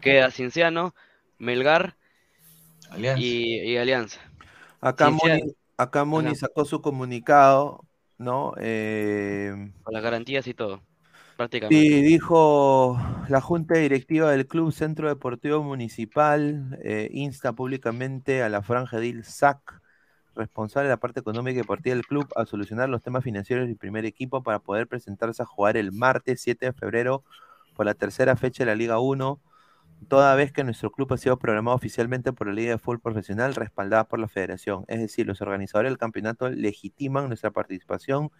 [0.01, 0.93] queda Cinciano,
[1.37, 1.95] Melgar
[2.89, 3.21] Alianza.
[3.21, 4.19] y, y Alianza.
[4.81, 7.85] Acá Cinciano, Muni, acá Muni sacó su comunicado,
[8.17, 8.53] ¿no?
[8.59, 10.81] Eh, con las garantías y todo,
[11.35, 11.87] prácticamente.
[11.87, 18.61] Sí, dijo la Junta Directiva del Club Centro Deportivo Municipal eh, insta públicamente a la
[18.61, 19.81] Franja Edil SAC,
[20.35, 23.77] responsable de la parte económica y deportiva del club, a solucionar los temas financieros del
[23.77, 27.23] primer equipo para poder presentarse a jugar el martes 7 de febrero
[27.75, 29.39] por la tercera fecha de la Liga 1,
[30.07, 33.55] toda vez que nuestro club ha sido programado oficialmente por la Liga de Fútbol Profesional
[33.55, 34.85] respaldada por la Federación.
[34.87, 38.31] Es decir, los organizadores del campeonato legitiman nuestra participación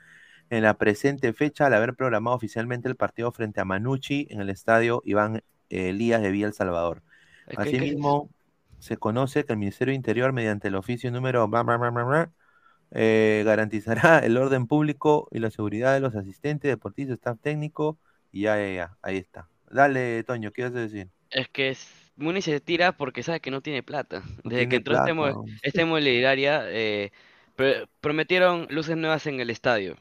[0.49, 4.49] en la presente fecha al haber programado oficialmente el partido frente a Manucci en el
[4.49, 5.37] estadio Iván
[5.69, 7.03] eh, Elías de Villa El Salvador.
[7.55, 8.29] Asimismo,
[8.79, 12.03] se conoce que el Ministerio de Interior, mediante el oficio número bla, bla, bla, bla,
[12.03, 12.31] bla,
[12.91, 17.99] eh, garantizará el orden público y la seguridad de los asistentes, deportistas, staff técnico,
[18.31, 19.49] y ya, ya, ya, ahí está.
[19.71, 21.09] Dale, Toño, ¿qué vas a decir?
[21.29, 24.23] Es que es- Muni se tira porque sabe que no tiene plata.
[24.43, 27.11] No Desde que entró este, plata, inmobiliaria, eh,
[27.57, 29.97] pr- prometieron luces nuevas en el estadio.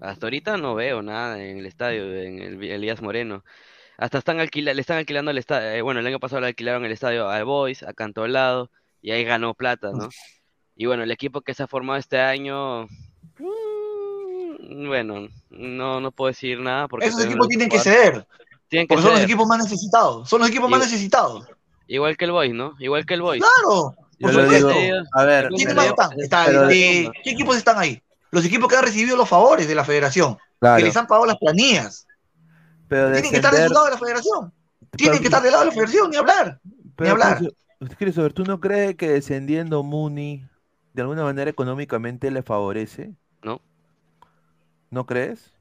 [0.00, 3.44] Hasta ahorita no veo nada en el estadio, en el Elías Moreno.
[3.96, 5.82] Hasta están alquila le están alquilando el estadio.
[5.84, 8.70] bueno, el año pasado le alquilaron el estadio al Boys, a Cantolado,
[9.02, 10.08] y ahí ganó plata, ¿no?
[10.76, 12.86] Y bueno, el equipo que se ha formado este año,
[13.38, 18.26] mm, bueno, no, no puedo decir nada porque Esos equipos tienen que ceder.
[18.68, 20.28] Tienen que Porque son los equipos más necesitados.
[20.28, 21.46] Son los equipos más Igual- necesitados.
[21.88, 22.76] Igual que el Boys, ¿no?
[22.78, 23.42] Igual que el Boys.
[23.42, 23.94] Claro.
[24.18, 24.68] Yo Por lo digo,
[25.14, 28.02] a ver, de- ¿Qué equipos están ahí?
[28.30, 30.36] Los equipos que han recibido los favores de la federación.
[30.60, 30.78] Claro.
[30.78, 32.06] Que les han pagado las planillas.
[32.88, 34.52] pero Tienen que estar de su lado de la federación.
[34.92, 36.60] Tienen que estar del lado de la federación, ni hablar.
[36.64, 37.38] Ni Pero, hablar.
[37.38, 37.56] Cristo-
[37.98, 40.44] Christopher, ¿tú no crees que descendiendo Muni
[40.94, 43.14] de alguna manera económicamente le favorece?
[43.42, 43.60] No.
[44.90, 45.52] ¿No crees?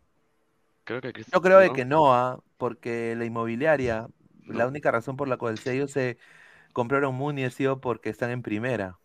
[0.83, 1.73] Creo que Yo creo de no.
[1.73, 4.07] que no, ah, porque la inmobiliaria,
[4.45, 6.17] la única razón por la cual ellos se
[6.73, 8.97] compraron Muni ha sido porque están en primera.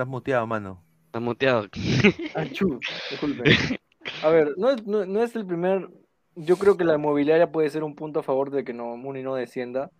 [0.00, 0.82] Estás muteado, mano.
[1.04, 1.66] Está muteado.
[2.34, 2.80] Achú,
[3.10, 3.44] disculpe.
[4.22, 5.90] A ver, no es, no, no es el primer.
[6.36, 9.22] Yo creo que la inmobiliaria puede ser un punto a favor de que no Muni
[9.22, 9.90] no descienda,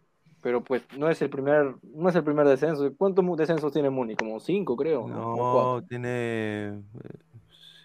[0.40, 2.90] pero pues no es el primer, no es el primer descenso.
[2.96, 4.16] ¿Cuántos descensos tiene Muni?
[4.16, 5.06] Como cinco, creo.
[5.06, 6.80] No, tiene...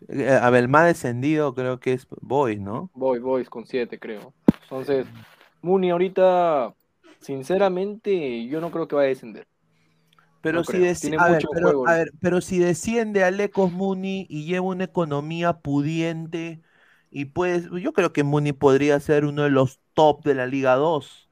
[0.08, 2.90] eh, A ver, el más descendido creo que es Boys, ¿no?
[2.94, 4.34] Boys, Boys con siete, creo.
[4.64, 5.06] Entonces,
[5.62, 6.74] Muni ahorita,
[7.20, 9.46] sinceramente, yo no creo que vaya a descender.
[10.46, 11.98] Pero No si, Tiene a ver, mucho pero, juego a ahorita.
[11.98, 16.62] ver, pero si desciende Alecos Muni y lleva una economía pudiente,
[17.10, 20.76] y pues yo creo que Muni podría ser uno de los top de la Liga
[20.76, 21.30] 2.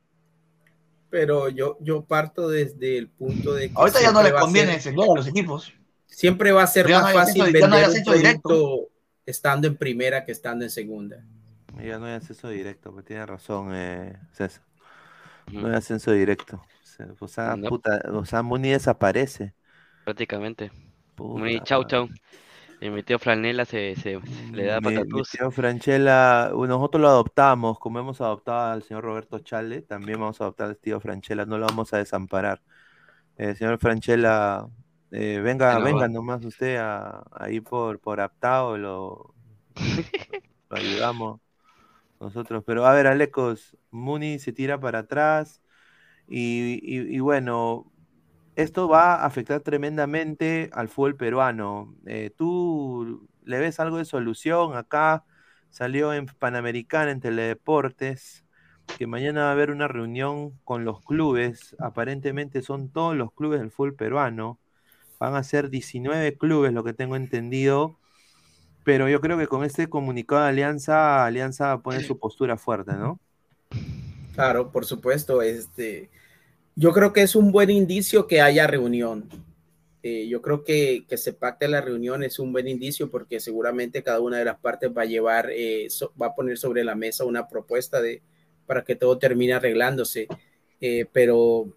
[1.10, 4.80] Pero yo, yo parto desde el punto de que Ahorita ya no les a conviene
[4.80, 5.74] ser- a los equipos.
[6.08, 8.90] Siempre va a ser Ya más fácil vender un ascenso directo.
[9.26, 11.24] estando en primera que estando en segunda.
[11.78, 14.64] Ya no hay ascenso directo, pues tiene razón eh, César.
[15.48, 16.64] No hay ascenso directo.
[17.20, 17.68] O sea, No.
[17.68, 19.56] puta, o sea, Muni desaparece.
[20.06, 20.72] Prácticamente.
[21.16, 22.10] Puta Muni, chau, chau.
[22.82, 24.20] Y mi tío Flanela se, se
[24.54, 25.30] le da Mi, mi patatús.
[25.30, 30.46] tío Franchella, nosotros lo adoptamos, como hemos adoptado al señor Roberto Chale, también vamos a
[30.46, 32.62] adoptar al tío Franchella, no lo vamos a desamparar.
[33.38, 34.68] Eh, señor Franchella,
[35.12, 36.10] eh, venga, no venga va.
[36.10, 39.36] nomás usted a- ahí por, por Aptao, lo,
[40.70, 41.42] lo ayudamos
[42.22, 42.64] nosotros.
[42.68, 45.63] Pero a ver, Alecos, Muni se tira para atrás
[46.34, 47.92] Y, y- y bueno,
[48.56, 51.96] esto va a afectar tremendamente al fútbol peruano.
[52.06, 54.76] Eh, ¿Tú le ves algo de solución?
[54.78, 55.26] Acá
[55.70, 58.46] salió en Panamericana, en Teledeportes,
[58.96, 61.76] que mañana va a haber una reunión con los clubes.
[61.80, 64.60] Aparentemente son todos los clubes del fútbol peruano.
[65.20, 68.00] Van a ser 19 clubes, lo que tengo entendido.
[68.84, 73.22] Pero yo creo que con este comunicado de Alianza, Alianza pone su postura fuerte, ¿no?
[74.32, 75.42] Claro, por supuesto.
[75.42, 76.10] Este,
[76.76, 79.30] yo creo que es un buen indicio que haya reunión.
[80.04, 84.04] Eh, yo creo que, que se pacte la reunión es un buen indicio porque seguramente
[84.04, 86.96] cada una de las partes va a llevar, eh, so- va a poner sobre la
[86.96, 88.22] mesa una propuesta de,
[88.68, 90.28] para que todo termine arreglándose.
[90.82, 91.76] Eh, pero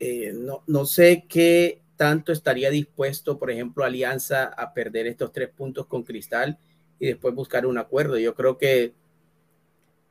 [0.00, 5.48] eh, no, no sé qué tanto estaría dispuesto, por ejemplo, Alianza a perder estos tres
[5.50, 6.58] puntos con Cristal
[6.98, 8.18] y después buscar un acuerdo.
[8.18, 8.92] Yo creo que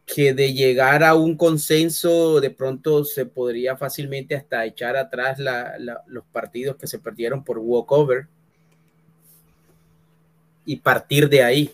[0.05, 5.77] que de llegar a un consenso de pronto se podría fácilmente hasta echar atrás la-
[5.79, 8.27] la- los partidos que se perdieron por walkover
[10.65, 11.71] y partir de ahí.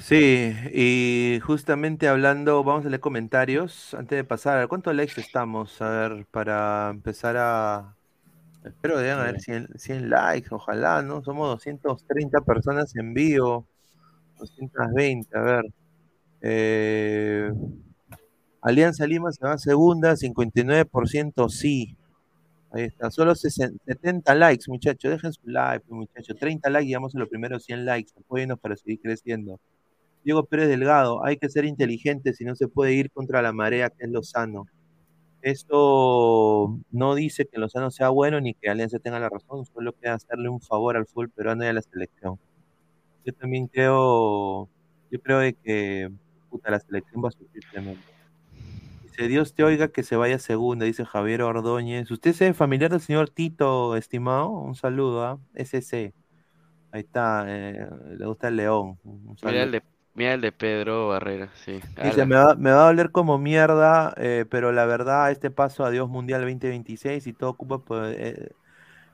[0.00, 4.66] Sí, y justamente hablando, vamos a leer comentarios antes de pasar.
[4.68, 5.80] ¿Cuántos likes estamos?
[5.80, 7.96] A ver, para empezar a...
[8.64, 11.22] Espero que deben haber 100, 100 likes, ojalá, ¿no?
[11.22, 13.68] Somos 230 personas en vivo,
[14.38, 15.64] 220, a ver.
[16.42, 17.52] Eh,
[18.62, 21.96] Alianza Lima se va a segunda, 59% sí.
[22.70, 25.10] Ahí está, solo 60 70 likes, muchachos.
[25.10, 26.36] Dejen su like, muchachos.
[26.38, 28.12] 30 likes y vamos a los primeros 100 likes.
[28.18, 29.60] Apóyennos para seguir creciendo.
[30.24, 33.90] Diego Pérez Delgado, hay que ser inteligente si no se puede ir contra la marea,
[33.90, 34.66] que es Lozano.
[35.42, 40.14] Esto no dice que Lozano sea bueno ni que Alianza tenga la razón, solo queda
[40.14, 42.38] hacerle un favor al fútbol peruano y a la selección.
[43.28, 44.70] Yo también creo,
[45.10, 46.10] yo creo de que
[46.48, 48.00] puta, la selección va a sufrir tremendo.
[49.02, 52.10] Dice, Dios te oiga que se vaya a segunda, dice Javier Ordóñez.
[52.10, 54.48] ¿Usted es familiar del señor Tito, estimado?
[54.48, 55.38] Un saludo, ¿ah?
[55.52, 56.14] SC.
[56.90, 57.86] Ahí está, eh,
[58.16, 58.98] le gusta el león.
[59.04, 59.82] Un Mira el de,
[60.14, 61.80] mira el de Pedro Barrera, sí.
[62.02, 65.50] Dice, me va, me va a doler como mierda, eh, pero la verdad, a este
[65.50, 68.52] paso a Dios Mundial 2026 y todo ocupa por, eh,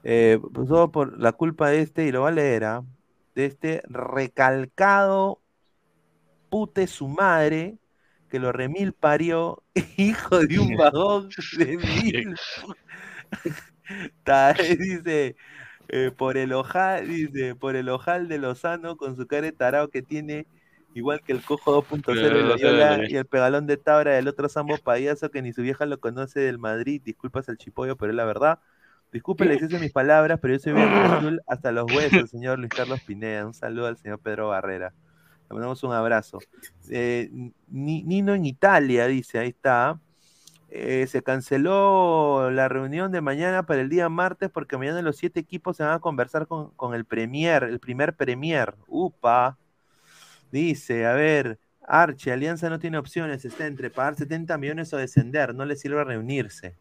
[0.04, 2.84] eh, pues todo por la culpa de este, y lo va a leer, ¿ah?
[3.34, 5.40] De este recalcado
[6.50, 7.78] pute su madre,
[8.28, 9.62] que lo remil parió,
[9.96, 11.28] hijo de un vagón
[11.58, 12.36] de mil.
[14.78, 15.36] Dice,
[15.88, 19.88] eh, por el ojal, dice, por el ojal de Lozano con su cara de tarao
[19.88, 20.46] que tiene,
[20.94, 24.78] igual que el cojo 2.0 de Loyola y el pegalón de Tabra del otro Sambo
[24.78, 27.02] payaso que ni su vieja lo conoce del Madrid.
[27.04, 28.60] Disculpas al chipollo, pero es la verdad.
[29.14, 32.58] Disculpe el exceso de mis palabras, pero yo soy bien azul hasta los huesos, señor
[32.58, 33.46] Luis Carlos Pineda.
[33.46, 34.92] Un saludo al señor Pedro Barrera.
[35.48, 36.40] Le mandamos un abrazo.
[36.90, 37.30] Eh,
[37.68, 40.00] Ni- Nino en Italia, dice, ahí está.
[40.68, 45.38] Eh, se canceló la reunión de mañana para el día martes porque mañana los siete
[45.38, 48.74] equipos se van a conversar con, con el Premier, el primer Premier.
[48.88, 49.56] Upa.
[50.50, 55.54] Dice, a ver, Archie, Alianza no tiene opciones, está entre pagar 70 millones o descender,
[55.54, 56.76] no le sirve reunirse.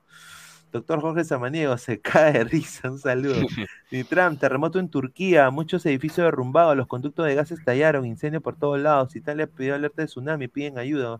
[0.74, 3.36] Doctor Jorge Samaniego se cae de risa, un saludo.
[3.91, 8.80] Nitram, terremoto en Turquía, muchos edificios derrumbados, los conductos de gas estallaron, incendio por todos
[8.80, 9.16] lados.
[9.16, 11.20] Italia pidió alerta de tsunami, piden ayuda.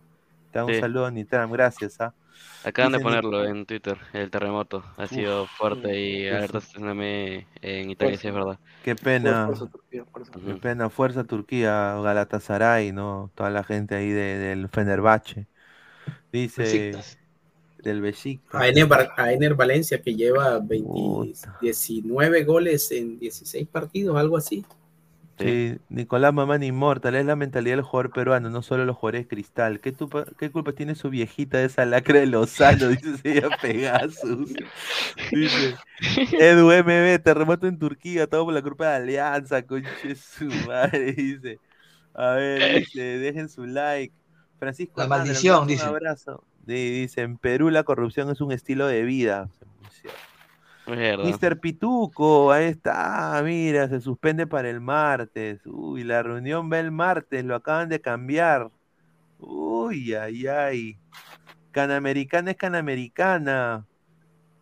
[0.52, 0.80] Te da un Sí.
[0.80, 2.00] saludo, Nitram, gracias.
[2.00, 2.12] ¿ah?
[2.64, 4.84] Acaban de ponerlo en Twitter, el terremoto.
[4.96, 8.58] Ha sido fuerte y alerta tsunami en Italia, sí es verdad.
[8.82, 10.32] Qué pena, Fuerza Turquía, fuerza.
[10.44, 13.30] qué pena, fuerza Turquía, Galatasaray, ¿no?
[13.36, 15.46] Toda la gente ahí de- del Fenerbahce.
[16.32, 17.18] Dice, Besiktas.
[17.84, 18.60] Del Besiktas.
[18.60, 21.58] A Ener, Bar- a Ener Valencia que lleva 20 Puta.
[21.60, 24.64] 19 goles en 16 partidos, algo así.
[25.38, 29.28] Sí, Nicolás Mamán Inmortal, es la mentalidad del jugador peruano, no solo los jugadores de
[29.28, 29.80] cristal.
[29.80, 32.88] ¿Qué, culpa tiene su viejita de esa lacra de Lozano?
[32.90, 34.54] Dice señor Pegasus.
[35.32, 35.74] Dice,
[36.38, 41.58] Edu MB, terremoto en Turquía, todo por la culpa de Alianza, conche su madre, dice.
[42.14, 44.14] A ver, dice, dejen su like.
[44.60, 45.82] Francisco La Hernández, maldición, mandamos dice.
[45.82, 46.44] Un abrazo.
[46.66, 49.48] Dice, en Perú la corrupción es un estilo de vida.
[50.86, 51.60] Mr.
[51.60, 55.60] Pituco, ahí está, mira, se suspende para el martes.
[55.64, 58.70] Uy, la reunión va el martes, lo acaban de cambiar.
[59.38, 60.98] Uy, ay, ay.
[61.70, 63.86] Canamericana es Canamericana.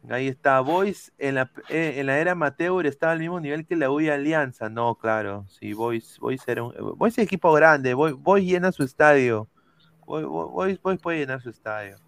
[0.08, 3.76] Ahí está, Boys en la, eh, en la era Amateur estaba al mismo nivel que
[3.76, 4.68] la UI Alianza.
[4.68, 8.82] No, claro, sí, Boys, Boys era un, Boys es equipo grande, Boys, Boys llena su
[8.82, 9.48] estadio.
[10.04, 11.98] Puede llenar su estadio.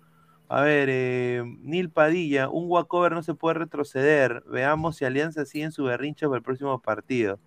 [0.48, 4.42] A ver, eh, Nil Padilla, un walkover no se puede retroceder.
[4.46, 7.40] Veamos si Alianza sigue en su berrinche para el próximo partido.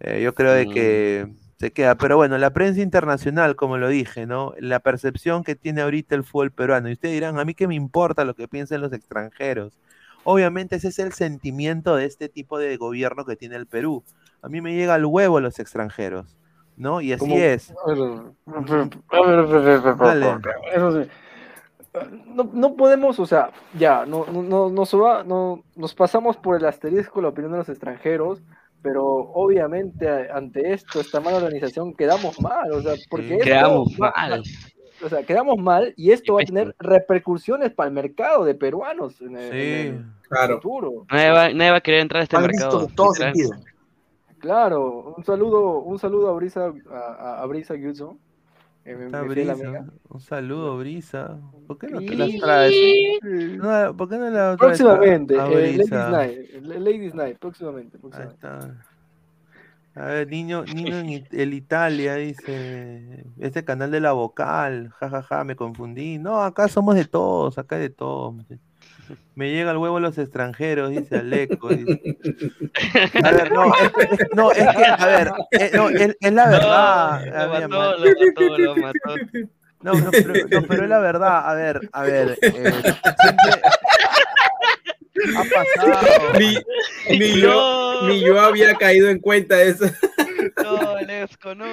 [0.00, 4.26] Eh, yo creo de que Se queda, pero bueno, la prensa internacional, como lo dije,
[4.26, 4.54] ¿no?
[4.58, 6.88] La percepción que tiene ahorita el fútbol peruano.
[6.88, 9.78] Y ustedes dirán, a mí qué me importa lo que piensen los extranjeros.
[10.24, 14.04] Obviamente ese es el sentimiento de este tipo de gobierno que tiene el Perú.
[14.42, 16.36] A mí me llega al huevo los extranjeros,
[16.76, 17.00] ¿no?
[17.00, 17.72] Y así Como- es.
[19.98, 20.36] Dale.
[20.74, 21.08] eso sí.
[22.34, 26.56] No, no podemos, o sea, ya, no, no, no, nos va- no- nos pasamos por
[26.56, 28.40] el asterisco la opinión de los extranjeros,
[28.80, 34.12] pero obviamente ante esto, esta mala organización, quedamos mal, o sea, porque esto Quedamos va-
[34.16, 34.42] mal.
[35.04, 39.20] o sea, quedamos mal y esto va a tener repercusiones para el mercado de peruanos
[39.20, 40.54] en el, en el Claro.
[40.62, 41.06] futuro.
[41.10, 42.78] Nadie va, nadie va a querer entrar a este mercado.
[42.78, 43.50] visto en todo sentido.
[44.42, 48.18] Claro, un saludo, un saludo a Brisa, a, Brisa Guzzo,
[48.84, 48.96] eh,
[49.28, 49.86] Brisa.
[50.08, 51.38] Un saludo, Brisa.
[51.68, 52.74] ¿Por qué no te las traes?
[53.22, 55.90] No, ¿Por qué no la traes a- Próximamente, a eh, Ladies?
[55.90, 57.98] Night, eh, Ladies Night, próximamente.
[57.98, 58.34] Ahí próximamente.
[58.34, 58.84] está.
[59.94, 65.54] A ver, niño, niño en el Italia, dice, este canal de la vocal, jajaja, me
[65.54, 66.18] confundí.
[66.18, 68.34] No, acá somos de todos, acá de todos.
[69.34, 71.68] Me llega el huevo los extranjeros, dice Aleco.
[71.70, 72.16] dice.
[73.22, 76.48] A ver, no, es, es- no, es que, a ver, eh, no, es, es la
[76.48, 77.24] verdad.
[77.26, 78.00] No, a lo ver, mató, man.
[78.00, 78.06] lo
[78.36, 79.16] mató, lo mató.
[79.82, 81.48] No, no, pero, no, pero es la verdad.
[81.50, 82.38] A ver, a ver.
[82.40, 82.72] eh,
[83.20, 83.62] siempre
[85.36, 86.32] ha pasado.
[86.38, 89.86] Ni, ni yo, ni yo había caído en cuenta de eso.
[90.62, 91.64] No, Lesco, no.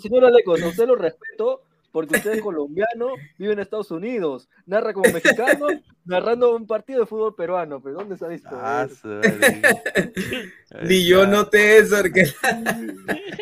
[0.00, 3.08] Señor Alecos, a usted lo respeto porque usted es colombiano,
[3.38, 5.66] vive en Estados Unidos, narra como mexicano,
[6.04, 7.80] narrando un partido de fútbol peruano.
[7.82, 8.48] ¿Pero dónde se ha visto?
[8.52, 8.86] Ah.
[10.82, 11.96] Ni yo noté eso.
[12.00, 12.32] porque-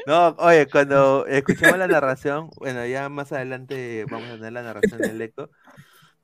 [0.06, 5.00] No, oye, cuando escuchamos la narración, bueno, ya más adelante vamos a tener la narración
[5.00, 5.50] del eco.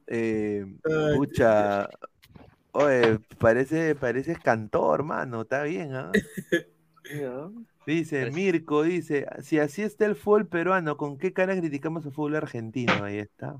[0.06, 0.64] Eh,
[1.16, 1.88] pucha,
[2.72, 6.10] oye, parece, parece cantor, mano, está bien, ¿ah?
[7.14, 7.48] Ya.
[7.86, 12.36] Dice, Mirko, dice, si así está el fútbol peruano, ¿con qué cara criticamos el fútbol
[12.36, 13.04] argentino?
[13.04, 13.56] Ahí está.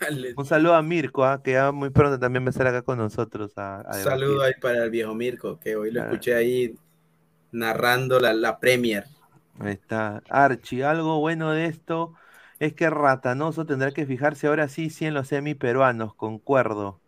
[0.00, 0.34] Dale.
[0.36, 1.42] Un saludo a Mirko, ¿ah?
[1.42, 3.52] que ya muy pronto también va a estar acá con nosotros.
[3.56, 6.74] A, a Un saludo ahí para el viejo Mirko, que hoy lo escuché ahí
[7.52, 9.04] narrando la, la Premier.
[9.58, 10.22] Ahí está.
[10.28, 12.14] Archie, algo bueno de esto
[12.58, 17.00] es que Ratanoso tendrá que fijarse ahora sí, sí en los semi-peruanos, concuerdo.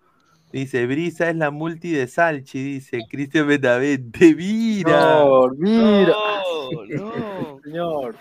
[0.52, 4.90] Dice, Brisa es la multi de Salchi, dice Cristian Benavente, mira.
[5.22, 6.12] Señor, mira.
[6.12, 7.60] No, no.
[7.64, 8.16] Señor.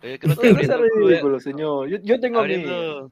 [0.00, 1.88] Creo No, que no sea abriendo un club de- ridículo, señor.
[1.88, 3.10] Yo, yo tengo abriendo,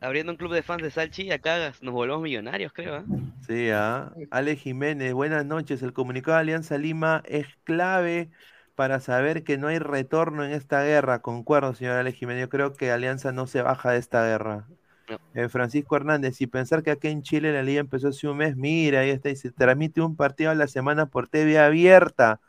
[0.00, 2.96] abriendo un club de fans de Salchi, acá nos volvemos millonarios, creo.
[2.96, 3.04] ¿ah?
[3.46, 4.12] Sí, ¿ah?
[4.30, 5.82] Ale Jiménez, buenas noches.
[5.82, 8.28] El comunicado de Alianza Lima es clave
[8.74, 11.22] para saber que no hay retorno en esta guerra.
[11.22, 12.42] Concuerdo, señor Ale Jiménez.
[12.42, 14.66] Yo creo que Alianza no se baja de esta guerra.
[15.08, 15.18] No.
[15.34, 18.56] Eh, Francisco Hernández, y pensar que aquí en Chile la liga empezó hace un mes,
[18.56, 22.40] mira, ahí está, y se transmite un partido a la semana por TV abierta.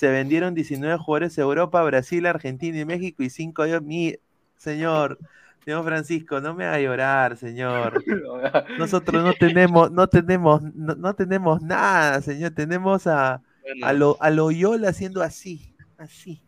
[0.00, 3.82] Se vendieron 19 jugadores a Europa, Brasil, Argentina y México y 5 años.
[3.82, 4.16] Mi
[4.56, 5.18] señor,
[5.62, 8.02] señor Francisco, no me haga llorar, señor.
[8.78, 12.52] Nosotros no tenemos, no tenemos, no, no tenemos nada, señor.
[12.52, 13.42] Tenemos a,
[13.82, 16.40] a, lo, a Loyola haciendo así, así.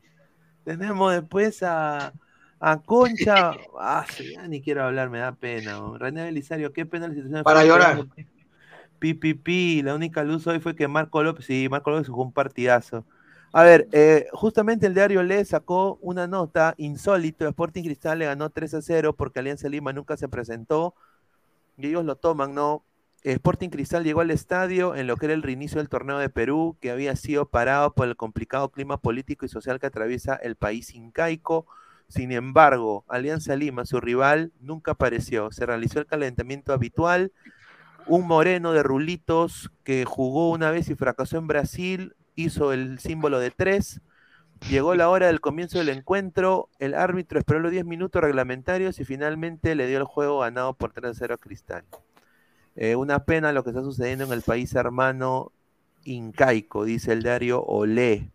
[0.65, 2.15] Tenemos después a,
[2.59, 3.53] a Concha.
[3.79, 5.73] Ah, sí, ya ni quiero hablar, me da pena.
[5.73, 5.99] ¿no?
[5.99, 7.41] René Belisario, qué pena la situación.
[7.41, 7.99] de Para llorar.
[7.99, 8.15] peruano.
[8.99, 12.23] Pi, pi, pi, la única luz hoy fue que Marco López, sí, Marco López jugó
[12.23, 13.05] un partidazo.
[13.55, 17.47] A ver, eh, justamente el diario Le sacó una nota insólito.
[17.47, 20.95] Sporting Cristal le ganó 3 a 0 porque Alianza Lima nunca se presentó
[21.77, 22.85] y ellos lo toman, ¿no?
[23.25, 26.77] Sporting Cristal llegó al estadio en lo que era el reinicio del torneo de Perú,
[26.81, 30.95] que había sido parado por el complicado clima político y social que atraviesa el país
[30.95, 31.67] incaico.
[32.09, 35.53] Sin embargo, Alianza Lima, su rival, nunca apareció.
[35.53, 37.33] Se realizó el calentamiento habitual.
[38.07, 43.39] Un moreno de rulitos que jugó una vez y fracasó en Brasil, hizo el símbolo
[43.39, 44.01] de tres.
[44.71, 49.05] Llegó la hora del comienzo del encuentro, el árbitro esperó los 10 minutos reglamentarios y
[49.05, 51.85] finalmente le dio el juego ganado por 3 a 0 a Cristal.
[52.77, 55.53] Eh, una pena lo que está sucediendo en el país hermano
[56.05, 58.31] incaico, dice el diario Olé.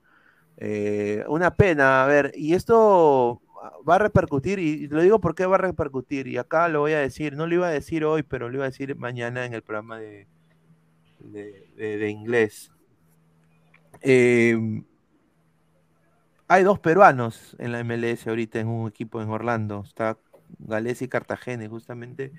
[0.58, 3.42] Eh, una pena, a ver, y esto
[3.88, 7.00] va a repercutir, y lo digo porque va a repercutir, y acá lo voy a
[7.00, 9.62] decir, no lo iba a decir hoy, pero lo iba a decir mañana en el
[9.64, 10.28] programa de-
[11.76, 12.72] de inglés.
[14.02, 14.58] Eh,
[16.48, 19.84] hay dos peruanos en la MLS ahorita en un equipo en Orlando.
[19.86, 20.18] Está
[20.60, 21.68] Gales y Cartagena.
[21.70, 22.34] justamente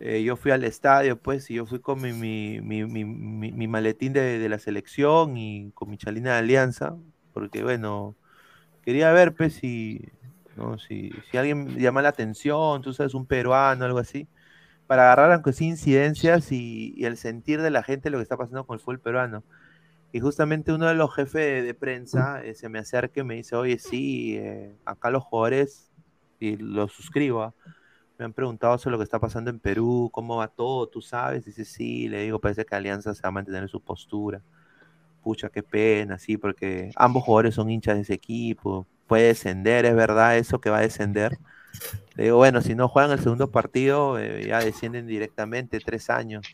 [0.00, 4.12] eh, yo fui al estadio, pues, y yo fui con mi- mi- mi- mi maletín
[4.14, 6.96] de, de la selección y con mi chalina de alianza,
[7.32, 8.16] porque bueno,
[8.82, 10.00] quería ver, pues, si,
[10.56, 10.78] ¿no?
[10.78, 14.28] si, si alguien llama la atención, tú sabes, un peruano, algo así,
[14.86, 18.36] para agarrar aunque sí incidencias y, y el sentir de la gente lo que está
[18.36, 19.44] pasando con el fútbol peruano.
[20.12, 23.34] Y justamente uno de los jefes de, de prensa eh, se me acerca y me
[23.34, 25.90] dice, oye, sí, eh, acá los jugadores,
[26.40, 27.54] y lo suscribo, ¿ah?
[28.18, 31.44] me han preguntado sobre lo que está pasando en Perú, cómo va todo, tú sabes,
[31.44, 34.42] dice, sí, le digo, parece que Alianza se va a mantener en su postura.
[35.22, 39.94] Pucha, qué pena, sí, porque ambos jugadores son hinchas de ese equipo, puede descender, es
[39.94, 41.38] verdad eso que va a descender.
[42.16, 46.46] Le digo, bueno, si no juegan el segundo partido, eh, ya descienden directamente, tres años.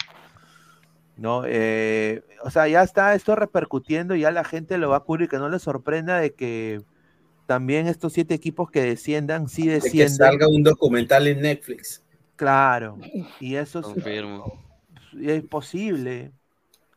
[1.17, 1.43] ¿No?
[1.47, 5.39] Eh, o sea, ya está esto repercutiendo, ya la gente lo va a cubrir, que
[5.39, 6.83] no le sorprenda de que
[7.47, 12.03] también estos siete equipos que desciendan, sí De que salga un documental en Netflix.
[12.37, 12.99] Claro,
[13.39, 14.61] y eso es, Confirmo.
[15.21, 16.33] es posible,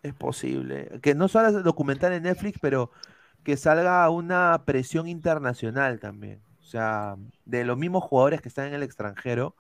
[0.02, 1.00] es posible.
[1.02, 2.92] Que no solo es documental en Netflix, pero
[3.44, 6.42] que salga una presión internacional también.
[6.60, 7.16] O sea,
[7.46, 9.56] de los mismos jugadores que están en el extranjero,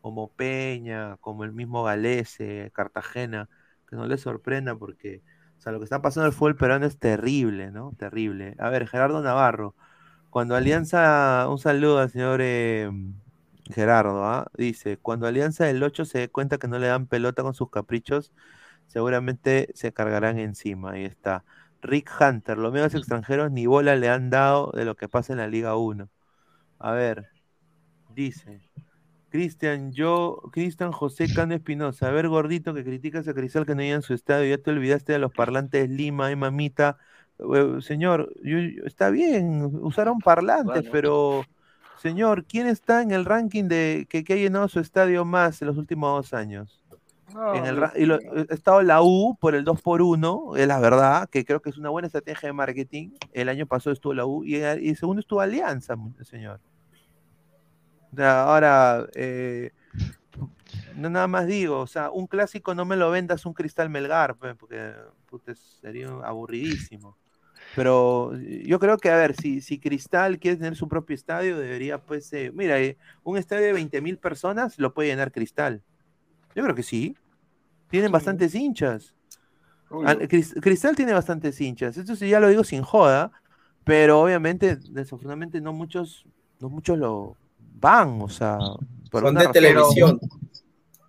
[0.00, 3.48] como Peña, como el mismo Galese, Cartagena,
[3.92, 5.22] que no les sorprenda porque,
[5.58, 7.92] o sea, lo que está pasando en el fútbol peruano es terrible, ¿no?
[7.98, 8.56] Terrible.
[8.58, 9.74] A ver, Gerardo Navarro,
[10.30, 12.90] cuando Alianza, un saludo al señor eh,
[13.70, 14.50] Gerardo, ¿ah?
[14.56, 17.70] Dice, cuando Alianza del 8 se dé cuenta que no le dan pelota con sus
[17.70, 18.32] caprichos,
[18.86, 20.92] seguramente se cargarán encima.
[20.92, 21.44] Ahí está.
[21.82, 25.40] Rick Hunter, los medios extranjeros ni bola le han dado de lo que pasa en
[25.40, 26.08] la Liga 1.
[26.78, 27.28] A ver,
[28.14, 28.62] dice.
[29.32, 33.80] Cristian, yo, Cristian José Cano Espinosa, a ver gordito que criticas a Cristal que no
[33.80, 36.98] llega en su estadio, ya te olvidaste de los parlantes Lima, ay mamita.
[37.38, 40.88] Eh, Señor, yo- yo- está bien, usaron parlantes, Bueno.
[40.92, 41.44] pero
[41.98, 45.68] señor, ¿quién está en el ranking de que, que ha llenado su estadio más en
[45.68, 46.84] los últimos dos años?
[47.32, 50.68] No, En el, y lo- ha estado la U por el 2 por 1 es
[50.68, 53.12] la verdad, que creo que es una buena estrategia de marketing.
[53.32, 54.60] El año pasado estuvo la U y, y
[54.90, 56.60] el segundo estuvo Alianza, señor.
[58.18, 59.72] Ahora, eh,
[60.94, 64.36] no nada más digo, o sea, un clásico no me lo vendas un Cristal Melgar,
[65.26, 67.18] porque sería aburridísimo.
[67.74, 71.98] Pero yo creo que, a ver, si, si Cristal quiere tener su propio estadio, debería,
[72.04, 75.82] pues, eh, mira, eh, un estadio de 20 mil personas lo puede llenar Cristal.
[76.54, 77.16] Yo creo que sí.
[77.90, 79.14] Tienen bastantes hinchas.
[79.90, 81.96] Ah, Cris- Cristal tiene bastantes hinchas.
[81.96, 83.32] Esto sí ya lo digo sin joda,
[83.84, 86.26] pero obviamente, desafortunadamente, no muchos,
[86.60, 87.38] no muchos lo
[87.82, 88.56] van, o sea,
[89.10, 89.52] por Son de razón.
[89.52, 90.20] televisión.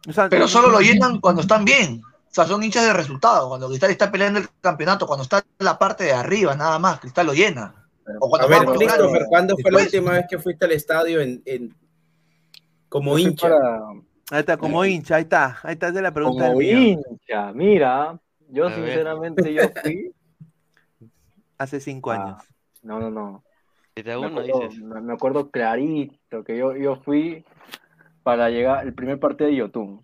[0.09, 2.01] O sea, Pero solo lo llenan cuando están bien.
[2.03, 3.47] O sea, son hinchas de resultado.
[3.47, 6.99] Cuando Cristal está peleando el campeonato, cuando está en la parte de arriba, nada más,
[6.99, 7.73] Cristal lo llena.
[8.19, 9.25] O cuando A ver, Christopher.
[9.29, 11.73] ¿cuándo fue la última vez que fuiste al estadio en, en-
[12.89, 13.47] como hincha?
[13.47, 13.79] para-
[14.31, 16.99] Ahí está, como hincha, ahí está, ahí está, es la pregunta Como del mío.
[17.07, 18.19] hincha, mira,
[18.49, 18.75] yo A ver.
[18.77, 20.11] sinceramente yo fui.
[21.57, 22.43] Hace cinco Ah, años.
[22.81, 23.42] No, no, no.
[23.95, 24.81] Desde Me uno acuerdo, dices.
[24.83, 27.45] me me acuerdo clarito que yo, yo fui
[28.23, 30.03] para llegar el primer partido de Yotun.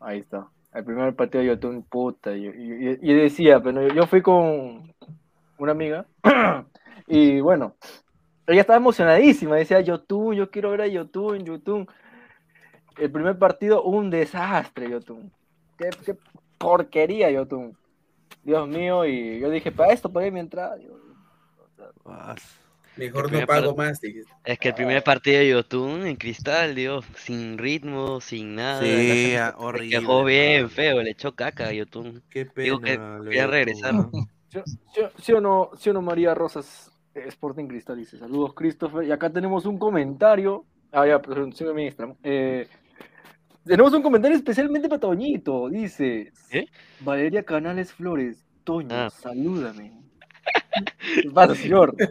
[0.00, 0.48] Ahí está.
[0.72, 2.36] El primer partido de Yotun, puta.
[2.36, 4.92] Y, y- y decía, pero yo, fui con
[5.58, 6.06] una amiga
[7.08, 7.74] y bueno,
[8.46, 9.56] ella estaba emocionadísima.
[9.56, 11.88] Decía, Yotun, yo quiero ver a Yotun, Yotun.
[12.98, 15.32] El primer partido, un desastre, Yotun.
[15.76, 16.16] Qué, qué
[16.58, 17.76] porquería, Yotun.
[18.44, 20.76] Dios mío, y yo dije, para esto pagué mi entrada.
[20.78, 20.96] Yo-
[22.98, 24.00] Mejor no pago más.
[24.00, 24.30] dijiste.
[24.44, 28.82] Es que el primer partido de Yotun en cristal, Dios, sin ritmo, sin nada.
[28.82, 32.22] Sí, la ah, se horrible, quejó bien feo, le echó caca a Yotun.
[32.28, 33.94] Qué Digo que pena, lo de quería regresar.
[33.94, 34.10] ¿no?
[35.18, 39.12] ¿Sí, o no, sí o no María Rosas eh, Sporting Cristal dice, saludos Christopher, y
[39.12, 42.66] acá tenemos un comentario, ah ya, pero sigue mi Instagram, Eh,
[43.64, 46.32] tenemos un comentario especialmente para Toñito, dice,
[47.00, 49.10] Valeria Canales Flores, Toño, Ah.
[49.10, 49.92] salúdame.
[51.22, 51.94] ¿Qué pasa, señor?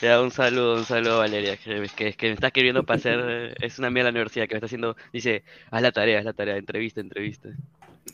[0.00, 3.54] Ya, un saludo, un saludo a Valeria, que, que, que me está escribiendo para hacer,
[3.60, 6.24] es una amiga de la universidad que me está haciendo, dice, haz la tarea, haz
[6.24, 7.48] la tarea, entrevista, entrevista.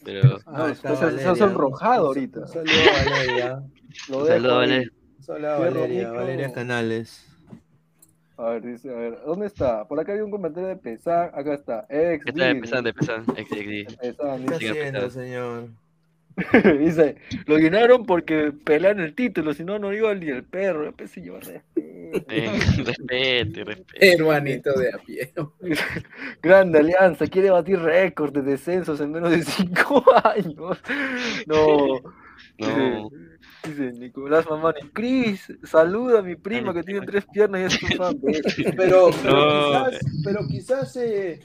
[0.05, 2.41] Pero, No, Ahí está sonrojado ahorita.
[2.41, 3.63] Un saludo a Valeria.
[4.09, 4.57] Lo un saludo.
[5.59, 6.11] Valeria.
[6.13, 7.27] Valeria, Canales.
[8.37, 9.87] A ver, dice, a ver, ¿dónde está?
[9.89, 12.51] Por acá había un comentario de Pesán, acá está, ex ¿Qué está Disney.
[12.51, 13.35] empezando, empezando?
[13.37, 13.85] Ex- ex- di.
[13.85, 14.67] Pesán, ¿Qué dice.
[14.69, 15.69] está haciendo, señor?
[16.79, 17.17] Dice,
[17.47, 20.85] lo llenaron porque pelean el título, si no, no iba ni el perro.
[20.85, 21.65] Yo pensé, yo respeto.
[22.29, 22.51] Eh,
[22.85, 24.13] respete, respete.
[24.15, 25.33] Hermanito de a pie.
[26.43, 30.79] Grande Alianza, quiere batir récord de descensos en menos de cinco años.
[31.47, 32.01] No.
[32.59, 33.11] No.
[33.65, 37.81] Dice, dice Nicolás Mamani, Cris, saluda a mi prima que tiene tres piernas y es
[37.81, 38.19] tu fan.
[38.77, 39.87] Pero, pero No.
[39.91, 41.41] quizás, pero quizás eh,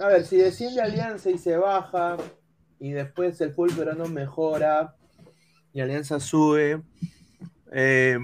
[0.00, 2.16] a ver, si desciende Alianza y se baja,
[2.80, 4.94] y después el fútbol peruano mejora,
[5.72, 6.82] y Alianza sube,
[7.72, 8.18] eh,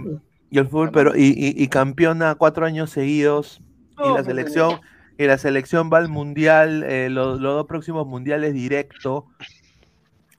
[0.50, 3.60] y el fútbol pero y, y- y campeona cuatro años seguidos,
[3.98, 4.80] y No, la selección,
[5.18, 9.26] y la selección va al mundial, eh, los, los dos próximos mundiales directo.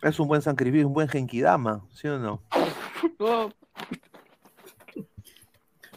[0.02, 2.42] Es un buen sacrificio, un buen Genkidama, ¿sí o no?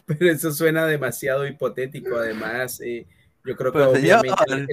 [0.05, 2.81] Pero eso suena demasiado hipotético, además.
[2.81, 3.05] eh,
[3.45, 4.67] yo creo que obviamente el-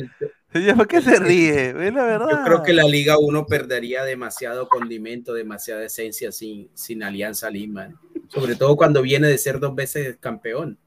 [0.77, 1.70] ¿por qué se ríe?
[1.70, 2.28] Es la verdad.
[2.31, 8.01] Yo creo que la Liga 1 perdería demasiado condimento, demasiada esencia sin, sin Alianza Lima.
[8.28, 10.78] Sobre todo cuando viene de ser dos veces campeón.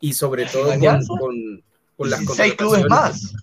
[0.00, 1.12] Y sobre todo con, Alianza?
[1.18, 1.62] con,
[1.96, 3.34] con las 16 clubes más.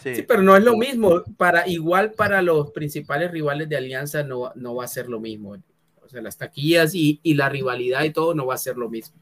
[0.00, 0.14] Sí.
[0.14, 1.24] Sí, pero no es lo mismo.
[1.36, 5.56] Para, igual para los principales rivales de Alianza no, no va a ser lo mismo.
[6.00, 8.88] O sea, las taquillas y, y la rivalidad y todo no va a ser lo
[8.88, 9.16] mismo.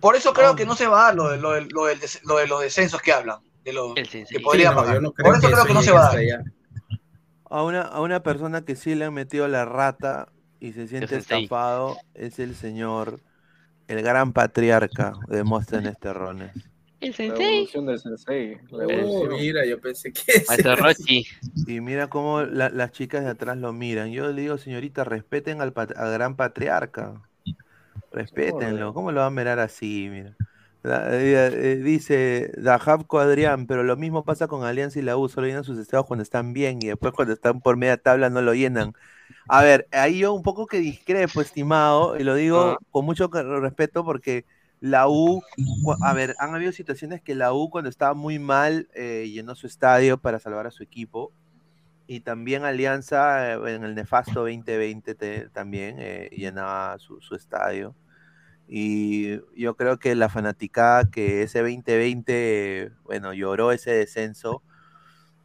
[0.00, 2.00] Por eso creo que no se va a dar lo de, lo de- lo del
[2.00, 3.38] des- lo de los descensos que hablan.
[3.66, 6.06] De lo que podría Sí, no, no Por eso que creo que no se va
[6.06, 6.18] a dar.
[6.18, 6.44] allá.
[7.50, 10.28] A una, a una persona que sí le han metido la rata
[10.60, 11.42] y se siente sensei.
[11.42, 13.20] estafado es el señor,
[13.88, 16.52] el gran patriarca de Móstenes Terrones.
[17.00, 17.54] El la sensei.
[17.54, 18.58] evolución del sensei.
[18.70, 21.26] La Oh, mira, yo pensé que Maestro Rochi.
[21.66, 24.12] Y mira cómo la- las chicas de atrás lo miran.
[24.12, 27.20] Yo le digo, señorita, respeten al, al gran patriarca.
[28.12, 28.94] Respétenlo.
[28.94, 30.08] ¿Cómo lo van a mirar así?
[30.08, 30.36] Mira.
[30.88, 35.64] Eh, dice Dajabco Adrián, pero lo mismo pasa con Alianza y la U, solo llenan
[35.64, 38.92] sus estados cuando están bien y después cuando están por media tabla no lo llenan.
[39.48, 44.04] A ver, ahí yo un poco que discrepo, estimado, y lo digo con mucho respeto
[44.04, 44.46] porque
[44.80, 45.44] la U,
[46.00, 49.66] a ver, han habido situaciones que la U cuando estaba muy mal eh, llenó su
[49.68, 51.32] estadio para salvar a su equipo
[52.06, 57.96] y también Alianza eh, en el nefasto 2020 te- también eh, llenaba su, su estadio.
[58.68, 64.62] Y yo creo que la fanaticada que ese 2020, eh, bueno, lloró ese descenso,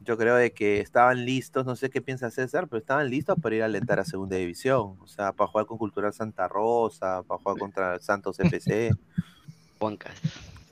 [0.03, 3.55] yo creo de que estaban listos, no sé qué piensa César, pero estaban listos para
[3.55, 7.39] ir a alentar a segunda división, o sea, para jugar con Cultural Santa Rosa, para
[7.39, 8.91] jugar contra Santos FC,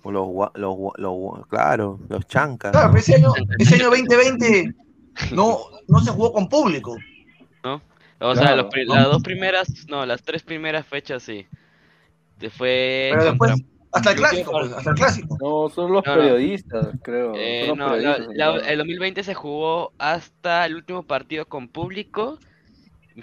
[0.03, 2.71] o los, los, los claro, los chancas.
[2.71, 4.73] Claro, ese año, ese año 2020
[5.33, 6.95] no, no se jugó con público.
[7.63, 7.81] ¿no?
[8.19, 11.47] O sea, las dos primeras, no, las tres primeras fechas sí.
[12.39, 15.37] Te fue Pero después, contra- hasta el clásico, pues, hasta el clásico.
[15.41, 16.21] No, son los No, no.
[16.21, 17.33] periodistas, creo.
[17.35, 22.39] Eh, los no, periodistas, la- el 2020 se jugó hasta el último partido con público.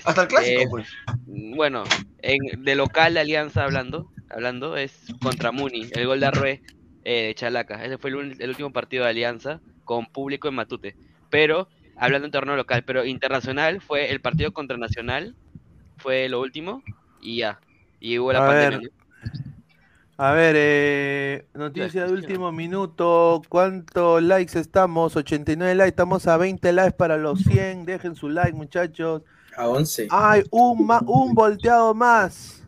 [0.04, 0.88] Hasta el clásico, Eh, pues.
[1.26, 1.84] Bueno,
[2.18, 6.62] en, de local de Alianza hablando, hablando es contra Muni, el gol de Arrué
[7.04, 7.82] eh, de Chalaca.
[7.84, 10.96] Ese fue el, el último partido de Alianza con público en Matute.
[11.30, 15.34] Pero, hablando en torneo local, pero internacional fue el partido contra Nacional,
[15.98, 16.82] fue lo último,
[17.22, 17.60] y ya.
[18.00, 18.90] Y hubo la A pandemia.
[20.18, 23.42] A ver, eh, noticia de último minuto.
[23.50, 25.14] ¿Cuántos likes estamos?
[25.14, 25.88] 89 likes.
[25.90, 27.84] Estamos a 20 likes para los 100.
[27.84, 29.22] Dejen su like, muchachos.
[29.56, 30.08] A 11.
[30.10, 32.62] Hay un, ma- un volteado más.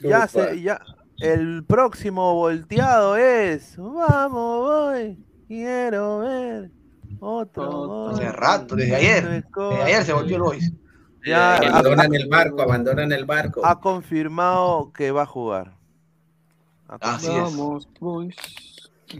[0.00, 0.80] Ya se, ya.
[1.18, 3.76] El próximo volteado es.
[3.76, 5.18] Vamos, voy.
[5.48, 6.70] Quiero ver.
[7.20, 8.08] Otro.
[8.10, 9.44] Hace rato, desde ayer.
[9.70, 10.72] Desde ayer se volvió el Boys.
[11.26, 13.60] Ya, ha- abandonan el barco, abandonan el barco.
[13.66, 15.75] ha confirmado que va a jugar.
[16.88, 17.32] Así es.
[17.32, 18.36] Vamos, boys.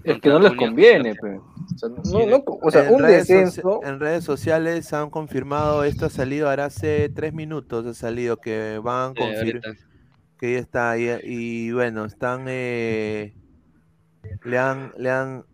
[0.02, 1.38] Es que no les conviene, pe.
[1.38, 3.80] O sea, no, no, o sea en un redes descenso.
[3.84, 8.80] en redes sociales han confirmado, esto ha salido ahora hace tres minutos, ha salido que
[8.82, 9.76] van a confirmar,
[10.38, 13.34] que ya está ahí, y bueno, están, eh,
[14.43, 15.44] le han, le han,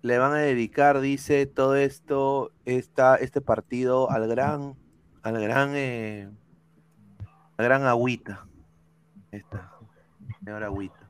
[0.00, 4.76] le van a dedicar, dice, todo esto, esta, este partido al gran,
[5.22, 6.30] al gran, eh,
[7.58, 8.46] al gran agüita,
[9.30, 9.72] esta,
[10.42, 11.01] señor agüita.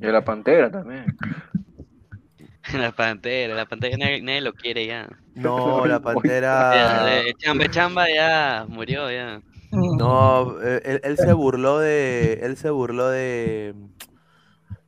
[0.00, 1.06] Y la pantera también.
[2.74, 5.08] La pantera, la pantera nadie, nadie lo quiere ya.
[5.34, 7.04] No, la Ya, pantera.
[7.06, 9.40] de chamba, chamba ya murió ya.
[9.72, 13.74] No, eh, él, él se burló de, él se burló de,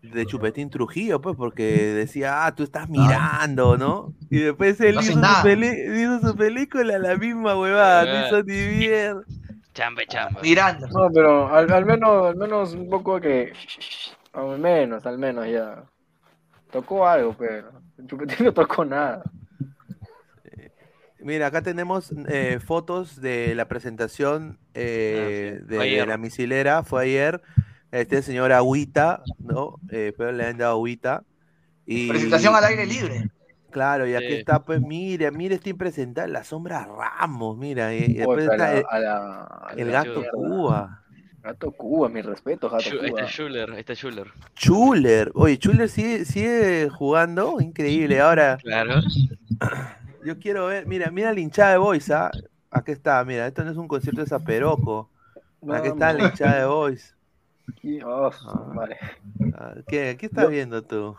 [0.03, 4.12] de Chupetín Trujillo, pues, porque decía, ah, tú estás mirando, ¿no?
[4.31, 8.43] Y después él No hizo, su peli- hizo su película, la misma huevada, no hizo
[8.43, 9.23] ni mierda.
[9.73, 10.41] Chamba, chamba.
[10.43, 10.87] Miranda.
[10.93, 13.53] No, pero al, al menos, al menos un poco que.
[14.32, 15.85] Al menos, al menos ya.
[16.70, 17.70] Tocó algo, pero.
[17.98, 19.23] El Chupetín no tocó nada.
[21.23, 25.90] Mira, acá tenemos eh, fotos de la presentación eh, Ah, sí.
[25.97, 27.43] de, la misilera, fue ayer,
[27.90, 29.74] este señor Agüita, ¿no?
[29.90, 31.23] Eh, pero le han dado Agüita.
[31.85, 32.09] Y...
[32.09, 33.31] Presentación al aire libre.
[33.70, 34.35] Claro, y aquí Sí.
[34.36, 38.52] está, pues, mire, mire, está impresentada la sombra Ramos, mira, y, y después Oye, a
[38.52, 40.31] está la- el, a la- a el la gato mierda.
[40.32, 40.99] Cuba.
[41.43, 43.21] Gato Cuba, mi respeto, Gato Schu- Ahí Cuba.
[43.23, 44.27] está Schuller, ahí está Schuller.
[44.55, 48.21] Chuller, oye, Chuller sigue, sigue jugando, increíble.
[48.21, 49.01] Ahora, Claro.
[50.25, 52.31] yo quiero ver, mira, mira la hinchada de Boys, ¿ah?
[52.71, 55.11] Aquí está, mira, esto no es un concierto de Zaperoco.
[55.73, 57.17] Aquí está la hinchada de Boys.
[57.69, 58.73] Aquí, oh, Ah.
[58.75, 58.97] madre.
[59.55, 61.17] Ah, ¿Qué, qué estás viendo tú?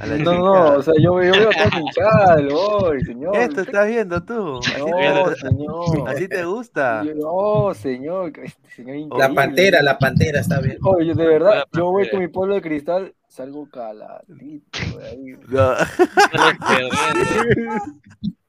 [0.00, 3.36] A No, no, o sea, yo, yo veo todo hinchada del boy, señor.
[3.36, 4.58] Esto estás viendo tú.
[4.58, 6.08] Así No, te- señor.
[6.08, 7.02] Así te gusta.
[7.04, 10.78] Yo- No, señor, este señor La pantera, la pantera está bien.
[10.82, 15.32] Oye, yo de verdad, yo voy con mi pueblo de cristal, salgo caladito de ahí.
[15.48, 15.74] No.
[15.76, 17.84] Sales perdiendo.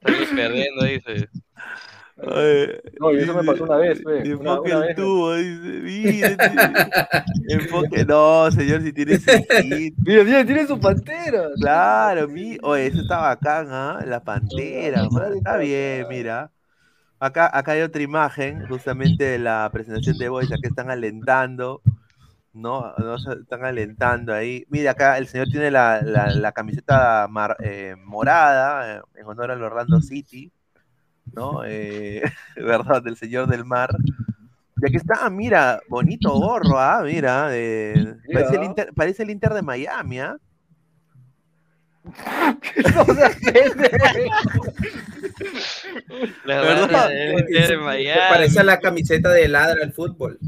[0.02, 1.28] Sales perdiendo, dice.
[2.18, 2.68] Ay,
[2.98, 4.96] No, y eso me pasó una vez, Enfoque una el vez.
[4.96, 5.80] tubo, dice.
[5.82, 6.36] Mire,
[7.48, 8.04] enfoque.
[8.06, 9.96] No, señor, si tiene sentido.
[10.04, 11.48] Mira, mira, tiene su pantera.
[11.60, 12.56] Claro, mi.
[12.62, 14.02] Oye, eso está bacán, ¿ah?
[14.06, 15.34] La pantera, man.
[15.36, 16.50] Está bien, mira.
[17.18, 21.82] Acá, acá hay otra imagen, justamente de la presentación de Boys, que están alentando.
[22.54, 22.94] ¿no?
[22.96, 24.64] no están alentando ahí.
[24.70, 29.50] Mira, acá el señor tiene la, la- la camiseta mar- eh, morada eh, en honor
[29.50, 30.50] al Orlando City,
[31.34, 31.62] ¿no?
[31.64, 32.22] Eh,
[32.56, 33.02] ¿Verdad?
[33.02, 33.90] Del señor del mar.
[34.82, 37.02] Y aquí está, mira, bonito gorro, ¿ah?
[37.04, 38.40] Mira, de- Mira.
[38.40, 40.36] Parece, el Inter, parece el Inter de Miami, ¿ah?
[46.44, 46.80] La ¿Verdad?
[46.82, 48.20] banda del Inter de Miami.
[48.28, 50.38] Parece a la camiseta de ladra al fútbol.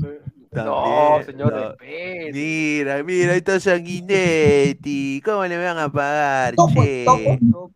[0.52, 1.68] No, señor, no.
[1.70, 2.30] respete.
[2.32, 5.20] Mira, mira, ahí está Sanguinetti.
[5.24, 7.04] ¿Cómo le van a pagar, che?
[7.04, 7.70] Topito.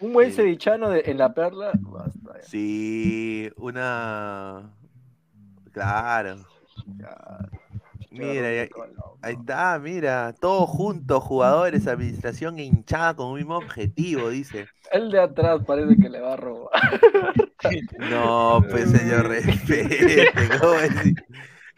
[0.00, 2.34] Un buen cevichano de- en la perla, basta.
[2.36, 2.42] ya.
[2.42, 4.70] Sí, una.
[5.72, 6.36] Claro.
[8.10, 8.68] Mira, ahí,
[9.22, 14.66] ahí está, mira, todos juntos, jugadores, administración hinchada con un mismo objetivo, dice.
[14.90, 16.70] El de atrás parece que le va a robar.
[18.10, 20.28] No, pues señor, respete.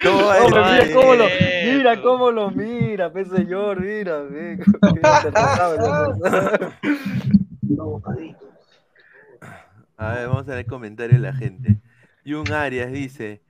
[0.02, 1.24] ¿Cómo va mira cómo lo,
[1.64, 4.59] mira cómo lo mira, pe señor, mira, ve.
[4.94, 6.72] Mira,
[9.97, 11.80] A ver, vamos a ver el comentario de la gente.
[12.24, 13.42] Jun Arias dice,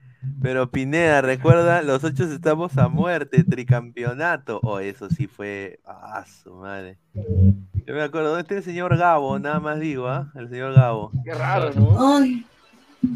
[0.42, 4.60] pero Pineda, recuerda, los ocho estamos a muerte, tricampeonato.
[4.62, 5.80] Oh, eso sí fue.
[5.86, 6.98] Ah, su madre.
[7.14, 9.38] Yo me acuerdo, ¿dónde está el señor Gabo?
[9.38, 10.30] Nada más digo, ¿ah?
[10.34, 11.10] El señor Gabo.
[11.24, 12.16] Qué raro, ¿no?
[12.16, 12.46] Ay,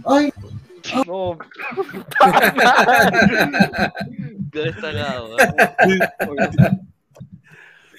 [0.07, 0.33] ay.
[1.07, 1.39] No.
[4.53, 5.37] ¿Dónde está Gabo?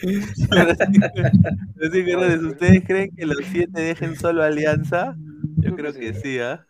[2.52, 5.16] ¿Ustedes creen que los siete dejen solo Alianza?
[5.62, 6.66] Yo creo que sí, ¿ah?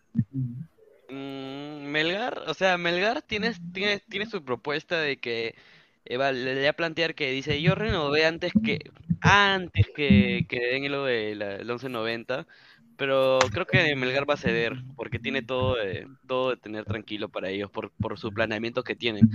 [1.07, 5.55] Mm, Melgar, o sea, Melgar tiene, tiene, tiene su propuesta de que
[6.05, 8.79] eh, va- le voy a plantear que dice, yo renové antes que
[9.21, 12.47] antes que, que den lo del el 1190,
[12.97, 17.29] pero creo que Melgar va a ceder, porque tiene todo de, todo de tener tranquilo
[17.29, 19.29] para ellos, por, por su planeamiento que tienen.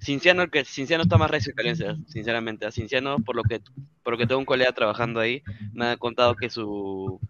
[0.00, 1.74] Cinciano, que Cinciano está más recio que
[2.06, 2.66] sinceramente.
[2.66, 3.60] A Cinciano, por lo que,
[4.02, 5.42] por lo que tengo un colega trabajando ahí,
[5.72, 7.20] me ha contado que su,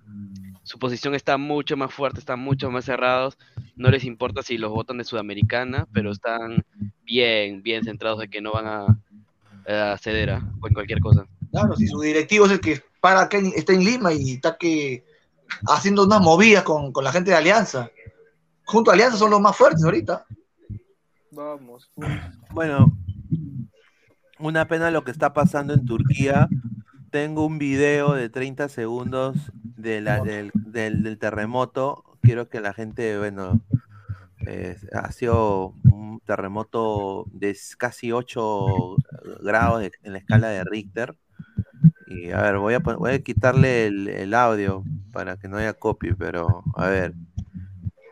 [0.62, 3.38] su posición está mucho más fuerte, están mucho más cerrados.
[3.76, 6.64] No les importa si los votan de Sudamericana, pero están
[7.04, 11.26] bien, bien centrados de que no van a, a ceder a en cualquier cosa.
[11.50, 15.04] Claro, si su directivo es el que para en- está en Lima y está que
[15.68, 17.90] haciendo unas movidas con, con la gente de Alianza.
[18.64, 20.26] Junto a Alianza son los más fuertes ahorita.
[21.32, 21.90] Vamos.
[22.52, 22.96] Bueno,
[24.38, 26.48] una pena lo que está pasando en Turquía.
[27.10, 32.04] Tengo un video de 30 segundos de la- del, del- del terremoto.
[32.22, 33.60] Quiero que la gente, bueno,
[34.46, 38.96] eh, ha sido un terremoto de casi 8
[39.42, 41.16] grados de- en la escala de Richter.
[42.06, 45.72] Y a ver, voy a, voy a quitarle el, el audio para que no haya
[45.72, 47.14] copy, pero a ver.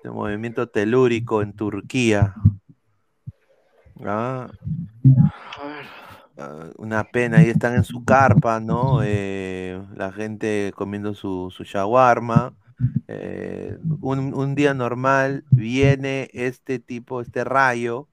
[0.02, 2.34] El movimiento telúrico en Turquía.
[4.04, 4.50] Ah,
[6.36, 9.00] ah, una pena, ahí están en su carpa, ¿no?
[9.02, 12.52] Eh, la gente comiendo su, su shawarma.
[13.08, 18.08] Eh, un, un día normal viene este tipo, este rayo,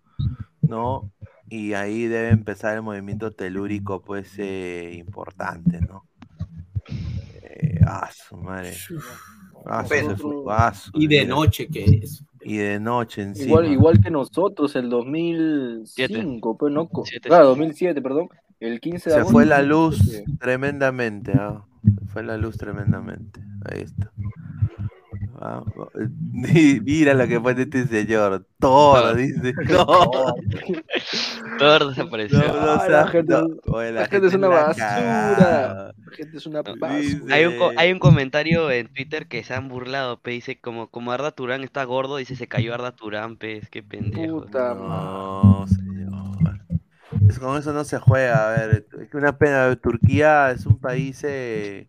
[0.62, 1.12] ¿no?
[1.52, 6.06] Y ahí debe empezar el movimiento telúrico, pues, eh, importante, ¿no?
[7.44, 8.73] Eh, ah, su madre.
[9.65, 12.23] Ah, su- Pero- ah, su- Y de noche que es.
[12.44, 13.48] Y de noche encima.
[13.48, 17.49] Igual, igual que nosotros, el 2005, pues no, Siete, claro, sí.
[17.49, 18.30] 2007, perdón,
[18.60, 19.34] el 15 de Se agosto.
[19.34, 20.23] fue la luz Sí.
[20.40, 21.65] tremendamente, ah.
[21.84, 23.41] Se fue la luz tremendamente.
[23.65, 24.11] Ahí está.
[25.44, 25.64] Ah,
[26.32, 28.46] mira lo que pone este señor.
[28.60, 29.54] Todo, dice.
[29.70, 29.86] No.
[31.58, 32.38] Todo desapareció.
[32.40, 34.76] No, no, o sea, la gente- no, oye, la gente es una basura.
[34.88, 35.94] cagada.
[36.06, 37.36] La gente es una basura.
[37.36, 40.90] Hay un, co- hay un comentario en Twitter que se han burlado, pe, dice como,
[40.90, 44.42] como Arda Turán está gordo, dice se cayó Arda Turán, pe, qué pendejo.
[44.44, 46.60] Puta No, señor.
[47.28, 48.48] Es- con eso no se juega.
[48.54, 49.76] A ver, es que una pena.
[49.76, 51.24] Turquía es un país.
[51.24, 51.88] eh,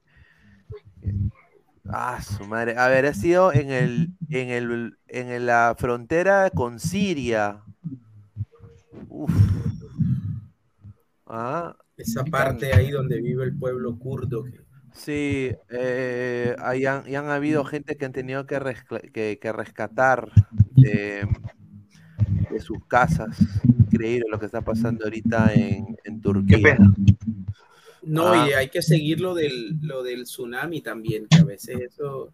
[1.88, 2.76] Ah, su madre.
[2.76, 7.62] A ver, ha sido en el, en el, en la frontera con Siria.
[9.08, 9.32] Uf.
[11.26, 14.44] Ah, Esa parte ahí donde vive el pueblo kurdo.
[14.44, 14.60] que-
[14.94, 19.52] Sí, eh, hay han, y han habido gente que han tenido que, rescla- que, que
[19.52, 20.30] rescatar
[20.76, 21.26] de,
[22.50, 23.38] de sus casas.
[23.90, 26.78] Increíble lo que está pasando ahorita en, en Turquía.
[28.02, 28.48] No, Ah.
[28.48, 32.32] y hay que seguir lo del, lo del tsunami también, que a veces eso,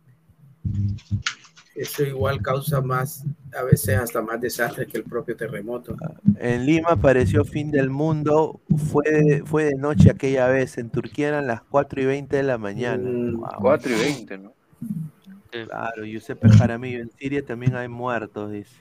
[1.74, 3.24] eso igual causa más,
[3.56, 5.94] a veces hasta más desastre que el propio terremoto.
[6.38, 8.60] En Lima pareció fin del mundo.
[8.90, 10.78] Fue, fue de noche aquella vez.
[10.78, 13.02] En Turquía eran las 4 y 20 de la mañana.
[13.36, 13.48] Wow.
[13.60, 14.52] 4 y 20, ¿no?
[15.50, 17.00] Claro, Giuseppe Jaramillo.
[17.00, 18.76] En Siria también hay muertos, dice.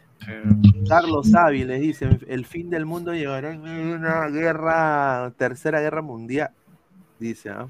[0.89, 6.49] Carlos Áviles dice: el fin del mundo llegará en una guerra, tercera guerra mundial.
[7.19, 7.67] Dice, ¿ah?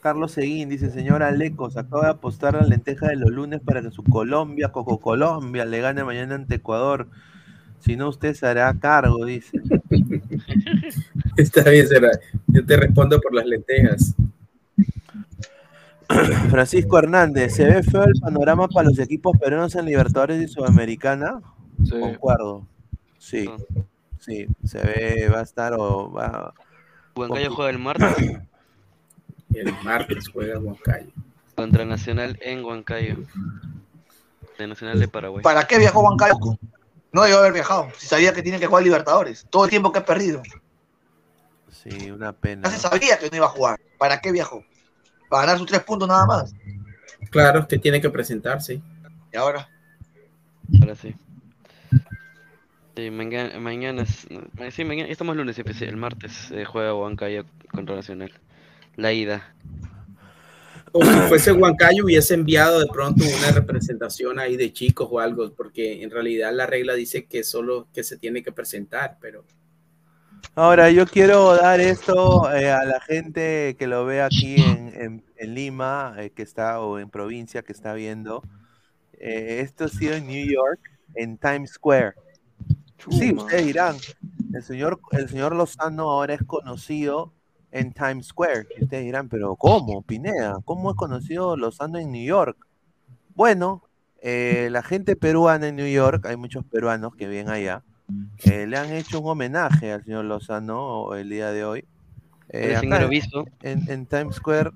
[0.00, 3.90] Carlos Seguín dice, señor Alecos, acaba de apostar la lenteja de los lunes para que
[3.90, 7.06] su Colombia, Coco Colombia, le gane mañana ante Ecuador.
[7.80, 9.60] Si no, usted se hará cargo, dice.
[11.36, 12.10] Está bien, será.
[12.46, 14.14] Yo te respondo por las lentejas.
[16.50, 21.40] Francisco Hernández, ¿se ve feo el panorama para los equipos peruanos en Libertadores y Sudamericana?
[21.88, 22.66] Concuerdo.
[23.18, 23.48] Sí,
[24.18, 26.54] sí, se ve, va a estar o va.
[27.14, 28.16] Huancayo juega el martes
[29.54, 31.10] El martes juega Huancayo.
[31.56, 33.16] contra Nacional en Huancayo.
[34.58, 35.42] De Nacional de Paraguay.
[35.42, 36.36] ¿Para qué viajó Huancayo?
[37.12, 37.88] No debió haber viajado.
[37.98, 39.46] Si sabía que tiene que jugar Libertadores.
[39.50, 40.42] Todo el tiempo que ha perdido.
[41.68, 42.68] Sí, una pena.
[42.68, 43.80] Ya se sabía que no iba a jugar.
[43.98, 44.64] ¿Para qué viajó?
[45.28, 46.54] Para ganar sus tres puntos nada más.
[47.30, 48.80] Claro, usted tiene que presentarse.
[49.32, 49.68] Y ahora.
[50.80, 51.14] Ahora sí.
[52.96, 56.94] Sí, mañana, mañana, es- no, sí, mañana, estamos lunes, sí, pues, el martes eh, juega
[56.94, 58.32] Huancayo contra Nacional.
[58.96, 59.54] La ida.
[60.92, 65.52] O si fuese Huancayo hubiese enviado de pronto una representación ahí de chicos o algo,
[65.54, 69.44] porque en realidad la regla dice que solo que se tiene que presentar, pero
[70.54, 75.24] Ahora, yo quiero dar esto eh, a la gente que lo ve aquí en, en-
[75.36, 78.42] en Lima, eh, que está, o en provincia, que está viendo.
[79.14, 80.80] Eh, esto ha sido en New York,
[81.14, 82.14] en Times Square.
[83.10, 83.96] Sí, ustedes dirán,
[84.52, 87.32] el señor, el señor Lozano ahora es conocido
[87.72, 88.66] en Times Square.
[88.78, 90.56] Y ustedes dirán, pero ¿cómo, Pineda?
[90.64, 92.56] ¿Cómo es conocido Lozano en New York?
[93.34, 93.82] Bueno,
[94.22, 97.82] eh, la gente peruana en New York, hay muchos peruanos que viven allá,
[98.44, 101.84] eh, le han hecho un homenaje al señor Lozano el día de hoy.
[102.50, 103.08] Eh, acá
[103.62, 104.72] en- Times Square,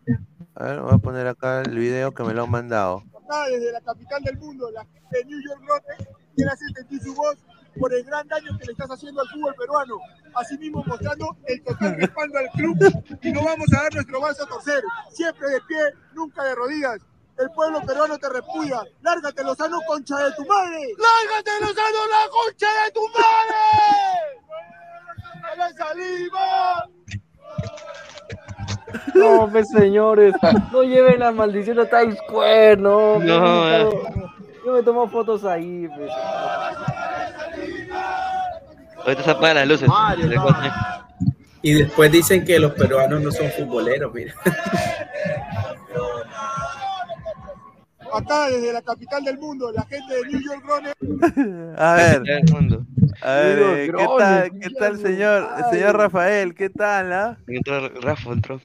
[0.54, 3.02] a ver, voy a poner acá el video que me lo han mandado.
[3.26, 7.02] acá desde la capital del mundo, la gente de New York Norte quiere hacer sentir
[7.02, 7.36] su voz
[7.78, 9.98] por el gran daño que le estás haciendo al fútbol peruano.
[10.34, 12.76] Asimismo, mostrando el total respaldo al club
[13.22, 14.82] y no vamos a dar nuestro brazo a torcer.
[15.10, 15.78] Siempre de pie,
[16.14, 17.00] nunca de rodillas.
[17.38, 18.80] El pueblo peruano te repudia.
[19.02, 20.78] Lárgate, Lozano, concha de tu madre.
[20.98, 23.56] Lárgate, Lozano, la concha de tu madre.
[25.42, 26.88] ¡A la saliva!
[29.14, 30.34] No, pues señores,
[30.72, 33.18] no lleven la maldición a Times Square, no.
[33.18, 33.90] No, eh.
[34.64, 36.10] Yo me tomo fotos ahí, pues.
[39.04, 39.90] Ahorita se apagan las luces.
[41.62, 44.34] Y después dicen que los peruanos no son futboleros, mira.
[48.12, 52.86] Acá desde la capital del mundo, la gente de New York Norte A ver, mundo.
[53.20, 55.64] a ver, eh, ¿qué tal, qué tal, señor, Ay.
[55.70, 56.54] señor Rafael?
[56.54, 57.38] ¿Qué tal, ah?
[57.48, 58.60] Entró Rafa, entró.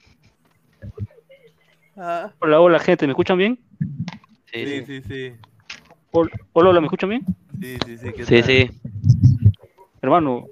[1.96, 3.58] Ah, Hola, hola gente, ¿me escuchan bien?
[4.52, 5.32] Sí, Sí, sí, sí,
[6.12, 7.24] Hol- Hola, hola, ¿me escuchan bien?
[7.60, 8.44] sí, sí, sí, ¿qué Sí, tal?
[8.44, 8.70] sí.
[10.02, 10.46] Hermano,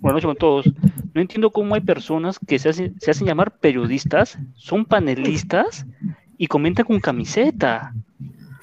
[0.00, 0.66] buenas noches con todos.
[1.14, 5.86] No entiendo cómo hay personas que se hacen, se hacen llamar periodistas, son panelistas
[6.36, 7.94] y comentan con camiseta.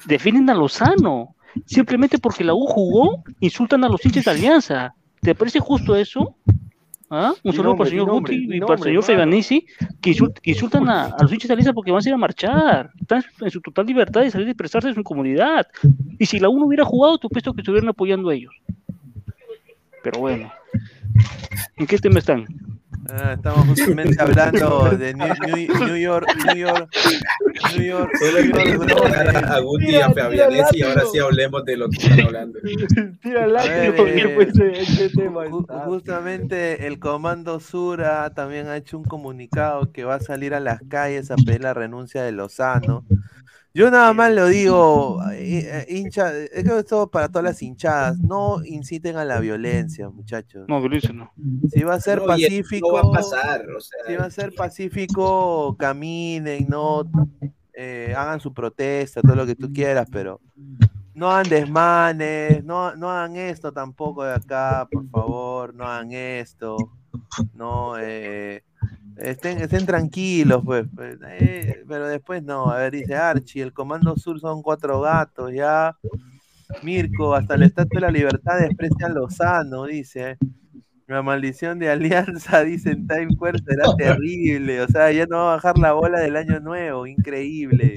[0.06, 1.34] Defienden a Lozano.
[1.64, 4.94] Simplemente porque la U jugó, insultan a los hinchas de Alianza.
[5.22, 6.36] ¿Te parece justo eso?
[7.08, 7.32] ¿Ah?
[7.42, 9.04] Un saludo nombre, para el señor nombre, Guti y para el nombre, señor.
[9.04, 9.66] Feganisi,
[10.02, 12.18] que, insult- que insultan a, a los hinchas de Alianza porque van a ir a
[12.18, 12.90] marchar.
[13.00, 15.66] Están en su total libertad de salir y expresarse en su comunidad.
[16.18, 18.54] Y si la U no hubiera jugado, tú puesto que estuvieran apoyando a ellos.
[20.06, 20.52] Pero bueno.
[21.76, 22.44] ¿En qué tema están?
[23.10, 26.88] Ah, estamos justamente hablando de New, New- New York, New York,
[27.76, 30.12] New York, Solo York, a Guti y a
[30.72, 32.60] y ahora sí hablemos de lo que están hablando.
[33.20, 33.46] Tira.
[35.86, 40.82] Justamente el Comando Sura también ha hecho un comunicado que va a salir a las
[40.88, 43.04] calles a pedir la renuncia de Lozano.
[43.76, 48.18] Yo nada más lo digo, eh, eh, hincha, es que esto para todas las hinchadas,
[48.18, 50.66] no inciten a la violencia, muchachos.
[50.66, 51.30] No, violencia no.
[51.70, 54.54] Si va a ser No, pacífico, va a pasar, o sea, si va a ser
[54.54, 57.04] pacífico, caminen, no
[57.74, 60.40] eh, hagan su protesta, todo lo que tú quieras, pero
[61.12, 66.78] no hagan desmanes, no, no hagan esto tampoco de acá, por favor, no hagan esto.
[67.52, 68.64] No, eh,
[69.18, 70.86] estén, estén tranquilos, pues.
[70.94, 72.70] pues, eh, pero después no.
[72.70, 75.96] A ver, dice Archie, el Comando Sur son cuatro gatos, ya.
[76.82, 80.36] Mirko, hasta la Estatua de la Libertad desprecian Lozano, dice.
[81.06, 84.80] La maldición de Alianza, dice en Time Square, será terrible.
[84.80, 87.06] O sea, ya no va a bajar la bola del año nuevo.
[87.06, 87.94] Increíble.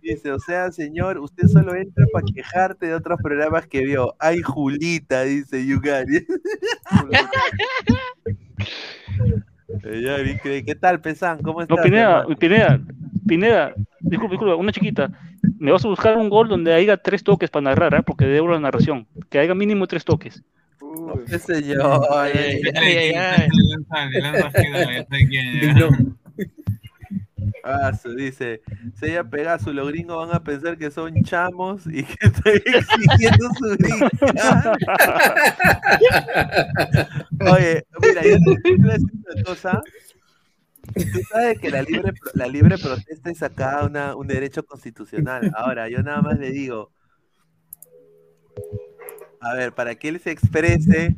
[0.00, 4.14] Dice, o sea, señor, usted solo entra para quejarte de otros programas que vio.
[4.18, 6.26] Ay, Julita, dice Yugari.
[9.82, 11.42] ¿Qué tal, Pesan?
[11.42, 11.76] ¿Cómo estás?
[11.76, 12.26] No, Pineda?
[12.38, 12.80] Pineda,
[13.26, 15.10] Pineda, disculpa, disculpa, una chiquita.
[15.58, 18.02] Me vas a buscar un gol donde haya tres toques para narrar, ¿ah?
[18.02, 19.06] porque debo la narración.
[19.28, 20.42] Que haya mínimo tres toques.
[21.26, 22.06] ¿Qué señor?
[22.10, 23.48] Ay, ay, ay,
[27.62, 28.62] Ah, su- dice,
[28.98, 32.62] si ella pega su los gringos van a pensar que son chamos y que estoy
[32.64, 34.10] exigiendo su gringa.
[37.52, 39.82] Oye, mira, yo te voy a decir una cosa.
[40.94, 45.50] Tú sabes que la libre, la libre protesta es acá una, un derecho constitucional.
[45.54, 46.90] Ahora, yo nada más le digo,
[49.40, 51.16] a ver, para que él se exprese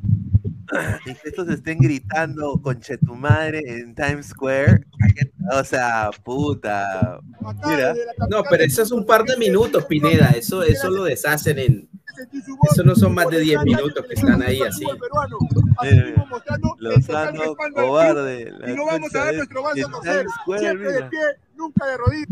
[1.07, 4.85] y que estos estén gritando conche tu madre en Times Square,
[5.53, 7.21] o sea, puta.
[7.67, 7.95] Mira,
[8.29, 10.31] No, pero eso es un par de minutos, Pineda.
[10.31, 11.89] Eso, eso lo deshacen en.
[12.71, 14.85] Eso no son más de 10 minutos que están ahí así.
[15.85, 16.15] eh,
[16.79, 18.53] Lozano, cobarde.
[18.67, 20.27] Y no vamos a dar nuestro en a torcer.
[20.59, 21.11] Siempre de mira.
[21.11, 21.21] pie,
[21.57, 22.29] nunca de rodillas.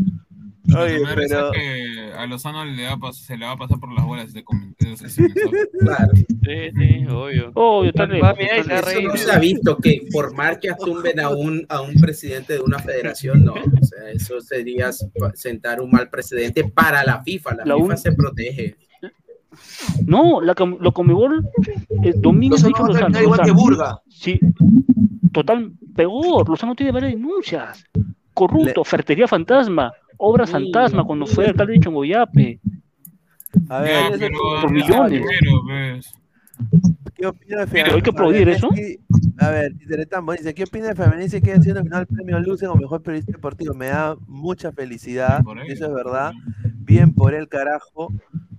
[0.77, 4.05] Oye, pero- que a Lozano le va a se le va a pasar por las
[4.05, 5.01] bolas de comentarios.
[5.79, 6.11] Claro.
[6.15, 7.51] Sí, sí, obvio.
[7.55, 8.21] Obvio, tal vez.
[8.39, 12.59] Eso no se ha visto que por marchas tumben a un, a un presidente de
[12.59, 13.53] una federación, no.
[13.53, 14.91] O sea, eso sería
[15.33, 17.55] sentar un mal precedente para la FIFA.
[17.55, 18.75] La, La FIFA un- se protege.
[20.05, 21.45] No, la, lo Comebol,
[22.03, 23.13] eh, Domínguez ha dicho Lozano a Lozano.
[23.13, 24.01] terminar igual que Burga.
[24.09, 24.39] Sí,
[25.33, 26.47] total, peor.
[26.49, 27.83] Lozano tiene varias denuncias.
[28.33, 29.91] Corrupto, ferretería fantasma,
[30.23, 32.59] obra fantasma cuando fue alcalde de Chongoyape.
[33.69, 35.21] A Ya, ver, pero por millones.
[35.25, 36.13] primero, pues.
[37.15, 38.69] ¿qué opina de Pero hay que aplaudir eso.
[39.39, 42.67] A ver, Teletamo dice, ¿qué opina de Feminense que haya sido nominado al premio Luce
[42.67, 43.73] como mejor periodista deportivo?
[43.73, 46.31] Me da mucha felicidad, eso es verdad.
[46.83, 48.11] Bien por el carajo.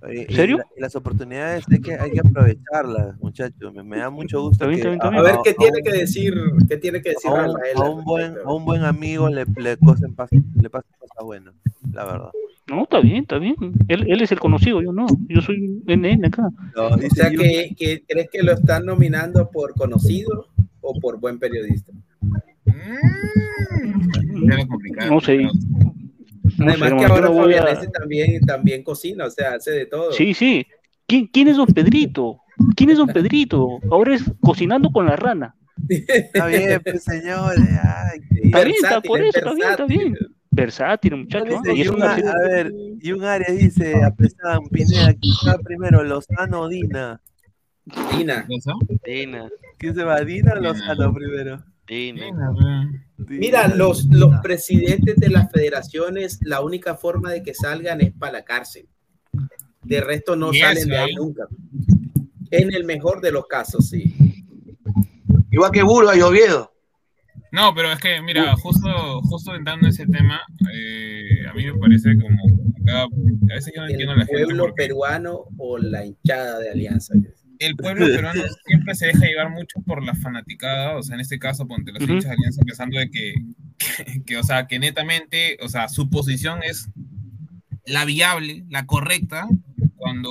[0.09, 0.57] eh, y ¿Serio?
[0.59, 3.73] la- y las oportunidades hay que, hay que aprovecharlas, muchachos.
[3.73, 6.35] Me, me da mucho gusto que A ver qué a tiene un- que decir,
[6.69, 7.77] qué tiene que decir a un, Rafael.
[7.77, 10.29] a un buen, a un buen amigo le, le, cosen pas-
[10.61, 11.55] le pasan cosas buenas,
[11.93, 12.31] la verdad.
[12.69, 13.55] No, está bien, está bien.
[13.89, 15.07] Él, él es el conocido, yo no.
[15.29, 16.49] Yo soy NN acá.
[16.75, 20.47] No, O sea, que, que crees que lo están nominando por conocido
[20.83, 21.93] o por buen periodista.
[22.65, 25.09] Mm.
[25.09, 25.39] No sé.
[26.59, 29.71] No Además sé, que ahora no voy a- Fabianese también, también cocina, o sea, hace
[29.71, 30.13] de todo.
[30.13, 30.67] Sí, sí.
[31.07, 32.41] ¿Quién, ¿Quién es don Pedrito?
[32.77, 33.79] ¿Quién es don Pedrito?
[33.91, 35.55] Ahora es cocinando con la rana.
[35.89, 37.61] Está bien, pues señores.
[37.83, 40.15] Ay, Está bien, está por es eso, está bien, está bien.
[40.51, 41.17] versátil.
[41.17, 41.45] Muchacho.
[41.63, 45.35] Dice Y es Yun una A- ver, y un área dice, a pesar Pineda, ¿quién
[45.49, 47.21] va primero, Lozano o Dina?
[48.17, 48.47] Dina.
[49.05, 49.49] Dina,
[49.83, 50.61] ¿Quién se va, Dina o.
[50.61, 51.61] Lozano primero?
[51.89, 52.27] Dina.
[53.19, 58.35] Mira, los, los presidentes de las federaciones, la única forma de que salgan es para
[58.35, 58.87] la cárcel.
[59.83, 61.15] De resto no salen eso, de ahí ¿eh?
[61.17, 61.49] nunca.
[62.53, 64.15] En el mejor de los casos, sí.
[65.51, 66.73] Igual que Burga y Oviedo.
[67.51, 70.43] No, pero es que, mira, justo, justo entrando en ese tema,
[70.73, 72.39] eh, a mí me parece como
[72.81, 76.07] acá, a veces yo no entiendo a El la gente pueblo porque peruano o la
[76.07, 77.15] hinchada de Alianza.
[77.67, 81.39] El pueblo peruano siempre se deja llevar mucho por la fanaticada, o sea, en este
[81.39, 82.13] caso, ponte los Ujú.
[82.13, 83.35] hinchas de Alianza pensando de que,
[84.05, 86.89] que, que, o sea, que netamente, o sea, su posición es
[87.85, 89.49] la viable, la correcta,
[89.97, 90.31] cuando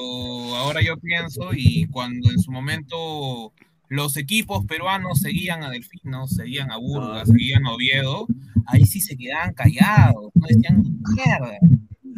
[0.55, 3.53] ahora yo pienso y cuando en su momento
[3.87, 8.27] los equipos peruanos seguían a Delfino, seguían a Burgas, seguían a Oviedo,
[8.67, 10.83] ahí sí se quedaban callados, no decían
[11.15, 11.57] mierda.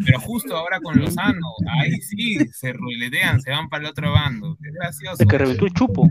[0.06, 1.48] Pero justo ahora con Lozano,
[1.80, 4.58] ahí sí se ruletean, se van para el otro bando.
[4.62, 5.24] Es gracioso.
[5.24, 6.10] el que reventó el chupo.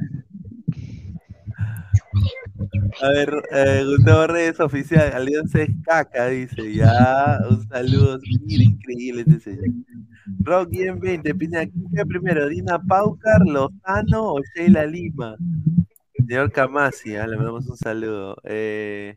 [3.00, 6.74] A ver, eh, Gustavo Reyes oficial, Alianza es caca, dice.
[6.74, 8.18] Ya, un saludo.
[8.44, 9.74] Mira, increíble este señor.
[10.40, 12.48] Rock en 20, Pina, ¿quién queda primero?
[12.48, 15.36] ¿Dina Paucar, Lozano o Sheila Lima?
[16.14, 18.36] Señor Camasi, ah, le mandamos un saludo.
[18.44, 19.16] Eh,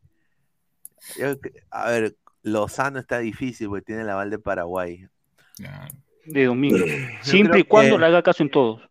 [1.17, 1.35] yo
[1.69, 2.15] a ver,
[2.45, 5.07] Lozano está difícil porque tiene el aval de Paraguay.
[6.25, 6.85] De domingo.
[7.21, 8.81] Siempre y cuando que- le haga caso en todos.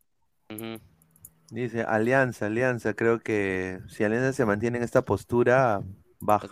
[1.50, 2.94] Dice Alianza, Alianza.
[2.94, 5.82] Creo que si Alianza se mantiene en esta postura,
[6.20, 6.48] baja.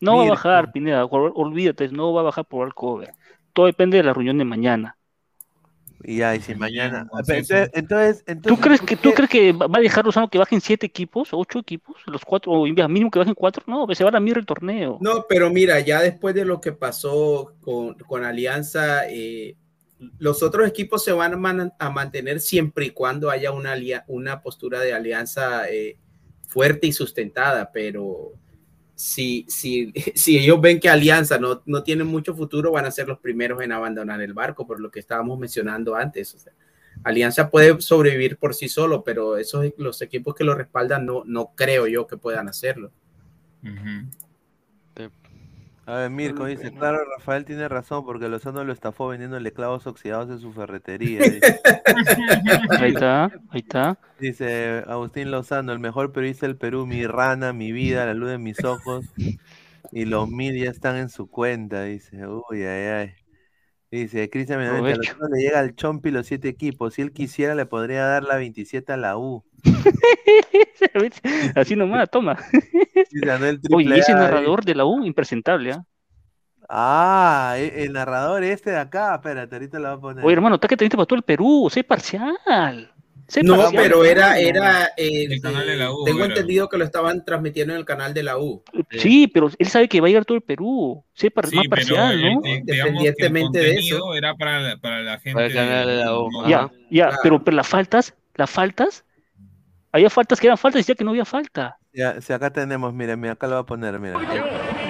[0.00, 1.04] No va a bajar, Pineda.
[1.06, 3.12] ol- Olvídate, no va a bajar por el cover.
[3.52, 4.95] Todo depende de la reunión de mañana.
[6.04, 7.06] Y ya, y si mañana.
[7.08, 10.60] con Entonces, entonces, ¿Tú crees que tú crees que va a dejar Lozano que bajen
[10.60, 13.64] siete equipos, ocho equipos, los cuatro, o mínimo que bajen cuatro?
[13.66, 14.98] No, se va a la mierda el torneo.
[15.00, 19.56] No, pero mira, ya después de lo que pasó con, con Alianza, eh,
[20.18, 23.74] los otros equipos se van a, man- a mantener siempre y cuando haya una,
[24.06, 25.96] una postura de alianza eh,
[26.46, 28.32] fuerte y sustentada, pero
[28.96, 33.06] si, si, si ellos ven que Alianza no, no tiene mucho futuro, van a ser
[33.06, 36.48] los primeros en abandonar el barco, por lo que estábamos mencionando antes.
[37.04, 41.52] Alianza puede sobrevivir por sí solo, pero esos los equipos que lo respaldan no, no
[41.54, 42.90] creo yo que puedan hacerlo.
[45.86, 50.28] A ver, Mirko dice, claro, Rafael tiene razón porque Lozano lo estafó vendiéndole clavos oxidados
[50.30, 51.20] en su ferretería.
[51.20, 51.40] dice.
[52.80, 53.98] Ahí está, ahí está.
[54.18, 58.38] Dice Agustín Lozano, el mejor periodista del Perú, mi rana, mi vida, la luz de
[58.38, 59.06] mis ojos.
[59.92, 62.26] Y los mil ya están en su cuenta, dice.
[62.26, 63.14] Uy, ay, ay.
[63.88, 64.96] Dice, Cristian Benavente.
[64.98, 66.94] Lozano le llega al Chompi los siete equipos.
[66.94, 69.44] Si él quisiera, le podría dar la 27 a la U.
[71.54, 72.36] Así nomás, toma.
[72.52, 75.84] Oye, Triple ese A, narrador de la U, impresentable, ¿ah?
[76.68, 79.14] Ah, e- el narrador este de acá.
[79.14, 80.24] Espérate, ahorita lo voy a poner.
[80.24, 82.36] Oye, hermano, está que te para todo el Perú, sé parcial.
[83.28, 86.28] Sé No, parcial, pero era, era eh, El canal de la U, tengo era.
[86.34, 88.62] entendido que lo estaban transmitiendo en el canal de la U.
[88.90, 91.04] Sí, pero él sabe que va a llegar todo el Perú.
[91.12, 92.40] Sé par- Sí, más parcial, ¿no?
[92.44, 94.14] Independientemente de eso.
[94.14, 95.34] era para la, para la gente.
[95.34, 97.20] Para el canal de la U, no- Ya, ya, Claro.
[97.22, 99.04] pero, pero las faltas, las faltas,
[99.96, 101.78] había faltas que eran faltas y decía que no había falta.
[101.92, 104.18] Ya, si acá tenemos, mira, acá lo voy a poner, mira.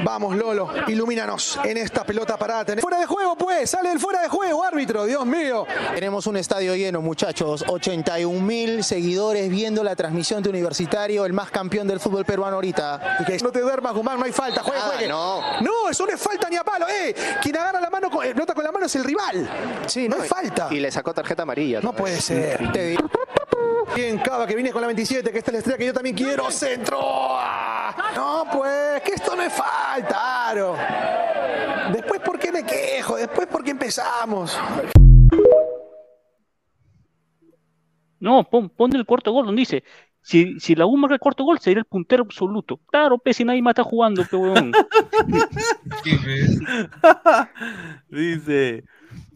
[0.05, 2.64] Vamos, Lolo, ilumínanos en esta pelota parada.
[2.81, 5.66] Fuera de juego, pues, sale el fuera de juego, árbitro, Dios mío.
[5.94, 7.64] Tenemos un estadio lleno, muchachos.
[7.66, 13.18] 81 mil seguidores viendo la transmisión de Universitario, el más campeón del fútbol peruano ahorita.
[13.20, 15.09] Y que no te duermas, Guzmán, no hay falta, juegue, Ah, juegue.
[15.09, 15.60] no.
[15.60, 17.14] No, eso no es falta ni a palo, eh.
[17.43, 19.48] Quien agarra la mano, con, eh, pelota con la mano es el rival.
[19.86, 20.68] Sí, no, es falta.
[20.70, 21.81] Y le sacó tarjeta amarilla.
[21.81, 22.70] No puede ser.
[22.73, 22.98] Te di-
[23.94, 26.14] Bien, Cava, que viene con la 27, que esta es la estrella que yo también
[26.14, 26.51] quiero.
[26.51, 26.98] Centro.
[27.02, 27.94] Ah.
[28.14, 30.77] No, pues, que esto no es falta, Aro.
[31.93, 33.16] Después, ¿por qué me quejo?
[33.16, 34.59] Después, ¿por qué empezamos?
[38.18, 39.85] No, pon, pon el cuarto gol, donde dice,
[40.23, 42.78] si, si la U marca el cuarto gol, sería el puntero absoluto.
[42.86, 44.36] Claro, pe, si nadie más está jugando, pe,
[46.02, 46.60] pues.
[48.09, 48.85] Dice,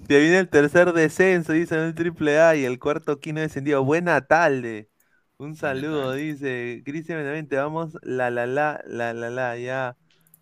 [0.09, 3.85] te viene el tercer descenso, dice en el triple A y el cuarto quino descendido.
[3.85, 4.89] Buena tarde.
[5.37, 9.97] Un saludo, dice Cristian Benavente, vamos, la la la, la la la, ya.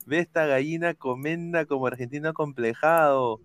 [0.08, 3.40] Ve esta gallina comenda como argentino complejado.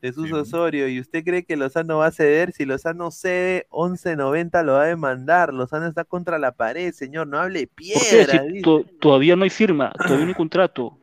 [0.00, 2.52] Jesús Osorio, ¿y usted cree que Lozano va a ceder?
[2.52, 5.52] Si Lozano cede, 11.90 lo va a demandar.
[5.52, 8.44] Lozano está contra la pared, señor, no hable piedra.
[8.44, 8.62] Si
[8.98, 10.98] todavía no hay firma, todavía no hay contrato.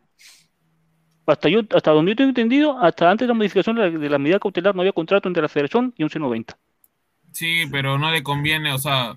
[1.26, 4.10] Hasta yo, hasta donde yo tengo entendido, hasta antes de la modificación de la, de
[4.10, 6.58] la medida cautelar no había contrato entre la Federación y 1190.
[7.34, 9.16] Sí, pero no le conviene, o sea,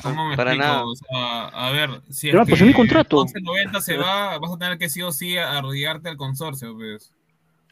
[0.00, 0.72] ¿cómo me Para explico?
[0.72, 0.90] nada.
[0.92, 3.18] O sea, a ver, si Pero, es pues, que hay contrato.
[3.22, 7.12] 11.90 se va, vas a tener que sí o sí arrodillarte al consorcio, pues.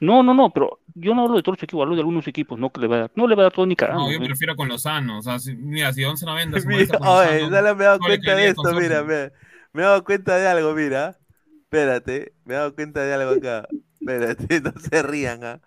[0.01, 2.59] No, no, no, pero yo no hablo de todos los equipos, hablo de algunos equipos,
[2.59, 4.05] no que le va a dar, no le va a dar todo ni cagando.
[4.05, 4.21] No, yo pe.
[4.21, 7.51] me refiero con Lozano, o sea, si- mira, si 11.90 se Mira, con oye, Lozano,
[7.51, 9.33] solo me he dado no cuenta de esto, mira, me,
[9.73, 11.19] me he dado cuenta de algo, mira.
[11.65, 13.69] Espérate, me he dado cuenta de algo acá.
[13.99, 15.61] Espérate, no se rían, ¿ah?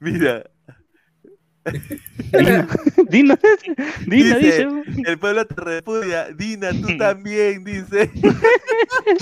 [0.00, 0.50] Mira.
[2.32, 2.68] Dina,
[3.08, 3.38] Dina,
[4.06, 5.02] Dina dice, dice.
[5.10, 6.28] el pueblo te repudia.
[6.32, 8.10] Dina, tú también, dice.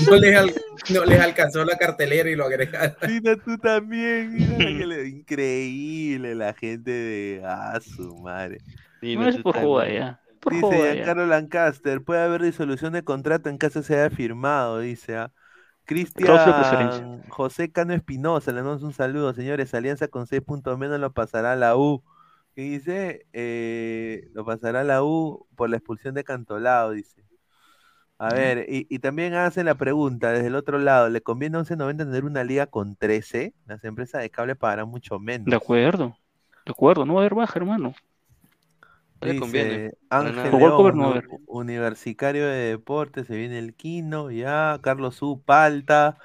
[0.09, 0.55] No les, al-
[0.90, 2.94] no les alcanzó la cartelera y lo agregaron.
[3.06, 4.35] Dina, tú también.
[4.59, 7.43] mira le- Increíble la gente de...
[7.44, 8.59] Ah, su madre.
[9.01, 10.20] No es por joda ya.
[10.40, 10.93] Por joda Dice ya.
[10.94, 15.16] Giancarlo Lancaster, puede haber disolución de contrato en caso se haya firmado, dice.
[15.16, 15.32] ¿ah?
[15.85, 19.74] Cristian José Cano Espinosa, le damos un saludo, señores.
[19.74, 22.02] Alianza con 6 puntos menos lo pasará a la U.
[22.54, 23.26] ¿Qué dice?
[23.32, 27.24] Eh, lo pasará la U por la expulsión de Cantolao, dice.
[28.18, 31.60] A ver, y, y también hacen la pregunta desde el otro lado, ¿le conviene a
[31.60, 33.52] 11.90 tener una liga con 13?
[33.66, 35.46] Las empresas de cable pagarán mucho menos.
[35.46, 36.16] De acuerdo,
[36.64, 37.94] de acuerdo, no va a haber baja, hermano.
[39.22, 41.14] Le conviene, Dice para Ángel León, no
[41.46, 46.18] Universitario de Deportes, se viene el Quino, ya, Carlos U, Palta,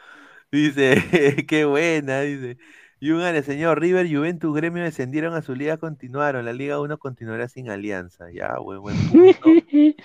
[0.52, 0.96] dice,
[1.48, 2.58] qué buena, dice.
[3.00, 7.48] Y un señor, River, Juventus, Gremio descendieron a su liga, continuaron, la Liga 1 continuará
[7.48, 9.40] sin alianza, ya, buen, buen punto.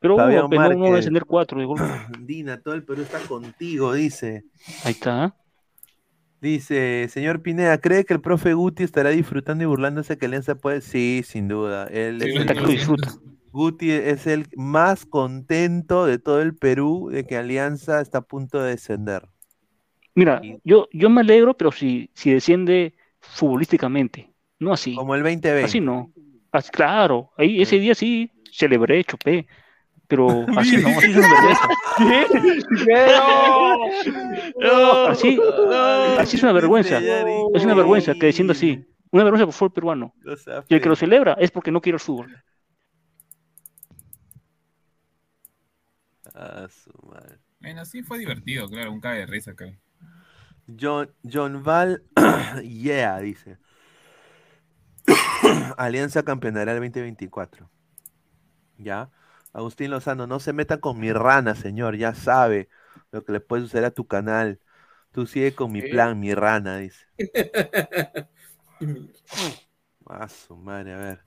[0.00, 1.66] Pero Fabián ojo, pe, no, no va a descender cuatro de.
[2.26, 4.44] Dina, todo el Perú está contigo, dice.
[4.84, 5.36] Ahí está.
[6.40, 10.80] Dice, señor Pineda, ¿cree que el profe Guti estará disfrutando y burlándose que Alianza puede?
[10.80, 11.86] Sí, sin duda.
[11.86, 13.12] Él Sí, es el- disfruta.
[13.52, 18.60] Guti es el más contento de todo el Perú de que Alianza está a punto
[18.60, 19.28] de descender.
[20.14, 24.94] Mira, Y- yo, yo me alegro, pero si, si desciende futbolísticamente, no así.
[24.94, 25.64] Como el 2020.
[25.64, 26.10] Así no.
[26.50, 29.46] Así, claro, ahí ese día sí celebré, chupé.
[30.06, 31.68] Pero así no, así es una vergüenza.
[34.60, 35.06] No.
[35.06, 35.38] Así,
[36.18, 36.98] así es una vergüenza.
[37.54, 38.84] Es una vergüenza que diciendo así.
[39.10, 40.14] Una vergüenza por fútbol peruano.
[40.68, 42.36] Y el que lo celebra es porque no quiere el fútbol.
[46.34, 47.38] Ah, su madre.
[47.60, 49.66] Bueno, sí fue divertido, claro, un cae de risa acá.
[50.66, 52.02] John, John Val,
[52.62, 53.58] yeah, dice.
[55.76, 57.70] Alianza campeonará el 2024.
[58.78, 59.10] ¿Ya?
[59.52, 62.68] Agustín Lozano, no se meta con mi rana, señor, ya sabe
[63.10, 64.60] lo que le puede suceder a tu canal.
[65.12, 67.04] Tú sigue con mi plan, mi rana, dice.
[70.06, 71.20] A su madre, a ver.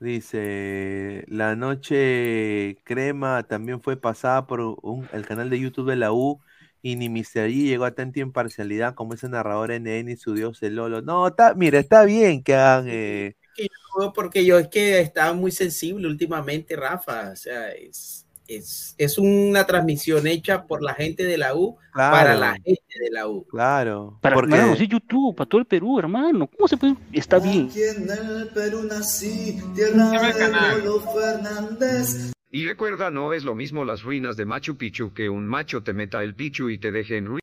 [0.00, 6.12] Dice, la noche crema también fue pasada por un- el canal de YouTube de la
[6.12, 6.40] U
[6.82, 7.48] y ni Mr.
[7.48, 11.00] G llegó a tanta imparcialidad como ese narrador NN y su dios el Lolo.
[11.00, 12.86] No, está, mira, está bien que hagan...
[12.88, 17.30] eh, que yo- porque yo es que estaba muy sensible últimamente, Rafa.
[17.32, 22.34] O sea, es, es, es una transmisión hecha por la gente de la U para
[22.34, 23.44] la gente de la U.
[23.46, 26.48] Claro, Para porque hermano, sí, YouTube, para todo el Perú, hermano.
[26.48, 26.96] ¿Cómo se puede?
[27.12, 27.70] Está bien.
[27.76, 32.32] en el Perú nací, tierra de Lolo Fernández.
[32.54, 35.94] Y recuerda, no es lo mismo las ruinas de Machu Picchu que un macho te
[35.94, 37.40] meta el pichu y te deje en ruinas.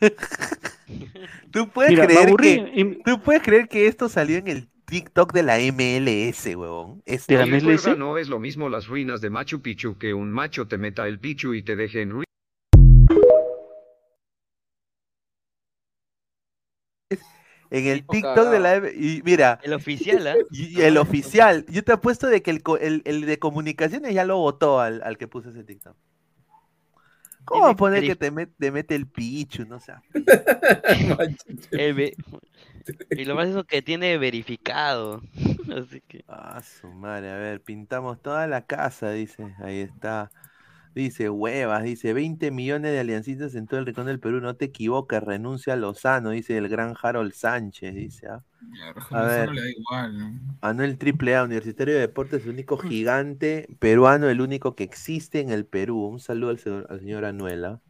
[1.52, 5.34] tú puedes Mira, creer aburrí que tú puedes creer que esto salió en el TikTok
[5.34, 7.02] de la MLS, huevón.
[7.04, 7.62] ¿De la Y MLS?
[7.62, 11.06] recuerda, no es lo mismo las ruinas de Machu Picchu que un macho te meta
[11.06, 12.24] el pichu y te deje en ruinas.
[17.78, 20.36] En el TikTok de la y mira, El oficial, ¿ah?
[20.52, 24.38] y, el oficial, yo te apuesto de que el, el, el de comunicaciones ya lo
[24.38, 25.96] votó al, al que puso ese TikTok.
[27.44, 29.66] ¿Cómo a poner que te, met- te mete el pichu?
[29.66, 29.92] No sé.
[33.10, 35.22] Y lo más eso que tiene verificado.
[35.74, 36.24] Así que.
[36.28, 39.54] Ah, su madre, a ver, pintamos toda la casa, dice.
[39.62, 40.30] Ahí está.
[40.94, 44.66] Dice, huevas, dice, 20 millones de aliancistas en todo el rincón del Perú, no te
[44.66, 48.28] equivoques, renuncia a Lozano, dice el gran Harold Sánchez, dice.
[48.28, 48.44] ¿ah?
[49.10, 49.50] A ver.
[49.50, 50.40] le da igual, ¿no?
[50.60, 55.50] Anuel Triple A, Universitario de Deportes, el único gigante peruano, el único que existe en
[55.50, 56.06] el Perú.
[56.06, 57.64] Un saludo al señor, al señor Anuel.
[57.64, 57.80] ¿ah?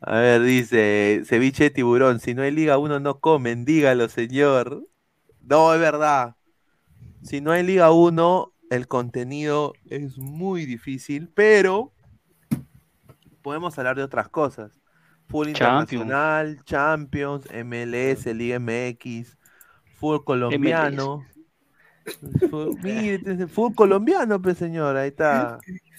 [0.00, 4.86] A ver, dice, ceviche de tiburón, si no hay Liga 1 no comen, dígalo, señor.
[5.40, 6.36] No, es verdad.
[7.22, 11.92] Si no hay Liga 1, el contenido es muy difícil, pero
[13.42, 14.80] podemos hablar de otras cosas.
[15.28, 15.92] Fútbol Champions.
[15.92, 19.36] internacional, Champions, MLS, Liga MX,
[19.92, 21.28] fútbol colombiano.
[22.48, 25.56] Fútbol, mire, este es fútbol colombiano, pues señor, ahí está.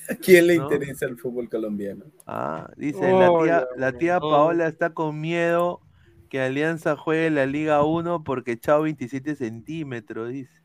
[0.09, 0.63] ¿A quién le ¿No?
[0.63, 2.05] interesa el fútbol colombiano?
[2.25, 3.45] Ah, dice, la Oh,
[3.77, 4.29] la tía Oh.
[4.29, 5.81] Paola está con miedo
[6.29, 10.62] que Alianza juegue la Liga 1 porque chao 27 centímetros, dice.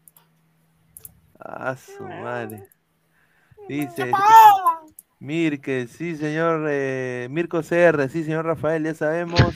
[1.41, 2.65] Ah, su madre.
[3.69, 4.11] Dice,
[5.21, 9.55] Mirke, sí, señor, eh, Mirko CR, sí, señor Rafael, ya sabemos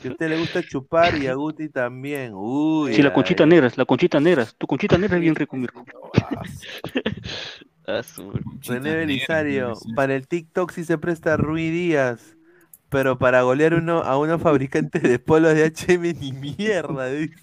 [0.00, 2.32] que a usted le gusta chupar y a Guti también.
[2.34, 4.46] Uy, Sí, la ay, conchita negra, la conchita negra.
[4.58, 5.84] Tu conchita negra es bien rico, Mirko.
[8.62, 12.36] René Belisario, para el TikTok sí se presta Rui Díaz,
[12.88, 17.34] pero para golear uno a unos fabricantes de polos de HM ni mierda, dice.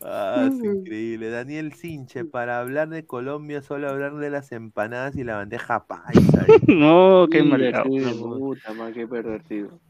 [0.00, 1.30] Ah, es increíble.
[1.30, 6.46] Daniel Sinche, para hablar de Colombia, solo hablar de las empanadas y la bandeja paisa.
[6.68, 7.72] No, qué Sí, mal.
[7.82, 9.80] sí, puta, man, qué pervertido.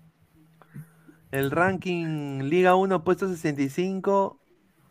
[1.31, 4.41] El ranking Liga 1 puesto 65,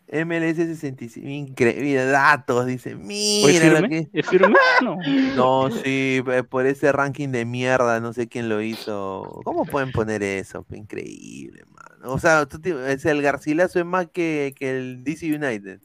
[0.08, 1.26] MLS 65.
[1.28, 2.90] Increíble, datos, dice.
[2.92, 4.08] ¿Es Mira lo que...
[4.12, 4.54] ¿Es firme?
[4.82, 4.96] No.
[5.36, 9.40] No, sí, eh, por ese ranking de mierda, no sé quién lo hizo.
[9.44, 10.64] ¿Cómo pueden poner eso?
[10.72, 12.12] Increíble, mano.
[12.12, 15.80] O sea, tú te- es el Garcilaso es más que, que el DC United.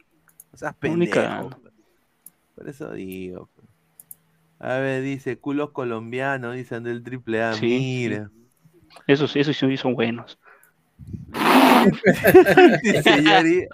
[0.53, 1.49] O sea, ni pendejo.
[1.61, 1.73] pues.
[2.56, 3.49] Por eso digo.
[3.56, 3.68] pues.
[4.60, 7.53] A ver, dice culos colombianos, dice Andel Triple A.
[7.53, 8.30] Sí, Mira.
[9.07, 10.38] Esos, esos sí son buenos.
[13.24, 13.68] Yari.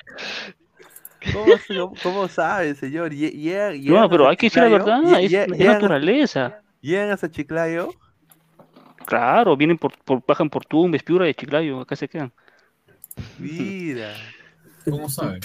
[1.33, 3.11] ¿Cómo, cómo- cómo sabe, señor?
[3.13, 6.61] No, pero hay que decir la verdad, es, es naturaleza.
[6.81, 7.89] Llegan hasta Chiclayo.
[9.05, 12.31] Claro, vienen por, por bajan por Tumbes, Piura de Chiclayo, acá se quedan.
[13.39, 14.13] Mira.
[14.85, 15.39] ¿Cómo sabe?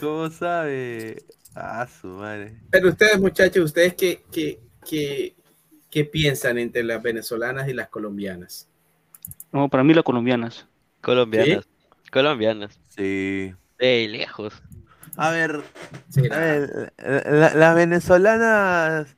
[0.00, 1.22] ¿Cómo sabe?
[1.54, 2.56] Ah, su madre.
[2.70, 5.34] Pero ustedes, muchachos, ¿ustedes qué, qué, qué,
[5.90, 8.68] qué piensan entre las venezolanas y las colombianas?
[9.52, 10.66] No, para mí las colombianas.
[11.00, 11.66] Colombianas.
[12.16, 12.80] Colombianas.
[12.88, 13.52] Sí.
[13.78, 14.54] De lejos.
[15.18, 15.62] A ver,
[16.32, 19.16] a ver, la- las venezolanas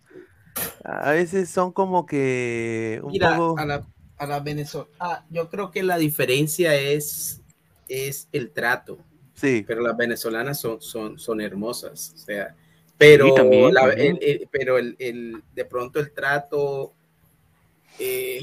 [0.84, 3.58] a veces son como que un Mira, poco...
[3.60, 7.40] a la, a la venezolana, yo creo que la diferencia es,
[7.88, 8.98] es el trato.
[9.34, 9.64] Sí.
[9.66, 12.12] Pero las venezolanas son, son, son hermosas.
[12.16, 12.54] O sea,
[12.96, 14.18] pero, Sí, también, la- también.
[14.20, 16.92] el- el- pero el, el- de pronto el trato
[18.00, 18.40] eh,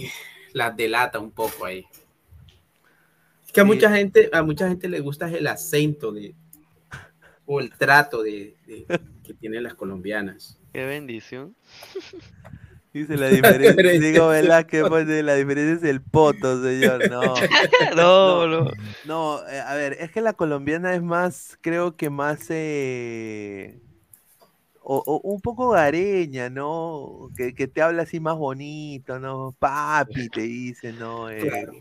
[0.54, 1.86] las delata un poco ahí.
[3.56, 3.68] Es que a Sí.
[3.70, 6.36] mucha gente, a mucha gente le gusta el acento de
[7.46, 8.86] o el trato de, de-
[9.24, 10.60] que tienen las colombianas.
[10.74, 11.56] Qué bendición.
[12.94, 13.92] Dice la diferencia.
[14.00, 17.10] Digo, Velázquez, pone, la diferencia es el poto, señor.
[17.10, 17.36] No.
[17.96, 18.72] No, no.
[19.06, 23.80] No, eh, a ver, es que la colombiana es más, creo que más, eh,
[24.82, 27.30] o, o un poco gareña, ¿no?
[27.38, 29.56] Que, que te habla así más bonito, ¿no?
[29.60, 31.30] Papi, te dice, ¿no?
[31.30, 31.74] Eh, Claro.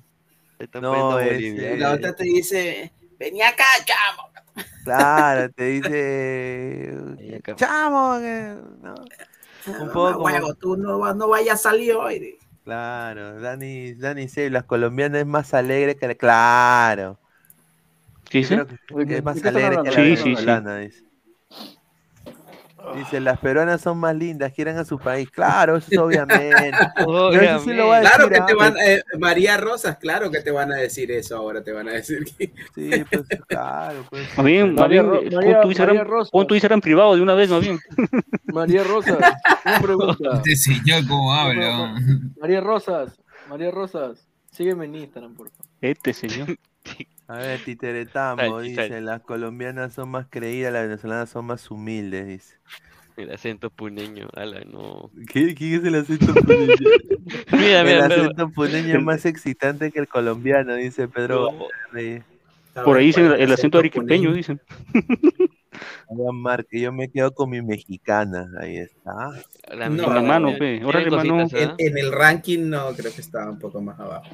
[0.81, 1.78] No, es.
[1.78, 4.31] La otra te dice, vení acá, chamo.
[4.85, 7.55] claro, te dice, acá.
[7.56, 8.94] chamo, que- ¿no?
[9.66, 12.39] Un poco como- huevo, tú no, no vayas a salir hoy.
[12.64, 17.18] Claro, Dani, Dani C, las colombianas es más alegre que la, claro.
[18.31, 18.55] ¿Qué Yo dice?
[18.55, 19.97] creo que- ¿De que qué- es más alegre que la?
[19.97, 21.03] Sí, sí, sí.
[22.93, 23.20] Dice.
[23.20, 25.31] Las peruanas son más lindas, quieren a su país.
[25.31, 26.73] Claro, eso es obviamente.
[26.97, 30.40] Pero eso sí lo va a Claro que te van, eh, María Rosas, claro que
[30.40, 32.52] te van a decir eso ahora, te van a decir que...
[32.74, 34.36] Sí, pues claro, pues.
[34.36, 37.61] Más bien, María eh, María- tu Instagram, pon tu Instagram privado de una vez, más
[37.61, 37.78] bien.
[38.44, 39.19] María Rosas,
[39.65, 40.31] una pregunta.
[40.36, 41.94] Este señor, ¿cómo habla?
[42.40, 45.66] María Rosas, María Rosas, sígueme en Instagram, por favor.
[45.81, 46.56] Este señor.
[47.27, 52.27] A ver, Titeretambo Ay, dice, las colombianas son más creídas, las venezolanas son más humildes,
[52.27, 52.57] dice.
[53.17, 55.11] El acento puneño, ala, no.
[55.33, 56.75] ¿Qué, ¿Quién es el acento puneño?
[57.53, 58.17] Mira, el mira, mira.
[58.17, 61.51] acento puneño es más excitante que el colombiano, dice Pedro.
[61.93, 62.19] No.
[62.83, 64.31] Por ahí dicen el, el acento puneño.
[64.31, 64.61] arequipeño, dicen.
[66.33, 69.13] Márquez, yo me quedo con mi mexicana, ahí está.
[69.75, 70.85] La, No, Con la mano, pe.
[70.85, 71.41] Órale, mano.
[71.53, 74.27] En, en el ranking no, creo que estaba un poco más abajo.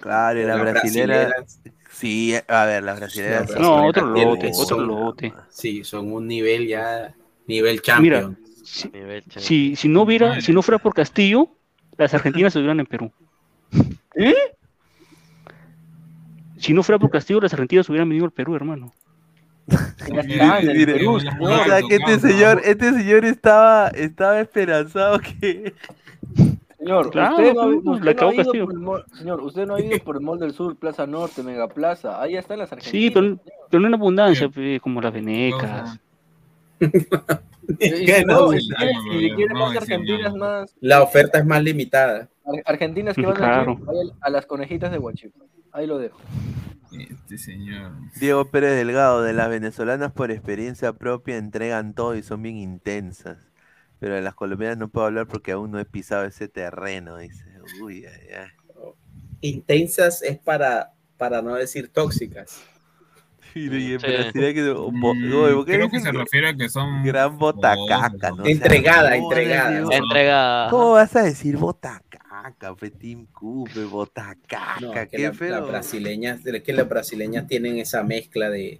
[0.00, 1.28] Claro, y la brasilera.
[1.28, 1.60] brasileras,
[1.90, 3.50] Sí, a ver, las brasileras.
[3.58, 5.32] No, otro lote, otro son- lote.
[5.48, 7.14] Sí, son un nivel ya,
[7.46, 8.38] nivel Mira, champion.
[8.64, 9.42] si, Nivel champion.
[9.44, 11.48] si, si no hubiera, si no fuera por Castillo,
[11.96, 13.12] las argentinas estuvieran en Perú.
[14.14, 14.34] ¿Eh?
[16.66, 18.92] Si no fuera por Castillo, las argentinas hubieran venido al Perú, hermano.
[19.68, 25.72] Perú, o sea que este señor, este señor estaba, estaba esperanzado que.
[26.76, 28.64] Señor, Claro, usted no ha, pues, usted la no ha acabó ido Castillo.
[28.64, 31.44] por el mall, señor, usted no ha ido por el Mall del Sur, Plaza Norte,
[31.44, 32.90] Mega Plaza, ahí están las argentinas.
[32.90, 33.38] Sí, pero,
[33.70, 36.00] pero no en abundancia, pe, como las venecas.
[40.80, 42.28] La- oferta es más limitada.
[42.44, 43.72] ar- argentinas que van Claro.
[43.82, 45.44] a, vaya a las conejitas de Huachipa.
[45.72, 46.18] Ahí lo dejo.
[46.92, 47.92] Este señor.
[48.20, 53.38] Diego Pérez Delgado, de las venezolanas por experiencia propia entregan todo y son bien intensas.
[53.98, 57.44] Pero de las colombianas no puedo hablar porque aún no he pisado ese terreno, dice.
[57.82, 58.48] Uy, ay, ay.
[59.40, 62.62] Intensas es para, para no decir tóxicas.
[63.56, 64.06] Y, y en Sí.
[64.06, 64.70] Brasil hay que.
[64.70, 65.04] bo- Mm,
[65.34, 68.42] oye, ¿por qué creo que se refiere a que son Gran botacaca, ¿no?
[68.42, 70.70] O sea, Entregada, ¿cómo entregada.
[70.70, 74.78] ¿Cómo vas a decir botacaca, fe, Team Cooper, botacaca?
[74.80, 75.50] No, que qué la- feo.
[75.60, 78.78] las brasileñas, es que las brasileñas tienen esa mezcla de,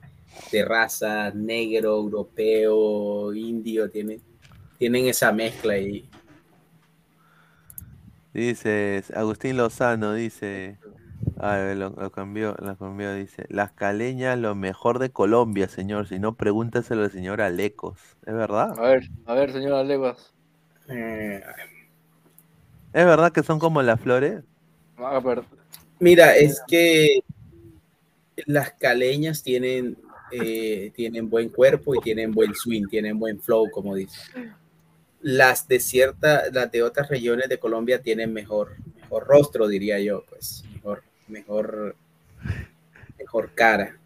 [0.52, 4.20] de raza, negro, europeo, indio, tienen,
[4.78, 6.08] tienen esa mezcla y
[8.34, 10.76] Dice Agustín Lozano, dice.
[11.38, 13.44] A ver, lo, lo cambió, lo cambió, dice.
[13.48, 16.08] Las caleñas, lo mejor de Colombia, señor.
[16.08, 17.98] Si no, pregúntaselo al señor Alecos.
[18.24, 18.78] ¿Es verdad?
[18.78, 20.32] A ver, a ver, señora Leguas.
[20.88, 21.42] eh,
[22.92, 24.42] ¿Es verdad que son como las flores?
[24.96, 25.42] A ver,
[25.98, 27.20] Mira, es que
[28.46, 29.96] las caleñas tienen,
[30.30, 34.54] eh, tienen buen cuerpo y tienen buen swing, tienen buen flow, como dicen.
[35.22, 40.24] Las de cierta, las de otras regiones de Colombia tienen mejor, mejor rostro, diría yo,
[40.28, 40.64] pues,
[41.28, 41.96] mejor,
[43.18, 43.96] mejor, cara.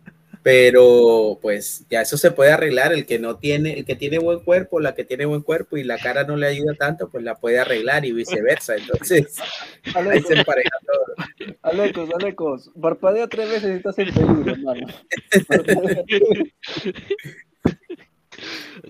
[0.43, 2.93] Pero pues ya eso se puede arreglar.
[2.95, 5.85] El que no tiene, el que tiene buen cuerpo, la que tiene buen cuerpo y
[5.85, 8.77] la cara no le ayuda tanto, pues la puede arreglar y viceversa.
[8.77, 9.37] Entonces,
[9.95, 11.57] ahí se empareja todo.
[11.63, 14.87] Alecos, Alecos, parpadea tres veces y estás en peligro, hermano.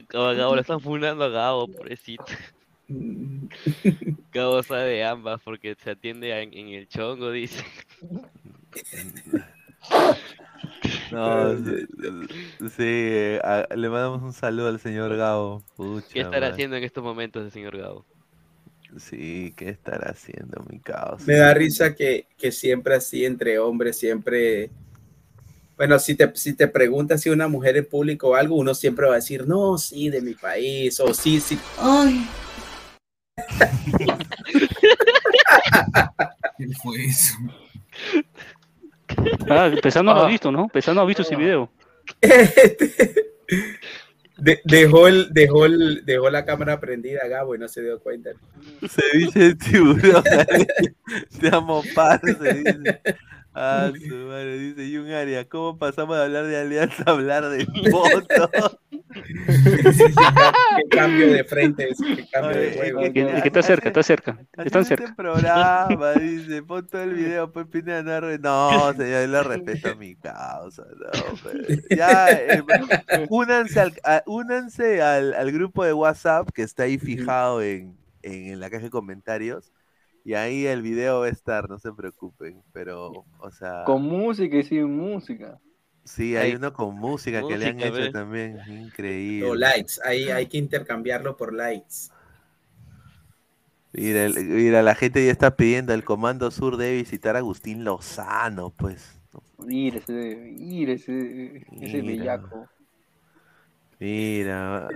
[0.08, 2.24] Gabo, Gabo, lo están funando a Gabo, pobrecito.
[4.32, 7.64] Gabo sabe de ambas porque se atiende en, en el chongo, dice.
[11.10, 15.62] No, sí, sí, a- le mandamos un saludo al señor Gabo.
[15.76, 16.54] Pucha, ¿Qué estará madre.
[16.54, 18.06] haciendo en estos momentos el señor Gabo?
[18.98, 21.22] Sí, ¿qué estará haciendo mi caos?
[21.24, 24.70] Me da risa que, que siempre así entre hombres, siempre...
[25.76, 29.06] Bueno, si te, si te preguntas si una mujer en público o algo, uno siempre
[29.06, 31.56] va a decir, no, sí, de mi país, o sí, sí.
[31.78, 32.20] Ay.
[36.58, 37.34] ¿Qué fue eso?
[39.48, 40.68] Ah, Pesano lo ha visto, ¿no?
[40.68, 41.70] Pesano ha visto ese video.
[44.36, 48.30] De- dejó, el, dejó, el, dejó la cámara prendida, Gabo, y no se dio cuenta.
[48.88, 50.22] Ceviche de tiburón.
[51.40, 53.00] Te amo, parce, dice.
[53.52, 55.44] Ah, su madre, dice y un área.
[55.46, 58.50] ¿Cómo pasamos de hablar de alianza a hablar de voto?
[59.12, 63.00] Qué cambio de frente, qué cambio de Oye, juego.
[63.00, 64.38] es Que, que está cerca, está cerca.
[64.56, 65.04] Están cerca.
[65.04, 69.42] Este programa, dice, pon todo el video, pues Pineda no re- No, señor, yo le
[69.42, 72.62] respeto a mi causa, no, pero- Ya, eh,
[73.28, 78.46] únanse, al, a- únanse al, al grupo de WhatsApp que está ahí fijado en, en,
[78.52, 79.72] en la caja de comentarios.
[80.22, 82.62] Y ahí el video va a estar, no se preocupen.
[82.74, 85.58] Pero, o sea, Con música y sin música.
[86.10, 88.62] Sí, hay uno con música que le han hecho también.
[88.68, 89.50] Increíble.
[89.50, 92.10] O likes, ahí hay que intercambiarlo por likes.
[93.92, 97.84] Mira, el- mira, la gente ya está pidiendo, el Comando Sur debe visitar a Agustín
[97.84, 99.20] Lozano, pues.
[99.58, 100.12] Mira ese,
[100.58, 102.02] mira ese, ese Mira.
[102.02, 102.68] bellaco.
[103.98, 104.90] Mira,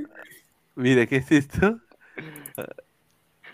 [0.76, 1.80] mira, ¿qué es esto?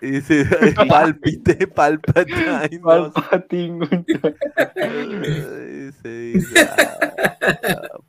[0.02, 0.44] Ah, Dice
[0.88, 2.80] palpite, palpatine.
[2.82, 3.86] Palpatine.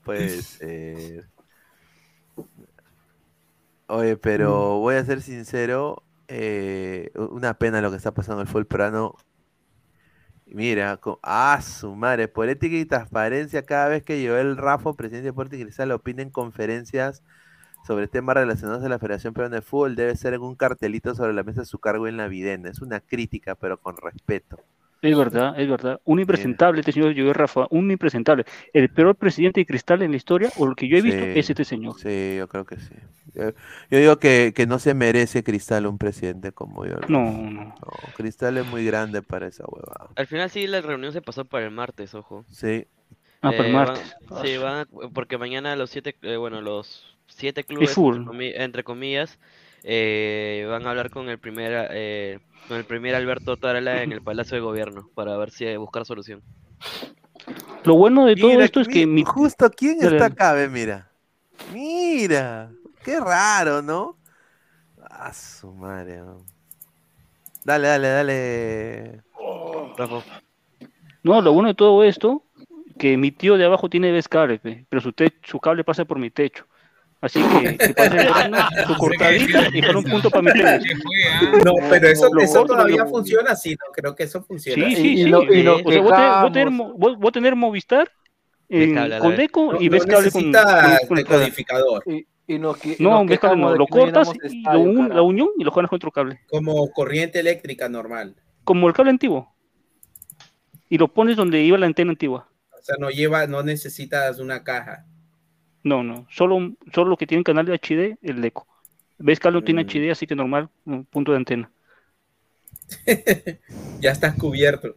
[0.03, 1.25] Puede ser.
[3.87, 8.51] Oye, pero voy a ser sincero, eh, una pena lo que está pasando en el
[8.51, 9.15] fútbol peruano.
[10.45, 15.23] Mira, co- ah, su madre, por ética y transparencia, cada vez que Joel Rafo, presidente
[15.23, 17.23] de Deportes Cristal, opina en conferencias
[17.85, 21.33] sobre temas relacionados a la Federación Peruana de Fútbol, debe ser en un cartelito sobre
[21.33, 22.69] la mesa de su cargo en la videna.
[22.69, 24.59] Es una crítica, pero con respeto.
[25.03, 25.99] Es verdad, es verdad.
[26.05, 28.45] Un impresentable, este señor Joel Rafa, un impresentable.
[28.71, 31.31] El peor presidente de cristal en la historia, o lo que yo he visto, Sí,
[31.39, 31.95] es este señor.
[31.99, 32.93] Sí, yo creo que sí.
[33.33, 33.49] Yo,
[33.89, 36.97] yo digo que, que no se merece Cristal un presidente como yo.
[37.07, 37.73] No, no.
[38.15, 40.09] Cristal es muy grande para esa huevada.
[40.15, 42.45] Al final sí, la reunión se pasó para el martes, ojo.
[42.51, 42.85] Sí.
[43.41, 44.15] Ah, para el van- martes.
[44.43, 48.83] sí, van a- porque mañana los siete, eh, bueno, los siete clubes, entre, comi- entre
[48.83, 49.39] comillas,
[49.83, 54.21] eh, van a hablar con el primer, eh, con el primer Alberto Tarala en el
[54.21, 56.41] Palacio de Gobierno para ver si buscar solución.
[57.83, 59.23] Lo bueno de todo Mira, esto es que mi...
[59.23, 60.53] Justo, ¿quién Dale, está acá?
[60.53, 61.11] Ve, mira.
[61.73, 62.71] Mira.
[63.03, 64.17] Qué raro, ¿no?
[65.09, 66.17] A su madre.
[66.17, 66.45] ¿no?
[67.63, 69.21] Dale, dale, dale.
[71.23, 72.43] No, lo bueno de todo esto,
[72.97, 75.13] que mi tío de abajo tiene vez cable, pe, pero su,
[75.43, 76.65] su cable pasa por mi techo.
[77.21, 77.93] Así que, que
[78.87, 80.95] su cortadita y un punto para mi techo.
[81.63, 83.91] No, pero eso, Lo eso corto, todavía lo- funciona así, ¿no?
[83.93, 84.87] Creo que eso funciona.
[84.89, 85.29] Sí, sí, sí.
[85.29, 88.11] eh, o sea, voy a tener, Movistar
[89.19, 89.35] con.
[89.35, 92.03] Deco No- y ves cable con, necesitas con- con el.
[92.47, 94.79] Y, nos, que- y No, ves cable no, de lo que cortas y lo estadio,
[94.79, 96.39] un- la unión y lo jalas con otro cable.
[96.49, 98.35] Como corriente eléctrica normal.
[98.63, 99.53] Como el cable antiguo.
[100.89, 102.49] Y lo pones donde iba la antena antigua.
[102.77, 105.05] O sea, no lleva, no necesitas una caja.
[105.83, 108.67] No, no, solo, solo lo que tiene canal de HD, el Deco.
[109.17, 111.71] Ves cable no tiene HD, así que normal, un punto de antena.
[114.01, 114.95] Ya estás cubierto.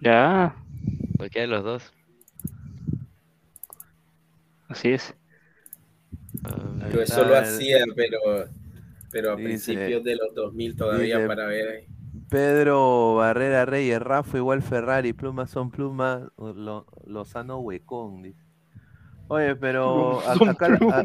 [0.00, 0.54] Ya,
[1.16, 1.92] Cualquiera de los dos.
[4.68, 5.14] así es.
[6.92, 8.18] Yo eso lo Ah, hacía, pero,
[9.10, 11.86] pero a Dice- principios de los 2000 todavía dice- para ver ahí.
[12.28, 18.43] Pedro Barrera Reyes, Rafa igual Ferrari, plumas son plumas, lo, Lozano huecón, dice.
[19.34, 21.04] Oye, pero Son acá, la-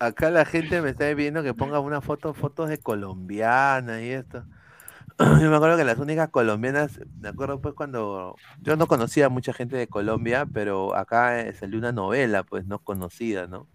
[0.00, 4.10] a- acá la gente me está pidiendo que ponga una foto, fotos de colombianas y
[4.10, 4.44] esto.
[5.40, 9.28] Yo me acuerdo que las únicas colombianas, me acuerdo pues cuando yo no conocía a
[9.28, 13.68] mucha gente de Colombia, pero acá eh, salió una novela, pues no conocida, ¿no?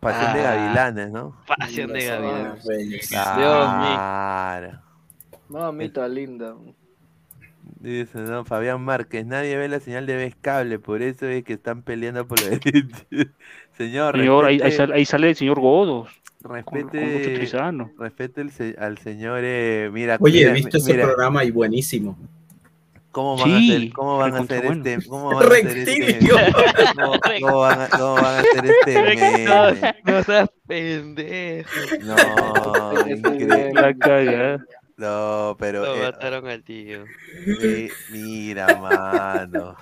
[0.00, 1.36] Pasión de Ah, Gavilanes, ¿no?
[1.46, 3.08] Pasión de Gavilanes.
[3.08, 4.82] Claro.
[5.48, 6.54] Mamita linda.
[7.82, 11.54] Dice, no, Fabián Márquez, nadie ve la señal de vez cable, por eso es que
[11.54, 12.60] están peleando por lo de...
[13.76, 16.08] Señor, Señor, ahí, sale, ahí sale el señor Godos.
[16.42, 16.80] con- con
[17.12, 17.30] Lucho
[17.98, 22.16] respete, el al señor, eh, mira, Oye, mira, he visto ese mira, programa y buenísimo.
[23.10, 26.18] ¿Cómo van a hacer, cómo van a hacer este, cómo van a hacer este,
[26.94, 29.44] cómo, cómo van a, cómo van a hacer este?
[29.44, 31.70] No, no seas pendejo.
[32.04, 33.72] No, increíble.
[33.74, 34.64] La cagada.
[34.96, 37.12] No, pero, Lo eh, mataron al tío.
[37.58, 39.76] mi- mira, mano.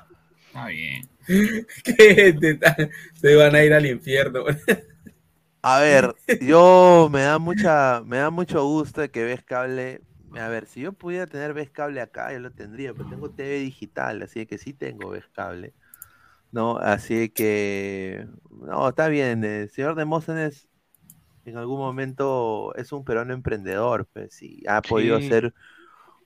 [0.49, 1.09] Está bien.
[1.85, 4.45] ¿Qué gente tan- Se van a ir al infierno.
[5.63, 10.03] A ver, yo me da mucha, me da mucho gusto de que ves cable.
[10.35, 13.59] A ver, si yo pudiera tener ves cable acá, yo lo tendría, pero tengo TV
[13.59, 15.75] digital, así que sí tengo ves cable.
[16.53, 19.45] No, así que no, está bien.
[19.45, 20.70] El señor Demóstenes
[21.45, 25.29] en algún momento es un peruano emprendedor, pues, y ha podido Sí.
[25.29, 25.55] ser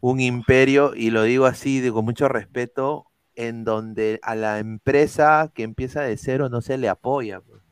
[0.00, 5.50] un imperio, y lo digo así, de- con mucho respeto, en donde a la empresa
[5.54, 7.40] que empieza de cero no se le apoya.
[7.40, 7.62] pues.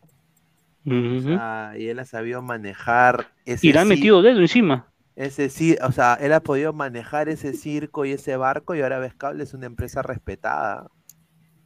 [0.84, 4.92] O sea, y él ha sabido manejar ese Y le ci- metido dedo encima.
[5.14, 8.98] ese sí, o sea, él ha podido manejar ese circo y ese barco y ahora
[8.98, 10.88] ves cable es una empresa respetada.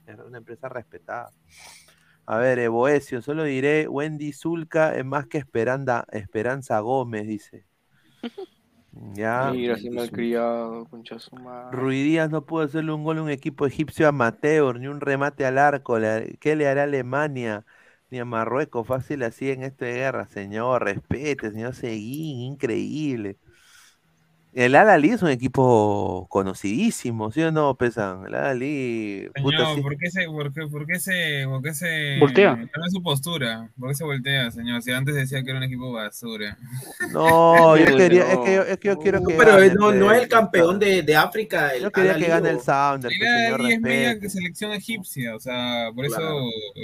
[0.06, 1.30] Es una empresa respetada.
[2.26, 7.64] A ver, Evoesio, solo diré, Wendy Zulka es más que Esperanda, Esperanza Gómez, dice.
[9.14, 9.52] Ya.
[9.54, 11.76] Mira, si malcriado, concha su madre.
[11.76, 15.58] Ruidías no pudo hacerle un gol a un equipo egipcio amateur, ni un remate al
[15.58, 15.98] arco.
[16.40, 17.64] ¿Qué le hará Alemania?
[18.10, 20.84] Ni a Marruecos, fácil así en esta guerra, señor.
[20.84, 23.36] Respete, señor Seguín, increíble.
[24.56, 28.24] El Al-Ali es un equipo conocidísimo, ¿sí o no, Pesan?
[28.26, 29.82] El Al-Ali, puta, Señor, sí.
[29.82, 32.54] ¿por qué se, por qué, por qué se, por qué se Voltea.
[32.54, 33.68] cambia su postura?
[33.78, 34.80] ¿Por qué se voltea, señor?
[34.80, 36.56] Si antes decía que era un equipo basura.
[37.12, 40.10] No, yo quería, es que yo, es que yo quiero que pero gane, no, no
[40.10, 41.74] es el campeón de, de África.
[41.74, 45.36] El Yo quería que Al-Ahly, gane el Sounder, señor, Y es media que selección egipcia,
[45.36, 46.40] o sea, por eso Claro.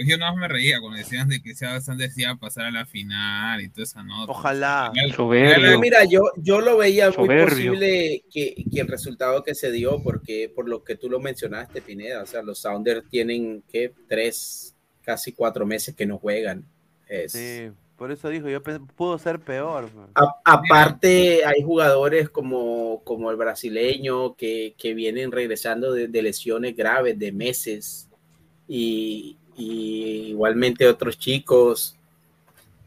[0.07, 2.85] yo nada más me reía cuando decían de que sea bastante decía pasar a la
[2.85, 4.31] final y toda esa nota.
[4.31, 4.93] Ojalá.
[4.94, 7.61] Pero mira, yo, yo lo veía muy Soberbio.
[7.70, 11.82] Posible que, que el resultado que se dio, porque por lo que tú lo mencionaste,
[11.82, 16.64] Pineda, o sea, los Sounders tienen que tres, casi cuatro meses que no juegan.
[17.09, 19.89] Es- Sí, por eso dijo, yo pudo ser peor.
[20.14, 26.76] A- aparte, hay jugadores como, como el brasileño que, que vienen regresando de, de lesiones
[26.76, 28.09] graves de meses
[28.66, 31.97] y, y igualmente otros chicos.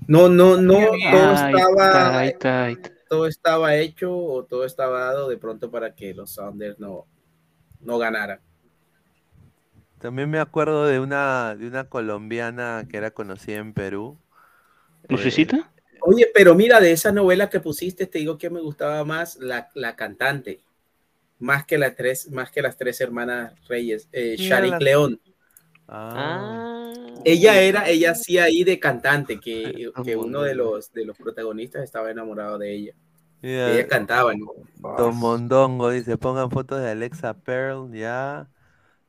[0.07, 2.77] No, no, no, todo Ay, estaba, ay, ay.
[3.16, 7.06] Todo estaba hecho o todo estaba dado de pronto para que los Sounders no,
[7.82, 8.40] no ganaran.
[10.00, 14.18] También me acuerdo de una, de una colombiana que era conocida en Perú.
[15.08, 15.72] ¿Lucecita?
[16.02, 19.70] Oye, pero mira, de esa novela que pusiste, te digo que me gustaba más la,
[19.74, 20.60] la cantante,
[21.40, 24.86] más que las tres, más que las tres hermanas Reyes, eh, ¿Quién Shari era la-
[24.86, 25.22] León.
[25.88, 26.92] Ah.
[27.24, 31.84] Ella era, ella hacía ahí de cantante, que, que uno de los, de los protagonistas
[31.84, 32.94] estaba enamorado de ella.
[33.46, 34.48] Mira, Ella cantaba, ¿no?
[34.98, 38.48] Don Mondongo dice, pongan fotos de Alexa Pearl, ya.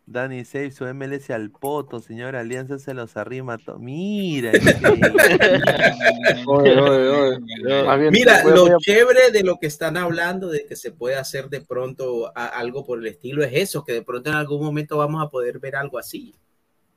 [0.04, 3.56] Danny Save su MLS al poto, señor Alianza se los arrima.
[3.58, 4.52] to- Mira,
[6.46, 7.38] Oye, oye, oye.
[7.64, 10.76] Bien, Mira, voy a- lo voy a- chévere de lo que están hablando, de que
[10.76, 14.28] se puede hacer de pronto a- algo por el estilo, es eso, que de pronto
[14.30, 16.34] en algún momento vamos a poder ver algo así.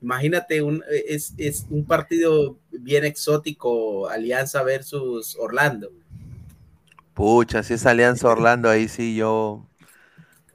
[0.01, 5.89] Imagínate, un, es, es un partido bien exótico, Alianza versus Orlando.
[7.19, 9.67] Pucha, si es Alianza Orlando, ahí sí yo.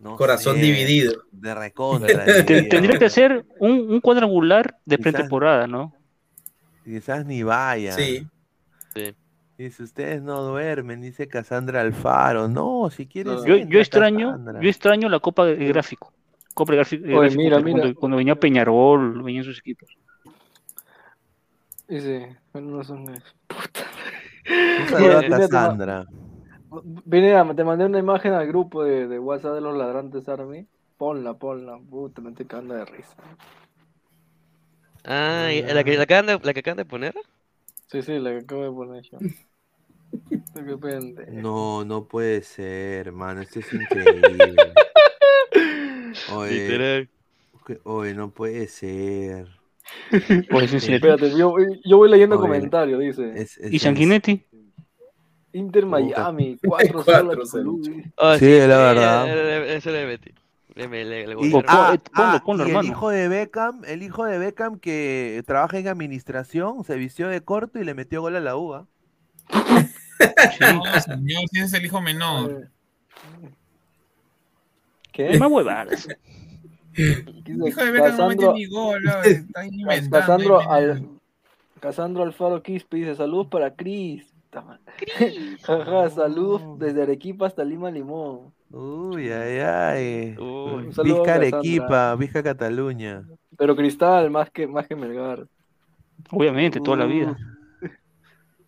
[0.00, 1.12] no Corazón sé, dividido.
[1.30, 2.24] De recontra.
[2.46, 5.94] Tendría que ser un, un cuadrangular de pretemporada, ¿no?
[6.82, 7.92] Quizás ni vaya.
[7.92, 8.26] Sí.
[9.58, 12.48] Dice, ustedes no duermen, dice Cassandra Alfaro.
[12.48, 13.44] No, si quieres.
[13.44, 14.60] Yo, extraño, Cassandra.
[14.62, 16.14] yo extraño la Copa de gráfico.
[16.54, 17.94] Copa de gráfico, Oye, gráfico mira, cuando, mira.
[17.94, 19.90] cuando venía Peñarol, venían sus equipos.
[21.88, 23.00] Dice, bueno, no son.
[23.00, 23.22] Un
[24.88, 26.06] saludo a Mira, Cassandra.
[27.04, 30.66] Mira, te mandé una imagen al grupo de, de WhatsApp de los ladrantes Army.
[30.96, 31.78] Ponla, ponla.
[31.78, 33.16] Puta, me estoy cagando de risa.
[35.04, 37.14] Ah, ¿y ¿la que, la, acaban de, la que acaban de poner?
[37.88, 39.18] Sí, sí, la que acabo de poner yo.
[41.32, 43.42] No, no puede ser, hermano.
[43.42, 44.56] Esto es increíble.
[46.32, 47.08] Oye,
[47.84, 49.48] oye, no puede ser.
[50.50, 50.72] Pues.
[50.72, 53.32] Espérate, yo, yo voy leyendo Oye, comentarios, dice.
[53.34, 54.44] es- es- ¿Y Sanguinetti?
[55.54, 57.82] Inter Miami, 4 0 a Chicolú.
[58.16, 59.66] Oh, Sí, la verdad.
[59.74, 60.30] Eso le metí.
[60.74, 61.64] Le, le, le, le Y, gustaron.
[61.68, 65.78] ah, ponlo, ah, ponlo, y el hijo de Beckham, el hijo de Beckham que trabaja
[65.78, 68.86] en administración, se vistió de corto y le metió gol a la uva.
[70.60, 72.70] No, señor, si ese es el hijo menor.
[75.12, 75.38] ¿Qué?
[75.38, 76.08] Más huevadas.
[76.96, 80.10] Hijo de Beckham no mete ni gol, está inventando.
[80.10, 81.08] Casandro, Al,
[81.80, 84.33] Casandro Alfaro Quispe dice: Saludos para Cris.
[84.54, 85.58] Puta madre.
[85.62, 88.52] Jaja, saludos desde Arequipa hasta Lima Limón.
[88.70, 90.34] Uy, ay, ay.
[90.92, 92.14] Saludo Vizca Arequipa.
[92.14, 93.24] Vizca Cataluña.
[93.56, 95.46] Pero Cristal, más que, más que Melgar.
[96.30, 97.36] Obviamente, toda la vida.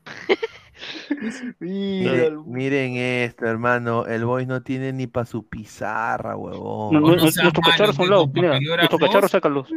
[1.61, 4.07] Miren, miren esto, hermano.
[4.07, 6.93] El boy no tiene ni para su pizarra, huevón.
[6.95, 9.69] No, no, no, nuestros cacharros a un lado, mira, nuestros cacharros sácalos.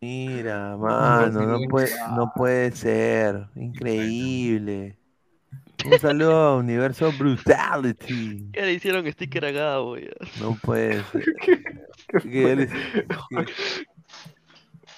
[0.00, 3.46] Mira, mano, no puede, no puede ser.
[3.54, 4.99] Increíble.
[5.86, 8.46] Un saludo a Universo Brutality.
[8.52, 10.08] Ya le hicieron sticker a Gabo, ya.
[10.40, 11.02] No puede
[12.22, 12.68] ser.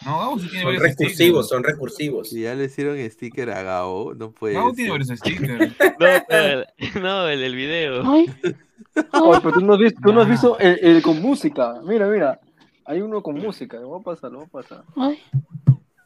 [0.04, 1.48] No, Gabo sí tiene Son varios recursivos, stickers.
[1.48, 2.30] son recursivos.
[2.30, 4.14] que ya le hicieron sticker a Gabo.
[4.14, 4.98] No puede Gabo tiene ser.
[4.98, 5.72] varios stickers.
[6.00, 6.06] No,
[6.36, 6.66] el,
[7.02, 8.02] no, el, el video.
[8.10, 8.32] Oye,
[8.92, 11.80] pero tú no has visto, tú no has visto el, el con música.
[11.84, 12.40] Mira, mira.
[12.84, 14.82] Hay uno con música, lo voy a pasar, lo voy a pasar.
[14.96, 15.20] Ay.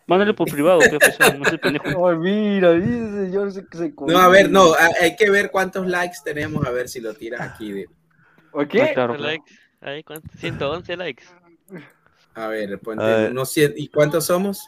[0.06, 2.08] Mándale por privado, pues, no sé, pendejo.
[2.08, 6.18] Ay, mira, dice señor se, se No, a ver, no, hay que ver cuántos likes
[6.24, 7.72] tenemos, a ver si lo tiras aquí.
[7.72, 7.86] De...
[8.52, 8.92] ¿O qué?
[8.94, 9.52] ¿Cuántos likes?
[9.80, 10.30] Ahí, ¿cuántos?
[10.40, 11.24] 111 likes.
[12.34, 13.30] A ver, ponte A ver.
[13.32, 14.64] unos cien- ¿Y cuántos somos?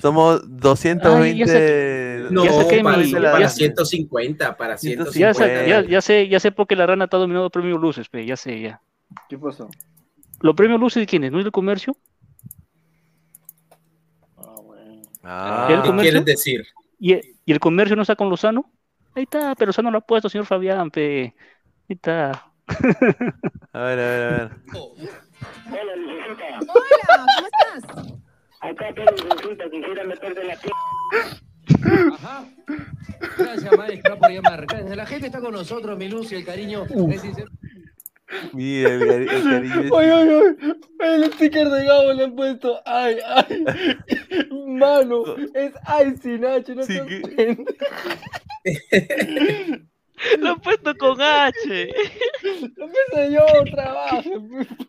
[0.00, 2.28] Somos 220.
[2.30, 5.18] No, ya saqué para, mi- para ya- 150, para 150.
[5.18, 8.08] Ya sé, ya, ya sé, ya sé por qué la rana está dominando premios luces,
[8.08, 8.80] pe, ya sé, ya.
[9.28, 9.68] ¿Qué pasó?
[10.40, 11.30] ¿Los premios luces de quiénes?
[11.32, 11.96] ¿No es del comercio?
[15.22, 16.66] Ah, ¿Y el ¿Qué quieres decir?
[16.98, 18.70] ¿Y, el- y el comercio no está con Lozano?
[19.14, 21.34] Ahí está, pero Lozano lo ha puesto, señor Fabián, pe.
[21.88, 22.30] Ahí está.
[23.72, 24.50] A ver, a ver, a ver.
[26.68, 28.14] Hola, ¿cómo estás?
[28.60, 30.58] Acá tengo consulta, quisiera meter la
[32.14, 32.44] Ajá.
[33.38, 34.66] Gracias, maestra, por llamar.
[34.96, 36.84] La gente está con nosotros, mi luz y el cariño.
[37.10, 37.50] es sincero.
[38.52, 40.56] Mira, el, cari- el cariño Oye, oye, oye,
[41.00, 42.80] el sticker de Gabo le han puesto.
[42.86, 43.64] Ay, ay.
[44.66, 47.64] Mano, es ay, sin H, no seas pendejo.
[50.38, 51.88] Lo he puesto con H.
[52.76, 54.20] Lo pensé yo, trabajo.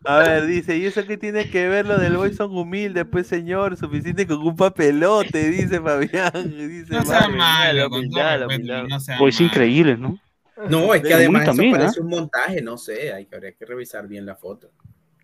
[0.04, 3.04] A ver, dice, ¿y eso qué tiene que ver lo del boy son humilde?
[3.04, 6.30] Pues señor, suficiente con un papelote, dice Fabián.
[6.56, 9.46] Dice, No sea malo, con todo respeto, no sea Pues malo.
[9.50, 10.18] increíble, ¿no?
[10.68, 12.02] No, es que además eso también, parece ¿ah?
[12.02, 14.70] un montaje, no sé, hay que, habría que revisar bien la foto.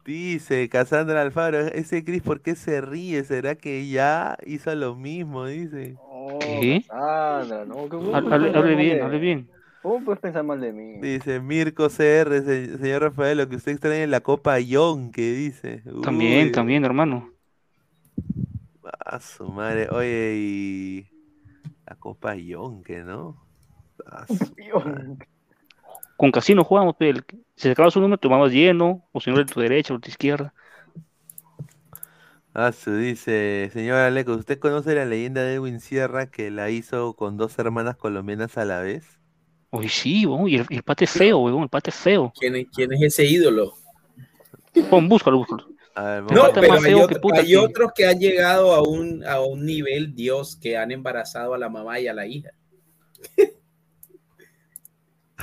[0.05, 3.23] Dice Cassandra Alfaro, ese Chris, ¿por qué se ríe?
[3.23, 5.47] ¿Será que ya hizo lo mismo?
[5.47, 5.97] Dice.
[6.41, 6.85] ¿Qué?
[6.87, 9.49] Sandra, no, ¿cómo Hable, bien, hable bien.
[9.83, 10.99] ¿Cómo puedes pensar mal de mí?
[11.01, 15.33] Dice Mirko CR, se- señor Rafael, lo que usted extraña es la Copa Yon, que
[15.33, 15.83] dice.
[16.03, 17.31] También, Uy, también, hermano.
[19.05, 21.07] A su madre, oye, y
[21.87, 23.37] la Copa Yon, que no.
[26.17, 27.11] Con casino jugamos, pe.
[27.11, 27.25] el-
[27.57, 30.03] Si se acaba su número, tomabas lleno, o si no, de tu derecha o de
[30.03, 30.55] tu izquierda.
[32.53, 37.15] Ah, su dice, señor Aleco, ¿usted conoce la leyenda de Edwin Sierra que la hizo
[37.15, 39.21] con dos hermanas colombianas a la vez?
[39.71, 42.33] Uy, sí, y el, el pate es feo, weón, el pate es feo.
[42.37, 43.75] ¿Quién es, quién es ese ídolo?
[44.91, 45.65] Pon, búscalo, búscalo.
[45.95, 48.75] A ver, No, pero hay, feo otro- que puta hay que- otros que han llegado
[48.75, 52.27] a un, a un nivel, Dios, que han embarazado a la mamá y a la
[52.27, 52.51] hija.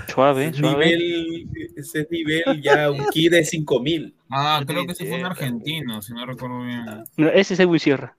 [0.08, 0.86] Suave, Ese suave.
[0.86, 4.16] nivel, ese nivel ya un ki de 5000.
[4.30, 6.86] Ah, creo que ese fue un argentino, si no recuerdo bien.
[7.34, 8.18] Ese es Edwin Sierra.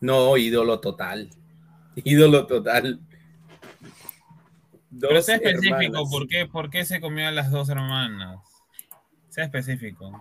[0.00, 1.30] No, ídolo total.
[1.96, 3.00] Ídolo total.
[5.00, 6.10] Pero Dos sea específico, hermanas.
[6.10, 8.38] ¿por qué, ¿por qué se comió a las dos hermanas?
[9.28, 10.12] Sea específico.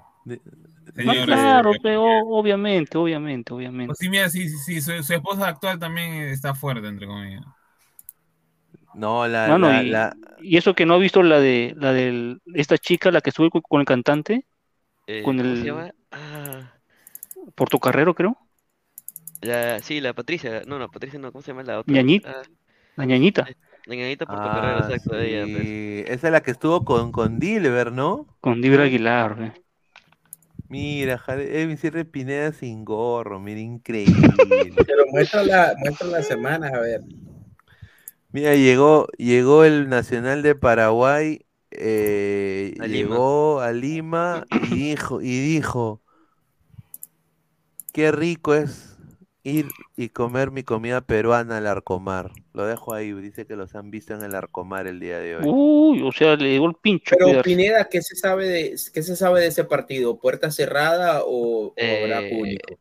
[0.95, 3.87] Señor, claro, pero obviamente, obviamente, obviamente.
[3.87, 7.43] Pues sí, mira, sí, sí, sí, su, su esposa actual también está fuerte, entre comillas.
[8.95, 11.93] No, la, Mano, la, y, la- y eso que no ha visto la de la
[11.93, 14.45] de esta chica, la que estuvo con, el cantante,
[15.07, 15.91] Eh, con ¿cómo se el llama?
[16.11, 16.73] Ah,
[17.55, 18.37] Portocarrero, creo,
[19.41, 20.61] la, sí, la Patricia.
[20.65, 21.93] No, no, Patricia no, ¿cómo se llama la otra?
[21.93, 22.43] Ñañita, Ah,
[22.95, 23.47] la ñañita,
[23.85, 25.45] la ñañita Portocarrero, Ah, exacto, ella.
[25.51, 25.67] pues.
[25.67, 26.03] sí.
[26.07, 28.27] Esa es la que estuvo con, con Dilber, ¿no?
[28.39, 29.37] con Dibra Aguilar.
[29.41, 29.61] eh.
[30.69, 34.71] Mira, Edwin Sierra Pineda sin gorro, mira, increíble.
[34.87, 37.01] Pero muestra la, muestra las semanas, a ver.
[38.33, 43.15] Mira, llegó, llegó el Nacional de Paraguay, eh, A Lima.
[43.15, 46.01] llegó a Lima y dijo, y dijo,
[47.93, 48.97] qué rico es
[49.43, 52.31] ir y comer mi comida peruana al Arcomar.
[52.53, 55.45] Lo dejo ahí, dice que los han visto en el Arcomar el día de hoy.
[55.45, 57.15] Uy, o sea, le llegó el pincho.
[57.15, 57.49] Pero cuidarse.
[57.49, 60.17] Pineda, ¿qué se sabe de qué se sabe de ese partido?
[60.19, 62.79] ¿Puerta cerrada o, o habrá Eh, público?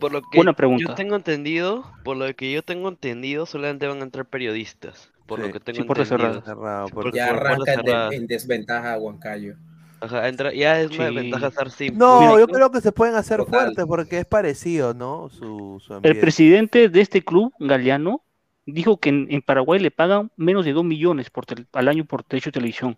[0.00, 0.94] Por lo que Buena yo pregunta.
[0.94, 5.10] tengo entendido, por lo que yo tengo entendido, solamente van a entrar periodistas.
[5.26, 6.42] Por lo que tengo sí, puerta entendido.
[6.42, 9.54] Cerrado, por- Ya por arranca en, en desventaja a Huancayo.
[10.00, 11.14] Ajá, entra- ya es una Sí.
[11.14, 13.60] desventaja estar sin No, yo creo que se pueden hacer Total.
[13.66, 15.28] fuertes porque es parecido, ¿no?
[15.28, 18.24] Su, su El presidente de este club, Galeano,
[18.64, 22.06] dijo que en, en Paraguay le pagan menos de 2 millones por tel- al año
[22.06, 22.96] por derecho de televisión.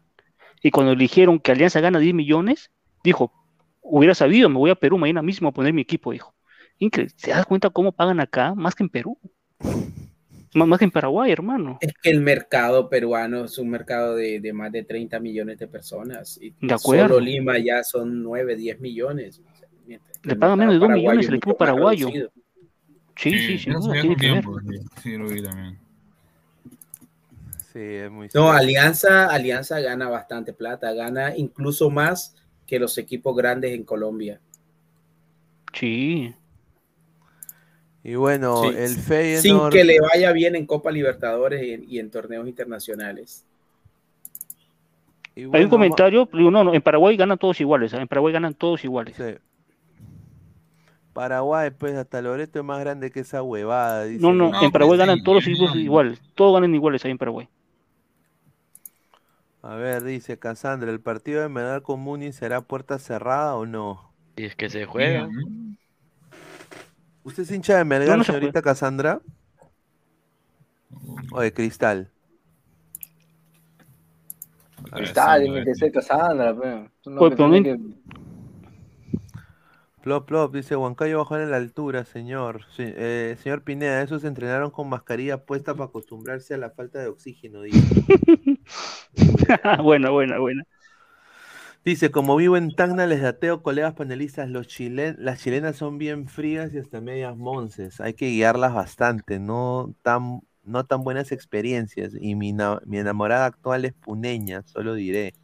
[0.63, 2.71] Y cuando le dijeron que Alianza gana 10 millones,
[3.03, 3.33] dijo,
[3.81, 6.33] hubiera sabido, me voy a Perú mañana mismo a poner mi equipo, dijo.
[6.83, 8.57] Increíble, ¿se das cuenta cómo pagan acá?
[8.57, 9.17] Más que en Perú.
[10.53, 11.79] Más, más que en Paraguay, hermano.
[11.81, 15.69] Es que el mercado peruano es un mercado de, de más de 30 millones de
[15.69, 16.41] personas.
[16.43, 17.15] Y De acuerdo.
[17.15, 19.41] Solo Lima ya son 9, 10 millones.
[20.25, 22.09] Le pagan menos de 2 mercado millones el equipo paraguayo.
[23.15, 24.45] Sí, sí, duda, ya tiene que ver.
[24.45, 25.79] sí, sí, lo vi también.
[27.73, 28.51] Sí, es muy No.
[28.51, 32.35] Alianza, Alianza gana bastante plata, gana incluso más
[32.67, 34.41] que los equipos grandes en Colombia.
[35.73, 36.35] Sí.
[38.05, 39.73] Y bueno, Sí, el Sin Feyenoord...
[39.73, 43.45] que le vaya bien en Copa Libertadores y en, y en torneos internacionales.
[45.37, 48.03] Hay bueno, un comentario, no, no, en Paraguay ganan todos iguales, ¿ah?
[48.03, 49.17] en Paraguay ganan todos iguales.
[49.17, 49.39] Sí.
[51.13, 54.05] Paraguay, pues hasta Loreto es más grande que esa huevada.
[54.05, 57.19] dice No, no, en Paraguay ganan todos los equipos iguales, todos ganan iguales ahí en
[57.19, 57.49] Paraguay.
[59.63, 64.13] A ver, dice Cassandra, ¿el partido de Melgar con Muni será puerta cerrada o no?
[64.37, 65.29] Y es que se juega.
[67.25, 69.21] ¿Usted es hincha de Melgar, no se señorita Cassandra?
[71.31, 72.11] ¿O de Cristal?
[74.93, 75.93] Cristal, tiene que ser
[77.19, 78.03] hombre pero no tiene que-
[80.03, 82.63] Plop, plop, dice Huancayo bajó en la altura, señor.
[82.77, 87.07] Sí, eh, señor Pineda, esos entrenaron con mascarilla puesta para acostumbrarse a la falta de
[87.07, 88.05] oxígeno, dice.
[89.85, 90.65] buena, buena, buena.
[91.85, 96.29] Dice, como vivo en Tacna, les dateo, colegas panelistas, los chilen las chilenas son bien
[96.29, 98.01] frías y hasta medias monces.
[98.01, 102.13] Hay que guiarlas bastante, no tan, no tan buenas experiencias.
[102.21, 102.55] Y mi,
[102.87, 105.35] mi enamorada actual es puneña, solo diré.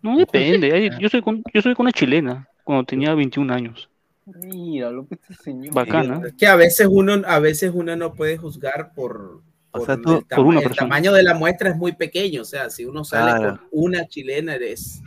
[0.00, 3.90] No depende, yo soy con, yo soy con una chilena cuando tenía 21 años.
[4.24, 5.74] Mira, lo que este señor.
[5.74, 6.22] Bacana.
[6.26, 10.16] Es que a veces uno, a veces uno no puede juzgar por, por sea, tú-
[10.18, 12.40] el, por una tama- el tamaño de la muestra es muy pequeño.
[12.42, 13.58] O sea, si uno sale Claro.
[13.58, 15.02] con una chilena, eres.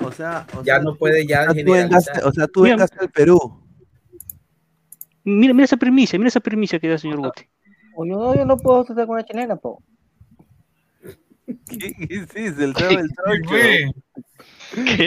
[0.00, 2.24] O sea, o ya sea, no puede ya o sea, tú generalizar.
[2.24, 3.64] o sea, tú vengaste al Perú.
[5.24, 7.50] Mira, mira esa primicia, mira esa primicia que da el señor Gote.
[7.96, 9.82] O yo no, yo no puedo estar con una chilena, po.
[11.46, 12.58] ¿Qué dices?
[12.58, 13.94] El tema del troncho.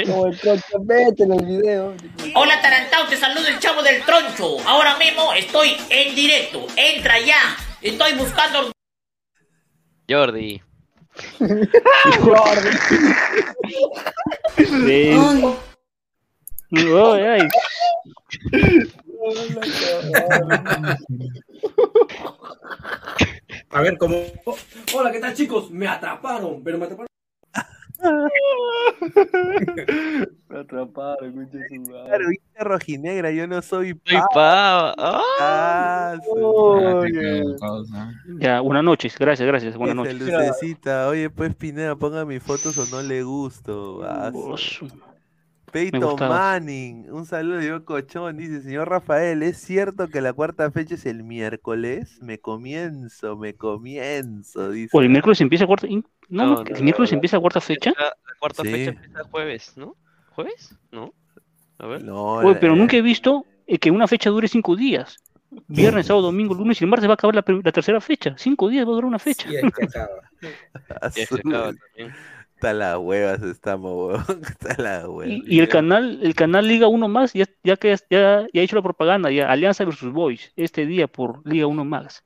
[0.08, 1.94] Como el troncho, vete en el video.
[2.36, 4.60] Hola Tarantao, te saludo el chavo del troncho.
[4.68, 6.66] Ahora mismo estoy en directo.
[6.76, 7.56] Entra ya.
[7.82, 8.72] Estoy buscando.
[10.10, 10.62] Jordi.
[14.58, 15.12] Sí.
[16.72, 17.48] Ay, ay.
[23.70, 24.24] A ver, ¿cómo?
[24.96, 25.70] Hola, ¿qué tal chicos?
[25.72, 27.08] Me atraparon, pero me atraparon.
[30.50, 32.26] Me atraparon, escucha su madre.
[32.60, 34.94] Rojinegra, yo no soy Soy pava.
[34.98, 36.16] Ah.
[36.24, 37.06] Su-
[38.40, 40.20] Ya, buenas noches, gracias, gracias, buenas noches.
[40.20, 44.02] Lucecita, oye, pues Pineda, ponga mis fotos o no le gusto.
[44.04, 44.88] Ah, su-
[45.72, 46.16] Peyton.
[46.20, 51.06] Manning, un saludo de Cochón, dice, señor Rafael, ¿es cierto que la cuarta fecha es
[51.06, 52.20] el miércoles?
[52.22, 54.90] Me comienzo, me comienzo, dice.
[54.96, 55.88] O el miércoles empieza cuarta.
[55.88, 57.94] No, No, no, no, el miércoles no, empieza cuarta fecha.
[57.98, 58.72] La, la cuarta Sí.
[58.72, 59.96] fecha empieza jueves, ¿no?
[60.32, 60.76] ¿Jueves?
[60.92, 61.14] ¿No?
[61.80, 62.04] A ver.
[62.04, 65.18] No, Oye, pero eh, nunca he visto eh, que una fecha dure cinco días.
[65.68, 68.36] Viernes, sábado, domingo, lunes y el martes va a acabar la, la tercera fecha.
[68.38, 69.50] Cinco días va a durar una fecha.
[69.50, 70.10] Sí, es que acaba.
[71.02, 72.14] acaba también.
[72.62, 74.42] Está la huevas estamos, weón.
[74.44, 75.32] Está la hueva.
[75.32, 78.64] Y, y el canal, el canal Liga 1 más, ya, ya que ya, ya ha
[78.64, 82.24] hecho la propaganda, ya Alianza versus Boys, este día por Liga 1 más.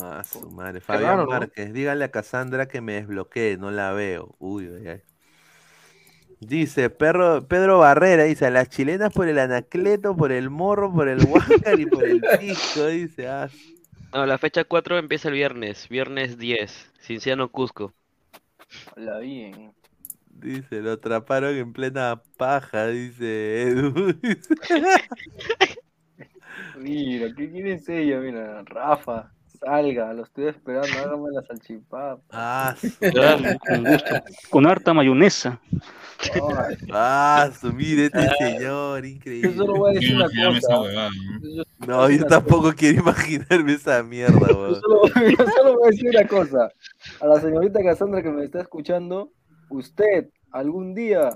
[0.00, 0.80] Ah, su madre.
[0.80, 1.26] Fabián raro, ¿no?
[1.26, 4.34] Márquez, dígale a Cassandra que me desbloquee, no la veo.
[4.38, 5.02] Uy, ay, ay.
[6.40, 11.08] Dice Perro, Pedro Barrera, dice, a las chilenas por el anacleto, por el morro, por
[11.08, 13.28] el huáscar y por el pisco, dice.
[13.28, 13.50] Ah,
[14.14, 17.92] No, la fecha 4 empieza el viernes, viernes 10, Cinciano Cusco.
[18.96, 19.72] Hola, bien.
[20.30, 24.14] dice, lo atraparon en plena paja, dice Edu.
[26.78, 28.20] Mira, ¿qué quiere ella?
[28.20, 29.33] Mira, Rafa,
[29.64, 32.20] salga, lo estoy esperando, hágame la salchipapa.
[32.32, 34.14] ah, Claro, con gusto.
[34.50, 35.60] Con harta mayonesa.
[36.32, 39.54] Ay, ah, su, mire este señor, yo increíble.
[39.54, 40.80] solo voy a decir una cosa.
[40.80, 41.54] huevada, ¿no?
[41.56, 44.80] Yo, No, yo tampoco quiero imaginarme esa mierda, yo weón.
[44.80, 45.02] solo,
[45.38, 46.68] yo solo voy a decir una cosa.
[47.20, 49.30] A la señorita Cassandra que me está escuchando,
[49.68, 51.30] usted algún día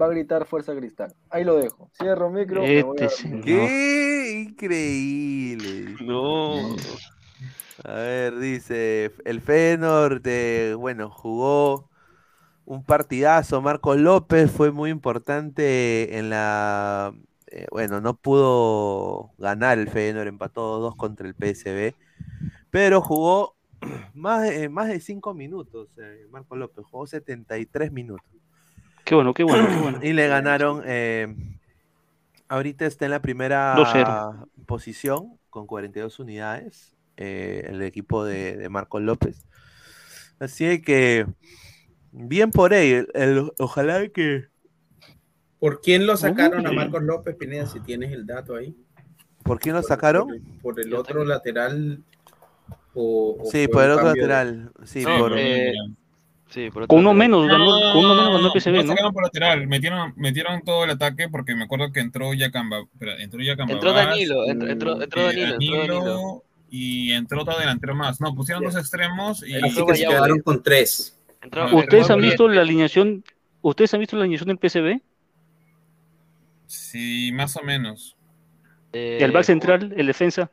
[0.00, 1.12] va a gritar Fuerza Cristal.
[1.30, 1.90] Ahí lo dejo.
[2.00, 2.62] Cierro micro.
[2.62, 3.44] me voy a Este señor.
[3.44, 5.96] ¡Qué increíble!
[6.04, 6.76] No.
[7.84, 11.90] A ver, dice, el Feyenoord, de, bueno, jugó
[12.64, 13.62] un partidazo.
[13.62, 17.14] Marcos López fue muy importante en la,
[17.48, 21.94] eh, bueno, no pudo ganar el Feyenoord, empató 2 contra el PSV,
[22.70, 23.56] pero jugó
[24.14, 25.88] más de, más de 5 minutos.
[25.98, 28.26] eh, Marcos López jugó 73 minutos.
[29.04, 29.98] Qué bueno, qué bueno, qué bueno.
[30.02, 30.82] Y le ganaron.
[30.86, 31.34] eh,
[32.48, 34.48] ahorita está en la primera 2-0.
[34.66, 36.95] posición con 42 unidades.
[37.16, 39.46] Eh, el equipo de, de Marcos López.
[40.38, 41.26] Así que.
[42.12, 43.08] Bien por él.
[43.14, 44.44] el- ojalá que.
[45.58, 47.66] ¿Por quién lo sacaron a Marcos López Pineda?
[47.66, 48.74] Si tienes el dato ahí.
[49.42, 50.26] ¿Por quién lo Por- sacaron?
[50.28, 52.02] Por, el- por el otro lateral.
[52.94, 54.72] O, o Sí, por el otro cambio de- lateral.
[54.84, 55.32] Sí, No, por.
[55.38, 55.72] eh,
[56.48, 58.88] sí, por Con uno menos, ganó, con uno menos ganó el no PSV, ¿no?
[58.88, 62.78] sacaron por lateral, metieron, metieron todo el ataque porque me acuerdo que entró Yacamba,
[63.18, 66.42] entró Yacamba Entró Danilo, entró, entró, entró Danilo, entró Danilo.
[66.70, 68.20] Y entró otro delantero más.
[68.20, 71.18] No, pusieron dos extremos y que se quedaron con tres.
[71.40, 73.24] Entró- ¿Ustedes han visto la alineación?
[73.62, 75.00] ¿Ustedes han visto la alineación del PSV?
[76.66, 78.16] Sí, más o menos.
[78.92, 80.50] Eh, El back central, el defensa.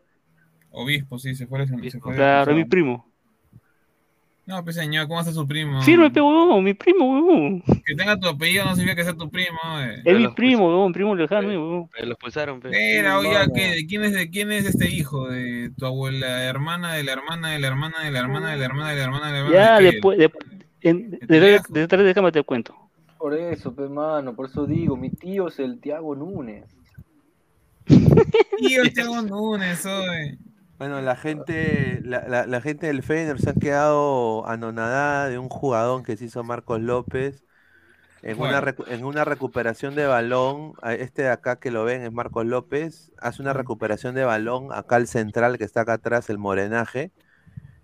[0.72, 1.66] Obispo, sí, se fue.
[1.90, 3.12] Se fue Claro, es mi primo.
[4.46, 5.82] No, pues señor, ¿cómo hace su primo?
[5.84, 7.62] Firme, pe huevón, mi primo, huevón.
[7.86, 9.58] Que tenga tu apellido no significa que sea tu primo.
[9.80, 10.02] eh.
[10.04, 11.90] Es mi primo, huevón, primo lejano, huevón.
[11.94, 12.70] Pero lo expulsaron, pe.
[12.70, 13.68] Mira, oye, ¿qué?
[13.76, 15.30] ¿de quién es, de quién es este hijo?
[15.30, 18.66] ¿De tu abuela, hermana, de la hermana, de la hermana, de la hermana, de la
[18.66, 19.56] hermana, de la hermana, de la hermana?
[19.56, 19.92] Ya, ¿De qué?
[19.94, 20.32] después, de,
[20.82, 22.76] en- detrás de, de cámara te cuento.
[23.18, 26.66] Por eso, pe mano, por eso digo, mi tío es el Tiago Núñez.
[27.86, 30.38] Tío, Thiago Núñez, oye.
[30.84, 35.48] Bueno, la gente, la, la- la gente del Feyenoord se ha quedado anonadada de un
[35.48, 37.46] jugador que se hizo Marcos López
[38.22, 38.62] en una,
[39.26, 40.74] recuperación de balón.
[40.84, 43.12] Este de acá que lo ven es Marcos López.
[43.20, 47.12] Hace una recuperación de balón acá al central que está acá atrás, el morenaje.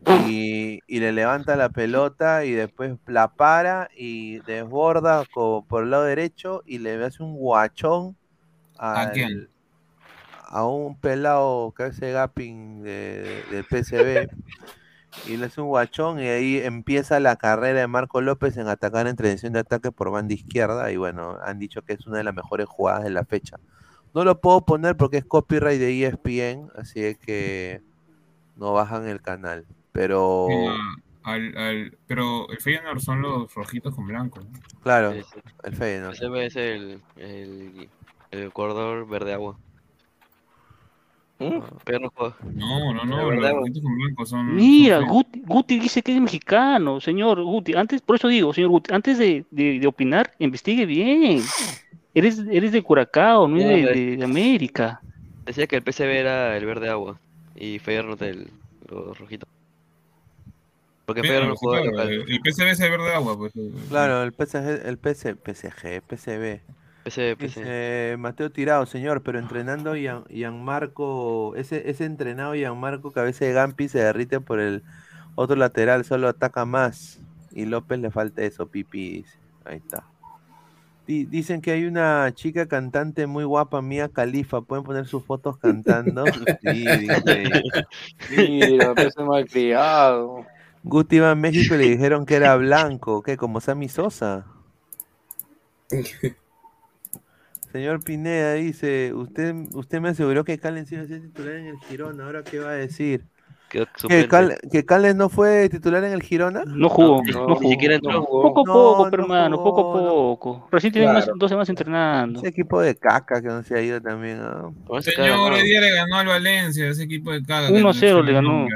[0.05, 6.03] Y, y le levanta la pelota y después la para y desborda por el lado
[6.05, 8.17] derecho y le hace un guachón
[8.93, 9.49] ¿A quién?
[10.49, 14.29] A un pelado que hace gapping de, del PSV
[15.27, 19.07] y le hace un guachón y ahí empieza la carrera de Marco López en atacar
[19.07, 22.23] en transición de ataque por banda izquierda y bueno, han dicho que es una de
[22.23, 23.57] las mejores jugadas de la fecha.
[24.13, 27.81] No lo puedo poner porque es copyright de ESPN, así es que
[28.55, 30.95] no bajan el canal, pero Ah,
[31.33, 34.39] al- al- pero el Feyenoord son los rojitos con blanco.
[34.39, 34.47] ¿no?
[34.81, 35.39] claro, Sí, sí.
[35.63, 36.13] el Feyenoord.
[36.15, 37.89] Ese es el, el,
[38.31, 39.57] el corredor verde agua.
[41.85, 42.35] Pero no juega.
[42.53, 44.55] No, no, los con blanco son.
[44.55, 47.73] Mira, son Guti, Guti dice que es mexicano, señor Guti.
[47.75, 51.41] Antes, por eso digo, señor Guti, antes de, de- de opinar, investigue bien.
[52.13, 55.01] Eres, eres de Curacao, no es de, de- América.
[55.45, 57.17] Decía que el PCB era el verde agua
[57.55, 58.47] y Feyenoord el
[58.89, 59.47] los rojitos.
[61.05, 63.53] Porque Feyenoord no juega claro, el, el PSV es el verde agua, pues.
[63.89, 66.61] Claro, el PSG, el PC, PSG, PCB.
[67.05, 73.53] Dice Mateo Tirado, señor, pero entrenando Gian- Gianmarco, ese, ese entrenado Gianmarco que a veces
[73.53, 74.83] Gampi se derrite por el
[75.35, 77.19] otro lateral, solo ataca más.
[77.51, 79.09] Y López le falta eso, Pipi.
[79.23, 79.37] dice.
[79.65, 80.03] Ahí está.
[81.07, 84.61] Di- dicen que hay una chica cantante muy guapa, Mía Califa.
[84.61, 86.25] ¿Pueden poner sus fotos cantando?
[86.61, 87.63] Sí, dice.
[88.29, 90.45] Mira, pues es malcriado.
[90.83, 93.35] Guti iba a México y le dijeron que era blanco, ¿qué?
[93.37, 94.45] Como Sammy Sosa.
[97.71, 101.77] Señor Pineda dice, usted, usted me aseguró que Callens iba a ser titular en el
[101.87, 103.25] Girona, ¿ahora qué va a decir?
[103.69, 104.27] ¿Que, suplente.
[104.27, 106.63] Cal- que Callens no fue titular en el Girona?
[106.65, 107.69] No jugó, ni- no, ni jugó.
[107.69, 108.25] siquiera entró.
[108.25, 110.67] Poco a No, poco, no pero hermano, poco a poco.
[110.71, 111.37] Recién tiene más, Claro.
[111.37, 112.39] dos semanas entrenando.
[112.39, 114.71] Ese equipo de caca que no se ha ido también, ¿ah?
[115.01, 118.33] Señor, hoy día le ganó al Valencia, ese equipo de que 1-0 no sé le
[118.33, 118.67] ganó.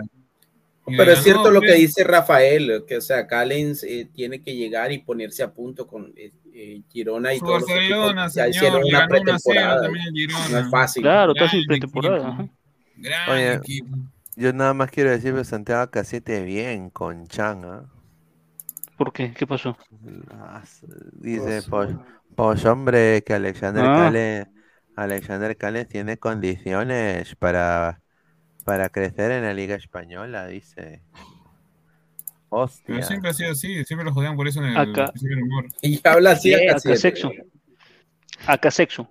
[0.86, 1.80] Pero es cierto lo que pues.
[1.80, 6.14] dice Rafael, que o sea, Callens eh, tiene que llegar y ponerse a punto con
[6.18, 9.82] eh, eh, Girona y los Barcelona, equipos ya hicieron una ganó 1 a 0 pretemporada.
[9.82, 10.50] también al Girona.
[10.50, 11.02] No es fácil.
[11.04, 12.50] Claro, sin pretemporada.
[12.96, 13.98] Gran Oye, equipo.
[14.36, 17.86] yo nada más quiero decir que Santiago Casete bien con Chan, ¿ah?
[18.98, 19.34] ¿Por qué?
[19.34, 19.76] ¿Qué pasó?
[21.14, 21.90] Dice, pues,
[22.36, 23.96] pues, hombre, que Alexander Ah.
[23.98, 24.48] Cales,
[24.96, 28.02] Alexander Cales tiene condiciones para,
[28.64, 31.02] para crecer en la Liga Española, dice.
[32.86, 35.08] Pero siempre ha sido así, siempre lo jodían por eso en el Acá.
[35.08, 35.66] principio del humor.
[35.82, 37.32] Y habla así Acá sexo.
[38.48, 39.10] Acá sexo.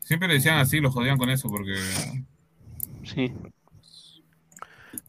[0.00, 1.74] Siempre le decían así, lo jodían con eso, porque
[3.04, 3.32] Sí.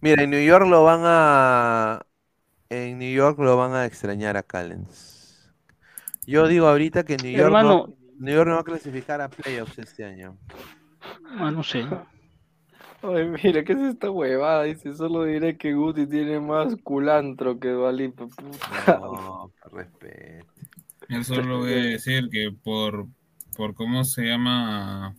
[0.01, 2.01] Mira, en New York lo van a.
[2.69, 5.49] En New York lo van a extrañar a Callens.
[6.25, 7.87] Yo digo ahorita que New York, Hermano.
[7.87, 10.37] no, New York no va a clasificar a playoffs este año.
[11.37, 11.85] Ah, no sé.
[13.01, 14.63] Ay, mira, ¿qué es esta huevada?
[14.63, 18.27] Dice, solo diré que Guti tiene más culantro que Dualipa.
[18.85, 20.53] No, respeto.
[21.07, 23.07] yo solo voy a decir que por,
[23.57, 25.15] por cómo se llama,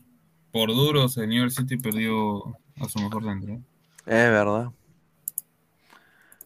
[0.52, 2.44] por duro, señor City perdió
[2.80, 3.62] a su mejor centro.
[4.06, 4.72] Es verdad.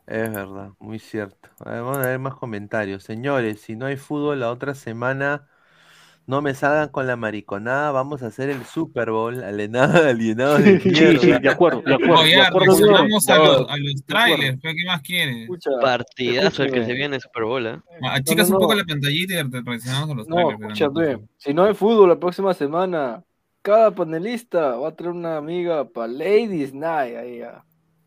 [0.07, 1.49] Es verdad, muy cierto.
[1.61, 3.05] A ver, Vamos a ver más comentarios.
[3.05, 5.49] Señores, si no hay fútbol la otra semana,
[6.27, 7.91] no me salgan con la mariconada.
[7.91, 9.43] Vamos a hacer el Super Bowl.
[9.45, 12.15] Alienado, alienado de Sí, sí, de acuerdo, de acuerdo.
[12.15, 12.91] No, de ya, acuerdo, señor.
[12.93, 13.75] reaccionamos a los, a
[14.07, 15.37] trailers, ¿qué más quieres?
[15.43, 17.79] Escucha, Partidazo el que se viene en Super Bowl, ¿eh?
[18.11, 18.81] Achicas no, un poco no.
[18.81, 20.37] la pantallita y reaccionamos a los No,
[20.79, 21.21] trailers.
[21.37, 23.23] Si no hay fútbol la próxima semana,
[23.61, 27.17] cada panelista va a traer una amiga para Ladies Night.
[27.17, 27.65] Ahí ya.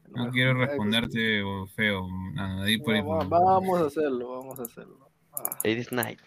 [0.09, 3.01] No quiero responderte o feo, nada, ahí por ahí.
[3.01, 5.09] Vamos a hacerlo, vamos a hacerlo.
[5.33, 6.19] Ah, Ladies Night.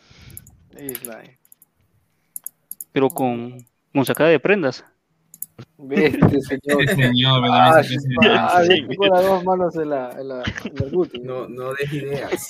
[0.73, 1.40] Ladies Night.
[2.93, 3.57] Pero con,
[3.94, 4.85] con sacada de prendas.
[5.77, 6.83] Vete, señor.
[6.83, 7.77] Este señor, ¿verdad?
[7.77, 10.75] Ah, Ese- ese- ah, ese- vete con las dos manos en la, en la, en
[10.75, 11.19] la Guti.
[11.20, 12.47] No, no des ideas.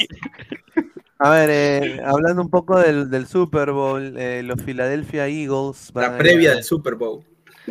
[1.19, 6.13] A ver, eh, hablando un poco del, del Super Bowl, eh, los Philadelphia Eagles van
[6.13, 7.23] La previa del Super Bowl.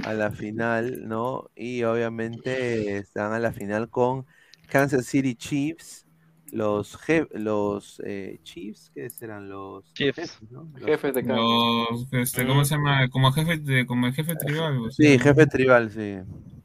[0.04, 1.50] a la final, ¿no?
[1.56, 4.28] Y obviamente están a la final con
[4.68, 6.06] Kansas City Chiefs,
[6.52, 10.16] los jef- los eh, Chiefs, ¿qué serán los Chiefs.
[10.16, 10.70] jefes, ¿no?
[10.76, 13.08] Los- Jefes de este, ¿Cómo se llama?
[13.10, 14.78] Como jefe, de, como el jefe tribal.
[14.80, 15.06] o sea.
[15.12, 16.18] Sí, jefe tribal, sí.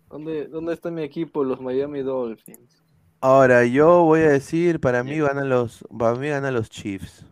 [0.09, 1.43] ¿Dónde, ¿Dónde está mi equipo?
[1.45, 2.83] Los Miami Dolphins.
[3.21, 7.25] Ahora, yo voy a decir, para mí ganan los, para mí ganan los Chiefs.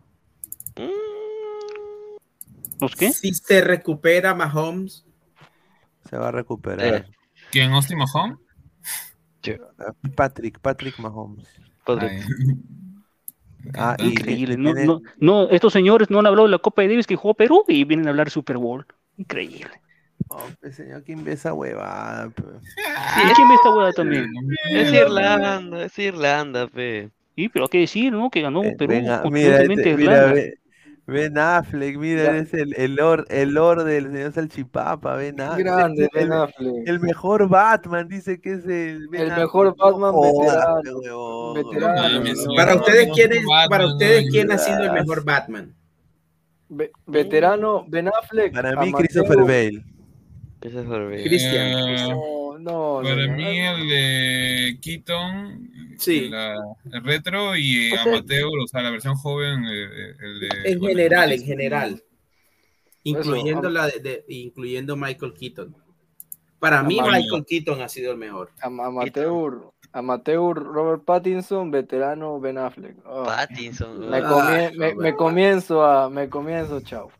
[2.80, 3.12] ¿Los qué?
[3.12, 5.04] Si se recupera Mahomes,
[6.08, 7.06] Se va a recuperar.
[7.52, 7.70] ¿Quién?
[7.72, 8.38] ¿Austin Mahomes?
[10.16, 11.46] Patrick, Patrick Mahomes.
[11.86, 12.20] Ay.
[13.74, 14.56] Ah, Increíble.
[14.56, 17.34] No, no, no, estos señores no han hablado de la Copa de Davis que jugó
[17.34, 18.84] Perú y vienen a hablar de Super Bowl.
[19.16, 19.70] Increíble.
[20.28, 22.26] Oh, pues, señor, ¿quién ve esa huevada?
[22.26, 24.26] ¿Y quién ve esta hueá también?
[24.72, 27.10] Es Irlanda, es Irlanda, pe.
[27.36, 28.30] Sí, pero hay que decir, ¿no?
[28.30, 30.34] Que ganó Perú Venga, mira, contundentemente este- mira, Irlanda.
[30.34, 30.58] ve-
[31.06, 35.66] Ben Affleck, mira, es el, el Lord, el Lord del señor Salchipapa, Ben Affleck.
[35.66, 36.88] Grande, el, Ben Affleck.
[36.88, 39.44] el mejor Batman, dice que es el Ben El Affleck.
[39.46, 40.82] mejor Batman jodas,
[41.54, 42.56] veterano.
[42.56, 45.74] para ustedes, ¿quién es, Batman, para ustedes, no, ¿quién ha sido el mejor Batman?
[46.68, 48.52] Ve- veterano, Ben Affleck.
[48.54, 48.92] Para mí.
[48.92, 49.84] Christopher Bale.
[50.60, 51.22] Ese es Bale.
[51.24, 51.66] Cristian.
[51.66, 52.16] Eh,
[52.62, 53.76] No, no, para no, mí no.
[53.76, 56.28] el de Keaton, Sí.
[56.28, 56.56] la-
[56.92, 60.48] el retro y O sea- amateur, o sea, la versión joven, eh, eh, el de...
[60.72, 62.02] En bueno, general, en general.
[63.04, 65.76] Incluyendo, la de, de- incluyendo Michael Keaton.
[66.60, 67.20] Para mí, Amateur.
[67.22, 68.50] Michael Keaton ha sido el mejor.
[68.60, 72.94] Am- amateur, amateur, Robert Pattinson, veterano, Ben Affleck.
[73.04, 74.08] Oh, Pattinson.
[74.08, 77.10] me, ah, me, me comienzo a, me comienzo, chao.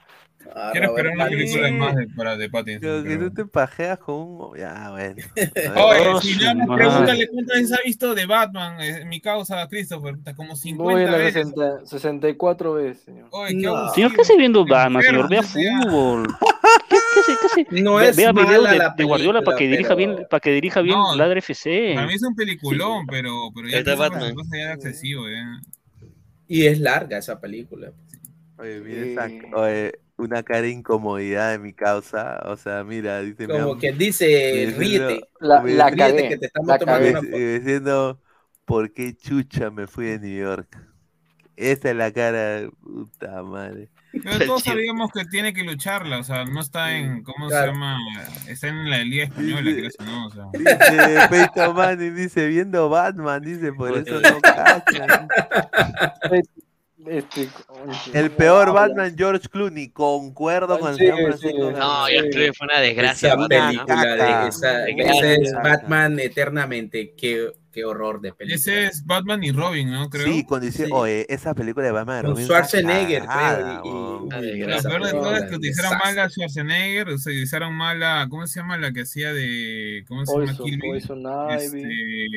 [0.55, 1.79] Ah, Quiero esperar una película Pattinson.
[1.79, 2.81] más de, para de Pattinson.
[2.81, 4.59] Pero que tú te pajeas con un...
[4.59, 5.15] Ya, bueno.
[6.17, 6.75] Oye, si más madre.
[6.85, 11.03] pregúntale cuántas veces ha visto de Batman, eh, mi causa Christopher, puta, como 50 Voy
[11.05, 11.49] a veces.
[11.49, 13.29] 60 64 veces, señor.
[13.31, 13.89] Oye, qué No.
[13.95, 15.29] Señor, ¿qué hace viendo Batman, señor?
[15.31, 16.27] Vea fútbol.
[16.89, 16.97] ¿Qué,
[17.27, 17.33] qué?
[17.41, 17.83] ¿Qué hace?
[17.83, 20.41] No Ve- es Vea videos de, la de Guardiola para que dirija pero- bien, para
[20.41, 21.93] que dirija bien No, Ladre FC.
[21.95, 24.49] Para mí es un peliculón, pero, pero ya está Christopher Batman.
[24.59, 25.61] ya excesivo, ya.
[26.49, 27.93] Y es larga esa película.
[28.59, 29.41] Oye, mira esa- Sí.
[29.55, 29.93] oye,
[30.25, 32.41] una cara de incomodidad de mi causa.
[32.47, 35.21] O sea, mira, dice Como que dice, ríete.
[35.41, 36.29] La, la ríete cagué.
[36.29, 37.37] que te estamos la tomando una foto.
[37.37, 38.21] diciendo,
[38.65, 40.79] ¿por qué chucha me fui de New York?
[41.57, 43.91] Esa es la cara, puta madre.
[44.23, 47.99] Pero todos sabíamos que tiene que lucharla, o sea, no está en, ¿cómo se llama?
[48.49, 50.45] Está en la Liga Española, Dice- creo que no, o sea.
[50.53, 55.29] Dice Peyton Manning, dice, viendo Batman, dice, por eso no cachan.
[57.07, 57.49] Este,
[58.13, 61.71] El peor Batman, George Clooney, concuerdo con el Sí, señor sí, Francisco.
[61.71, 61.77] sí.
[61.79, 63.29] No, creo que fue una desgracia.
[63.31, 65.53] Esa película de esa, ese es.
[65.55, 67.15] Batman eternamente.
[67.17, 68.55] Qué, qué horror de película.
[68.55, 70.09] Ese es Batman y Robin, ¿no?
[70.11, 70.27] Creo.
[70.27, 70.91] Sí, cuando dice, Sí.
[70.95, 74.29] oye, esa película de Batman Con Robin Schwarzenegger, cagada, creo.
[74.43, 77.31] y- y- esa peor de todo película, es que utilizaron mal a Schwarzenegger, o sea,
[77.33, 78.77] utilizaron mal a, ¿cómo se llama?
[78.79, 80.45] La que hacía de, ¿cómo se llama?
[80.47, 80.91] Poison, Kill Bill.
[80.93, 81.23] Poison.
[81.51, 81.89] Este,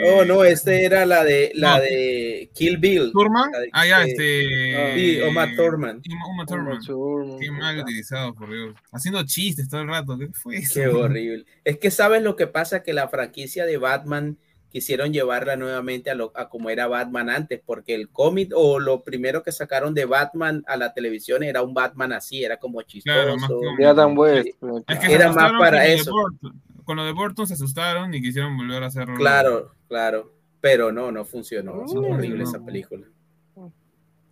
[0.06, 1.84] Oh, no, este era la de la No.
[1.84, 3.12] de Kill Bill.
[3.12, 3.52] ¿Thurman?
[3.52, 4.96] La de- Ah, ya, este...
[4.96, 6.02] Sí, Uma Thurman.
[6.02, 6.80] Thurman.
[6.86, 7.40] Thurman.
[7.40, 8.76] Qué mal utilizado, por Dios.
[8.92, 10.74] Haciendo chistes todo el rato, ¿qué fue eso?
[10.76, 11.46] Qué horrible.
[11.64, 14.38] Es que sabes lo que pasa que la franquicia de Batman
[14.76, 19.04] quisieron llevarla nuevamente a, lo, a como era Batman antes, porque el cómic o lo
[19.04, 23.38] primero que sacaron de Batman a la televisión era un Batman así, era como chistoso.
[23.78, 24.50] Claro, más West.
[24.90, 26.12] Es que Era más para eso.
[26.12, 26.62] Burton.
[26.84, 29.16] Con lo de Burton se asustaron y quisieron volver a hacerlo.
[29.16, 30.34] Claro, claro.
[30.60, 31.86] Pero no, no funcionó.
[31.86, 33.08] Es No horrible esa película.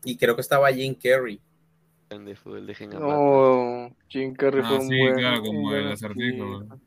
[0.03, 1.39] Y creo que estaba Jim Carrey.
[2.09, 2.89] De fútbol, dejen.
[2.89, 5.15] No, Jim Carrey Ah, fue un sí, buen.
[5.15, 6.43] claro, un como buen el acertijo.
[6.57, 6.79] activo.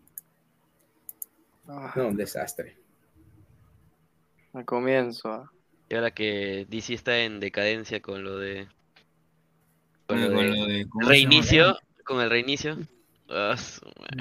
[1.97, 2.76] No, un desastre.
[4.57, 5.28] Al comienzo.
[5.33, 5.51] ah.
[5.89, 8.67] Y ahora que DC está en decadencia con lo de.
[10.07, 11.09] Con Con lo de, lo de- ¿cómo se llama?
[11.10, 11.78] reinicio.
[12.05, 12.78] Con el reinicio.
[13.28, 13.57] Ah.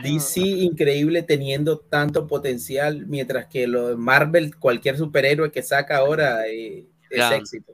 [0.02, 6.48] DC increíble teniendo tanto potencial, mientras que lo de Marvel, cualquier superhéroe que saca ahora
[6.48, 7.74] eh, es éxito.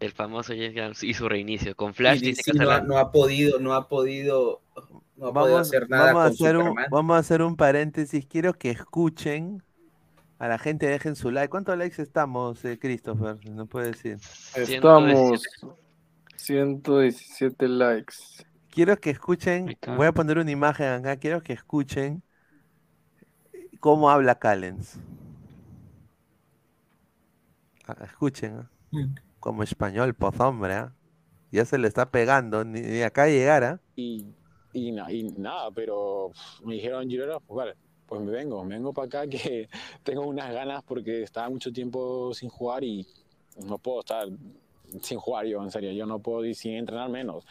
[0.00, 1.74] El famoso James Gunn hizo su reinicio.
[1.76, 3.88] Con Y Flash dice DC que no ha, hace la- no ha podido, no ha
[3.88, 4.62] podido,
[5.16, 8.24] no ha podido Vamos, hacer nada vamos, a hacer un, vamos a hacer un paréntesis.
[8.26, 9.62] Quiero que escuchen
[10.38, 11.48] a la gente, dejen su like.
[11.50, 13.38] ¿Cuántos likes estamos, eh, Christopher?
[13.50, 14.18] No puede decir.
[14.54, 15.42] Estamos
[16.36, 18.14] 117 likes.
[18.70, 22.22] Quiero que escuchen, voy a poner una imagen acá, quiero que escuchen
[23.80, 24.98] cómo habla Callens.
[27.86, 28.68] Ah, Escuchen.
[28.90, 29.14] Mm.
[29.40, 30.92] como español, pues hombre, ¿ah?
[31.50, 33.80] ya se le está pegando, ni, ni acá llegara.
[33.96, 34.26] y,
[34.72, 36.32] y, na- y nada, pero
[36.64, 37.74] me dijeron Girona, pues vale,
[38.08, 39.68] pues me vengo, me vengo para acá que
[40.02, 43.06] tengo unas ganas porque estaba mucho tiempo sin jugar y
[43.66, 44.28] no puedo estar
[45.02, 47.44] sin jugar yo, en serio, yo no puedo ir sin entrenar menos.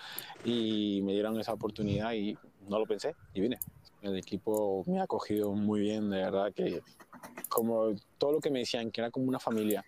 [0.44, 2.36] Y me dieron esa oportunidad y
[2.68, 3.60] no lo pensé y vine.
[4.02, 6.82] El equipo me ha acogido muy bien, de verdad que
[7.50, 9.86] como todo lo que me decían, que era como una familia.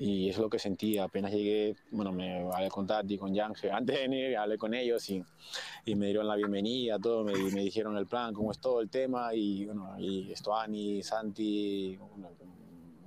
[0.00, 3.96] Y es lo que sentí apenas llegué, bueno, me hablé con Tati, con Yanje, antes
[3.96, 5.22] de venir hablé con ellos y,
[5.84, 8.88] y me dieron la bienvenida, todo, me, me dijeron el plan, cómo es todo el
[8.88, 12.28] tema y bueno, y Estuani, Santi, bueno,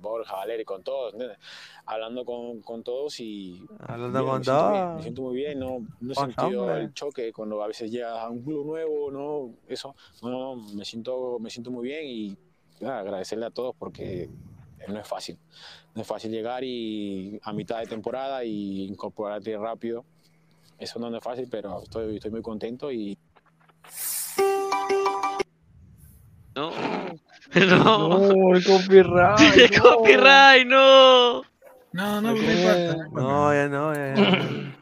[0.04, 1.14] Borja, Valeri, con todos.
[1.86, 3.66] Hablando con, con todos y...
[3.80, 4.96] Hablando bien, con me siento bien, todos.
[4.96, 6.80] me siento muy bien, no, no he sentido hombre.
[6.82, 11.38] el choque cuando a veces llegas a un club nuevo, no, eso, no, me siento,
[11.40, 12.36] me siento muy bien y
[12.86, 14.30] agradecerle a todos porque
[14.86, 15.38] no es fácil.
[15.94, 20.04] No es fácil llegar y a mitad de temporada y incorporarte rápido.
[20.78, 23.16] Eso no es fácil, pero estoy, estoy muy contento y
[26.56, 26.70] No.
[26.70, 27.14] No.
[28.34, 29.38] No, el copyright.
[29.56, 29.82] El no.
[29.82, 31.42] copyright, no.
[31.92, 33.08] No, no, ¿qué pasa?
[33.12, 34.74] No, ya no, ya, ya.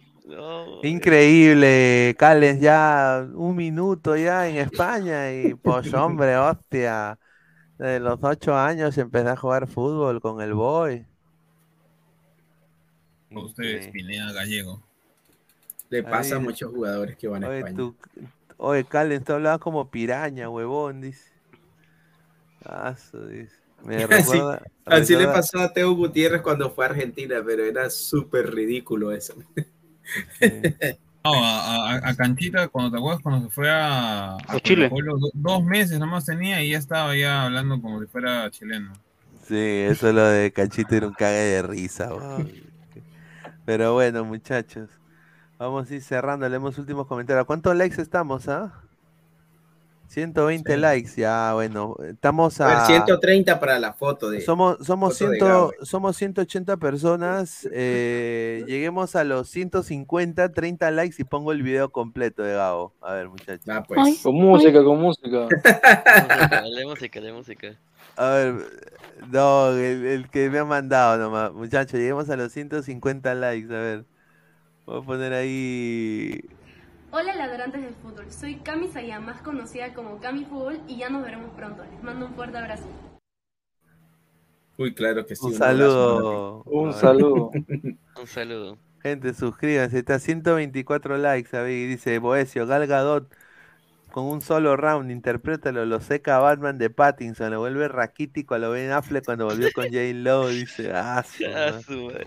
[0.88, 7.18] Increíble, Cales, ya un minuto ya en España y pues hombre, hostia.
[7.82, 11.04] De los ocho años empecé a jugar fútbol con el boy.
[13.34, 14.80] Ustedes, Pineda Gallego.
[15.90, 16.44] Le pasa a Ahí.
[16.44, 17.76] muchos jugadores que van a Oye, España.
[17.76, 17.96] tú,
[18.58, 21.28] oye, Cales, tú hablabas como piraña, huevón, dice.
[22.64, 22.94] Ah,
[23.28, 23.56] dice.
[23.84, 27.90] Me Sí, recuerda, así le pasó a Teo Gutiérrez cuando fue a Argentina, pero era
[27.90, 29.34] súper ridículo eso.
[31.24, 34.90] No, a, a- a Canchita, cuando te acuerdas, cuando se fue a, a Chile.
[35.34, 38.92] Dos meses nomás tenía y ya estaba ya hablando como si fuera chileno.
[39.46, 42.08] Sí, eso es lo de Cachito era un cague de risa.
[43.64, 44.88] Pero bueno, muchachos.
[45.58, 47.46] Vamos a ir cerrando, leemos últimos comentarios.
[47.46, 48.81] ¿Cuántos likes estamos, ah?
[50.12, 51.96] 120 likes, ya, bueno.
[52.06, 52.86] Estamos A ver, a...
[52.86, 54.42] 130 para la foto de.
[54.42, 55.72] Somos, somos, foto de 100 Gabo.
[55.82, 57.66] somos 180 personas.
[57.72, 62.92] eh, lleguemos a los 150, 30 likes y pongo el video completo de Gabo.
[63.00, 63.66] A ver, muchachos.
[63.68, 64.20] Ah, pues.
[64.22, 65.48] Con música, con música.
[66.50, 67.68] Dale música, dale música.
[68.16, 68.54] A ver,
[69.30, 71.52] no, el, el que me ha mandado nomás.
[71.54, 73.74] Muchachos, lleguemos a los 150 likes.
[73.74, 74.04] A ver,
[74.84, 76.38] voy a poner ahí.
[77.14, 81.22] Hola ladrantes del fútbol, soy Cami Saya, más conocida como Cami Fútbol y ya nos
[81.22, 81.84] veremos pronto.
[81.84, 82.84] Les mando un fuerte abrazo.
[84.78, 85.44] Uy, claro que sí.
[85.46, 86.62] Un saludo.
[86.64, 87.50] Un saludo.
[88.20, 88.78] Un saludo.
[89.02, 89.98] Gente, suscríbanse.
[89.98, 91.54] Está 124 likes.
[91.56, 93.30] A ver, y dice Boesio, Gal Gadot.
[94.10, 98.70] Con un solo round, interprétalo, lo seca Batman de Pattinson, lo vuelve raquítico a lo
[98.70, 99.98] Ben Affleck cuando volvió con J.
[100.14, 101.82] Lo, dice, ah, su Ah, madre".
[101.82, 102.26] su madre.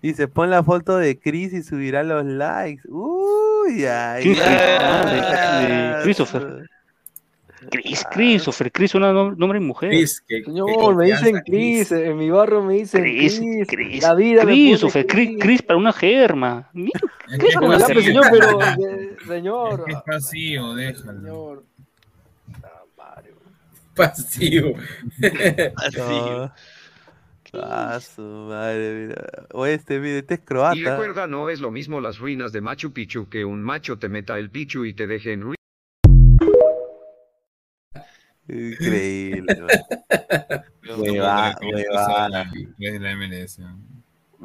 [0.00, 2.82] Dice, pon la foto de Chris y subirá los likes.
[3.68, 4.50] Uy, ay, ¿Quién es Chris?
[4.50, 6.68] ay, Ah, de- de Christopher.
[7.70, 9.90] Chris, Christopher, Chris, una nom- nombre y mujer.
[9.90, 13.68] Chris, que- que Señor, me dicen Chris, en mi barrio me dicen Chris, Chris.
[13.68, 16.70] Chris, La vida Christopher, Chris, Chris para una germa.
[16.72, 17.00] Mira,
[17.38, 18.22] Chris para una Ya, pero germa.
[18.22, 21.12] señor, pero eh, señor, Es vacío, déjalo.
[21.20, 21.64] señor.
[23.94, 24.74] Pasivo.
[27.54, 29.46] Ah, su madre, mira.
[29.52, 30.74] O este, mire, este es Y croata.
[30.76, 34.38] recuerda, no es lo mismo las ruinas de Machu Picchu que un macho te meta
[34.38, 35.58] el pichu y te deje en ruinas.
[38.48, 39.46] Increíble,
[40.98, 41.58] huevada.
[42.78, 43.60] Es la MLS.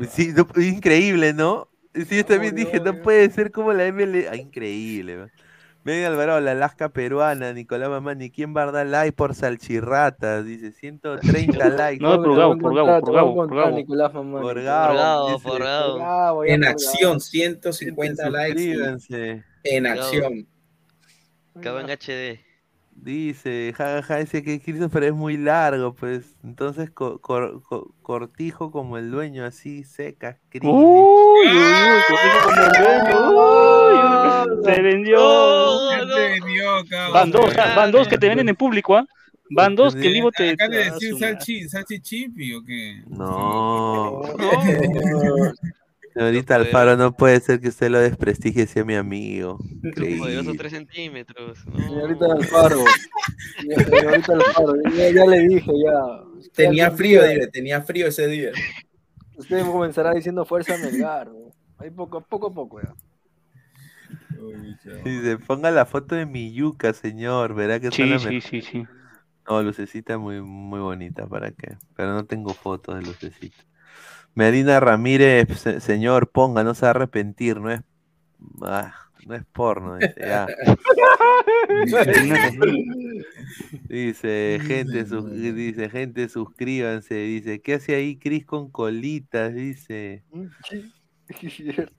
[0.09, 1.69] Sí, no, increíble, ¿no?
[1.93, 4.27] Sí, yo también dije, no puede ser como la ML.
[4.29, 5.31] Ah, increíble, man.
[5.83, 10.45] Medio Alvarado, la Alaska peruana, Nicolás Mamani, ¿quién va a dar like por salchirratas?
[10.45, 12.01] Dice 130 likes.
[12.01, 13.75] No, por Gabo, por Gabo, por Gabo, por Gabo.
[13.75, 14.41] Nicolás Mamani.
[14.41, 16.45] Por Gabo, por Gabo.
[16.45, 18.97] En acción, 150 likes.
[19.63, 20.47] En acción.
[21.55, 22.52] Acaba en HD.
[22.95, 26.37] Dice, jajaja, dice que Christopher es muy largo, pues.
[26.43, 30.39] Entonces, co- cor- co- cortijo como el dueño, así, seca.
[30.61, 33.31] Uy, uy, uy, corrijo como el dueño.
[33.31, 35.17] Uy, uy, se vendió.
[35.17, 36.15] No, no.
[36.15, 37.13] Te dio, cabrón.
[37.13, 39.05] Van dos, ah, van dos que te venden en público, ¿ah?
[39.49, 40.51] Van dos que en vivo te.
[40.51, 43.03] ¿Acá de Ah, decir salchi, salchi chipi o qué?
[43.07, 44.21] No.
[44.37, 45.53] Dios.
[46.13, 46.55] Señorita.
[46.55, 49.57] Alfaro, no puede ser que usted lo desprestigie sea mi amigo.
[49.57, 50.57] Poderoso Increíble.
[50.57, 51.65] 3 centímetros.
[51.65, 51.79] No.
[51.79, 52.83] Señorita Alfaro.
[53.59, 56.49] Señorita Alfaro, ya, ya le dije, ya.
[56.53, 58.51] Tenía frío, dile, tenía frío ese día.
[59.35, 61.29] Usted comenzará diciendo fuerza Melgar.
[61.79, 62.93] Ahí poco, poco a poco ya.
[65.03, 67.55] Dice, ponga la foto de mi yuca, señor.
[67.55, 68.83] Verá que Sí, sí, sí, sí.
[69.49, 71.75] No, lucecita muy, muy bonita, ¿para qué?
[71.95, 73.57] Pero no tengo fotos de lucecita.
[74.35, 77.81] Medina Ramírez, se- señor, ponga, no se va a arrepentir, no es.
[78.63, 78.93] ah,
[79.25, 80.47] no es porno, dice, ya.
[83.87, 87.15] Dice, gente, sus- dice, gente, suscríbanse.
[87.15, 89.53] Dice, ¿qué hace ahí Cris con colitas?
[89.53, 90.23] Dice.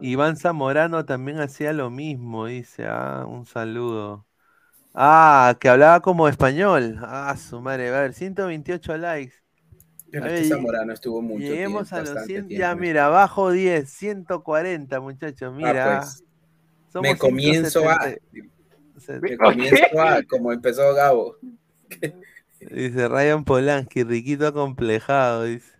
[0.00, 2.86] Iván Zamorano también hacía lo mismo, dice.
[2.86, 4.26] Ah, un saludo.
[4.94, 6.98] Ah, que hablaba como español.
[7.02, 7.88] Ah, su madre.
[7.88, 9.34] A ver, 128 likes.
[10.10, 12.48] Pero A es que ver, Zamorano estuvo mucho Lleguemos tiempo, a los bastante 100.
[12.48, 12.60] tiempo.
[12.60, 15.54] Ya, mira, bajo 10, 140, muchachos.
[15.54, 15.98] Mira.
[15.98, 16.24] Ah, pues,
[16.92, 17.98] Somos me comienzo a.
[18.02, 18.22] 170.
[19.20, 21.36] Me comienzo a, como empezó Gabo.
[22.60, 25.72] Dice Ryan Polanski, riquito acomplejado, dice.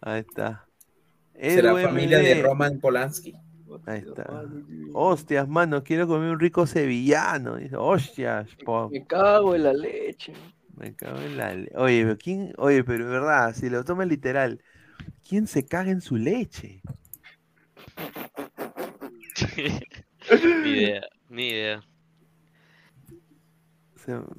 [0.00, 0.66] Ahí está.
[1.38, 2.42] Será Edu familia de.
[2.42, 3.34] Roman Polanski.
[3.86, 4.44] Ahí está.
[4.94, 7.56] Hostias, mano, quiero comer un rico sevillano.
[7.56, 10.32] Dice, hostias, po- Me cago en la leche.
[10.82, 14.08] Me cago en la le- Oye, pero quién, oye, pero de verdad, si lo tomas
[14.08, 14.60] literal,
[15.28, 16.82] ¿quién se caga en su leche?
[20.64, 21.82] Ni idea, ni idea.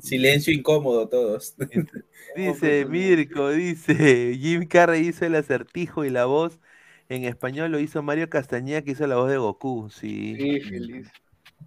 [0.01, 1.55] Silencio incómodo todos.
[2.35, 6.59] Dice Mirko, dice Jim Carrey hizo el acertijo y la voz
[7.09, 10.35] en español lo hizo Mario Castañeda que hizo la voz de Goku, sí.
[10.39, 11.07] Sí, feliz.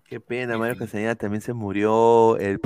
[0.05, 2.36] Qué pena, Mario Castañeda también se murió.
[2.39, 2.60] El,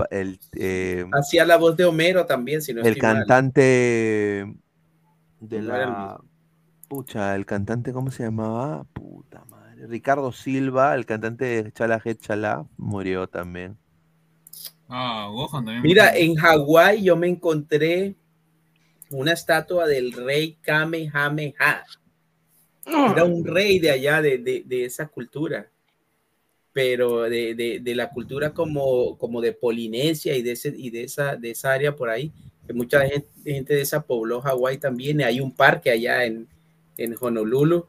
[0.57, 3.01] eh, Hacía la voz de Homero también, si no el mal.
[3.01, 4.47] cantante de
[5.63, 6.21] No era el la.
[6.89, 8.85] Pucha, el cantante, ¿cómo se llamaba?
[8.93, 9.87] Puta madre.
[9.87, 13.79] Ricardo Silva, el cantante de Chala Chala, murió también.
[14.89, 15.83] Ah, Gohan también.
[15.83, 18.17] Mira, en Hawái yo me encontré
[19.11, 21.85] una estatua del rey Kamehameha.
[22.85, 25.71] Era un rey de allá, de, de- de esa cultura,
[26.81, 31.03] pero de, de- de la cultura como, como de Polinesia y de, ese, y de,
[31.05, 32.33] esa, de esa área por ahí,
[32.67, 35.21] que mucha gente, gente de esa pobló Hawái también.
[35.21, 36.49] Hay un parque allá en,
[36.97, 37.87] en Honolulu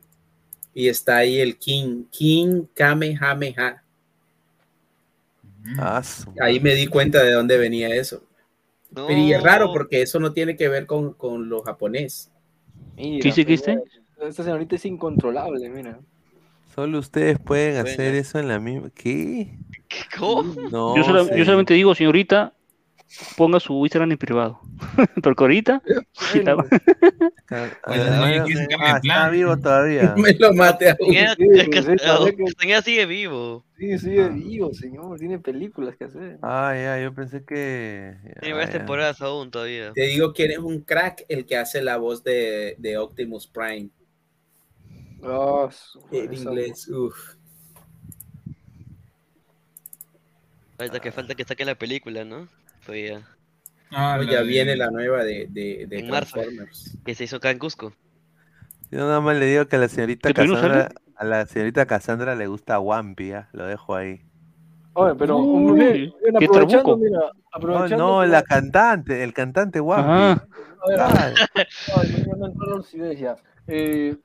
[0.74, 3.82] y está ahí el King, King Kamehameha.
[5.80, 8.22] Ah, su Ahí me di cuenta de dónde venía eso.
[8.94, 12.30] Pero y es raro porque eso no tiene que ver con, con lo japonés.
[12.98, 13.82] Mira, ¿Qué Cristian?
[14.20, 15.98] Esta señorita es incontrolable, mira.
[16.74, 17.90] Solo ustedes pueden Bueno.
[17.90, 18.90] hacer eso en la misma.
[18.94, 19.58] ¿Qué?
[20.18, 20.54] ¿Cómo?
[20.72, 22.54] No, yo, sola- yo solamente digo, señorita,
[23.36, 24.62] ponga su Instagram en privado.
[25.22, 29.32] Porque ahorita, ah, ah, ¿quién se cambia ah, está plan?
[29.32, 30.16] vivo todavía.
[30.18, 30.96] Me lo mate a.
[30.98, 33.66] Castañeda- que- que- sigue vivo.
[33.78, 35.20] Sí, sigue vivo, señor.
[35.20, 36.38] Tiene películas que hacer.
[36.42, 38.16] Ah, ya, yo pensé que.
[38.40, 39.92] Tiene ah, varias temporadas aún todavía.
[39.94, 43.90] Te digo quién es un crack el que hace la voz de, de Optimus Prime.
[45.24, 47.36] Ah, su- En esa- inglés, uff.
[50.80, 52.48] Ahorita que falta que saque la película, ¿no?
[52.82, 53.22] Fue ya.
[53.92, 56.34] Ah, ya de- viene la nueva de, de, de En marzo.
[56.36, 56.98] Transformers.
[57.06, 57.94] Que se hizo acá en Cusco.
[58.90, 61.46] Yo nada más le digo que a la señorita ¿Que todavía no Cassandra, a la
[61.46, 63.48] señorita Cassandra le gusta Wampi, ¿ah?
[63.54, 64.22] Lo dejo ahí.
[64.94, 65.38] Oye, pero
[66.38, 67.98] qué aprovechando, mira, No, aprovechando.
[67.98, 70.12] no, la cantante, el cantante Wampi.
[70.12, 70.42] A
[70.90, 71.34] ver.
[73.68, 74.18] Eh,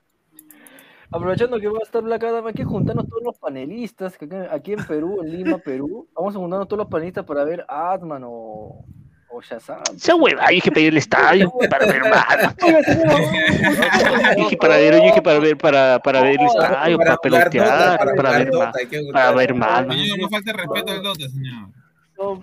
[1.10, 4.72] aprovechando que va a estar Black Adam, hay que juntarnos todos los panelistas que aquí
[4.72, 6.08] en Perú, en Lima, Perú.
[6.14, 8.84] Vamos a juntarnos todos los panelistas para ver Atman o,
[9.30, 9.82] o Shazam.
[9.94, 12.56] Esa hueva, hay que pedir el estadio para ver más.
[14.36, 18.52] Dije para ver, dije para ver, para, para ver el estadio, para pelotear, para ver
[18.52, 18.74] más,
[19.12, 19.86] para ver más.
[19.86, 21.75] No falta respeto al Dota, señor.
[22.18, 22.42] No.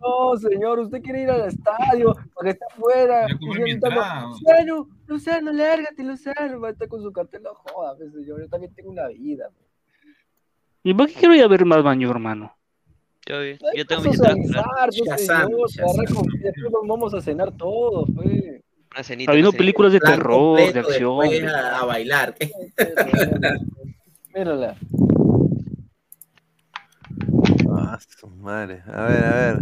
[0.00, 3.26] No, señor, usted quiere ir al estadio porque está afuera.
[3.28, 6.60] Luciano, Luciano, lárgate, Luciano.
[6.60, 8.40] Va a estar con su cartel, no joda, pues, señor.
[8.40, 9.50] Yo también tengo una vida.
[10.82, 12.56] ¿Y por qué quiero ir a ver más baño, hermano?
[13.26, 13.36] Yo,
[13.74, 14.34] yo tengo mis pues,
[16.86, 18.62] vamos a cenar todos, pues.
[18.92, 19.32] Una cenita.
[19.32, 21.46] Habiendo películas de terror, de acción.
[21.48, 22.34] a bailar.
[24.34, 24.76] Mírala.
[27.86, 28.82] Ah, su madre.
[28.86, 29.58] A ver, a ver.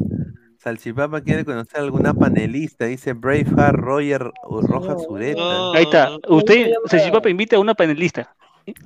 [0.58, 2.84] Salchipapa quiere conocer a alguna panelista.
[2.86, 5.40] Dice Braveheart Roger Roja Zureta.
[5.40, 5.72] No.
[5.74, 6.10] Ahí está.
[6.28, 6.70] Usted.
[6.86, 8.34] Salchipapa, invite a una panelista.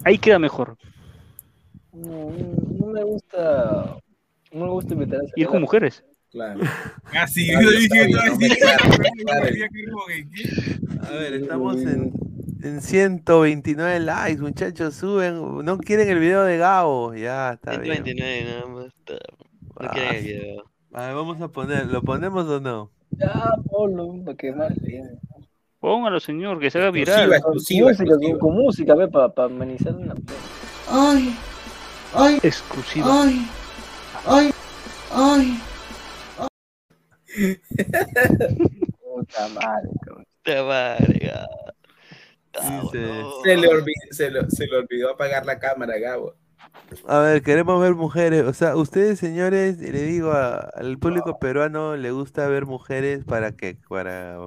[0.05, 0.77] Ahí queda mejor.
[1.93, 2.31] No,
[2.79, 3.97] no me gusta.
[4.53, 5.61] No me gusta invitar a Ir con cenar.
[5.61, 6.05] mujeres.
[6.31, 6.61] Claro.
[7.15, 8.15] Ah, yo dije, ¿qué?
[11.07, 12.13] A ver, estamos en
[12.61, 14.95] 129 likes, muchachos.
[14.95, 15.65] Suben.
[15.65, 17.15] No quieren el video de Gabo.
[17.15, 18.05] Ya, está bien.
[18.05, 18.87] 129 nada más.
[18.87, 19.15] está-
[19.81, 20.65] No Ah, quieren el video.
[20.95, 21.87] A ver, vamos a poner.
[21.87, 22.91] ¿Lo ponemos o no?
[23.11, 23.33] Ya,
[23.71, 25.19] Pablo, para que más bien.
[25.81, 27.33] Póngalo, señor, que se haga Exclusiva, viral.
[27.39, 28.39] exclusiva, música, exclusiva.
[28.39, 30.15] Con, con música, ve, para amenizar una.
[30.89, 31.37] Ay,
[32.15, 33.07] ay, Exclusiva.
[33.23, 33.47] ay,
[34.27, 34.51] ay,
[35.13, 35.61] ay.
[39.03, 40.25] Puta madre, cabrón.
[43.43, 46.35] Se le, olvidó, se, lo- se le olvidó apagar la cámara, Gabo.
[47.07, 48.43] A ver, queremos ver mujeres.
[48.45, 53.53] O sea, ustedes, señores, le digo a- al público peruano, le gusta ver mujeres para
[53.53, 53.79] qué?
[53.89, 54.39] Para,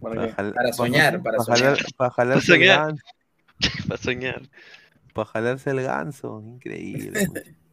[0.00, 0.32] ¿Para qué?
[0.52, 1.78] Para soñar, para jalar- soñar.
[1.96, 2.78] para jalarse el soñar.
[2.86, 3.02] ganso.
[3.88, 4.42] Para soñar.
[5.14, 6.42] Para jalarse el ganso.
[6.44, 7.26] Increíble.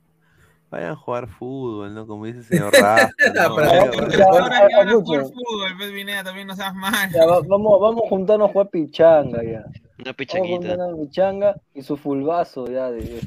[0.76, 2.06] Vayan a jugar fútbol, ¿no?
[2.06, 3.06] Como dice el señor Rafa.
[3.06, 3.56] ¿no?
[3.56, 7.10] Pero- pero- Ahora que van a jugar fútbol, pues Vinea, también no seas mal.
[7.14, 9.60] Ya, va- vamos, vamos a juntarnos a jugar pichanga ya.
[9.60, 9.64] Una
[9.98, 10.58] Vamos a pichanguita.
[10.58, 13.22] juntarnos a pichanga y su fulbazo ya de.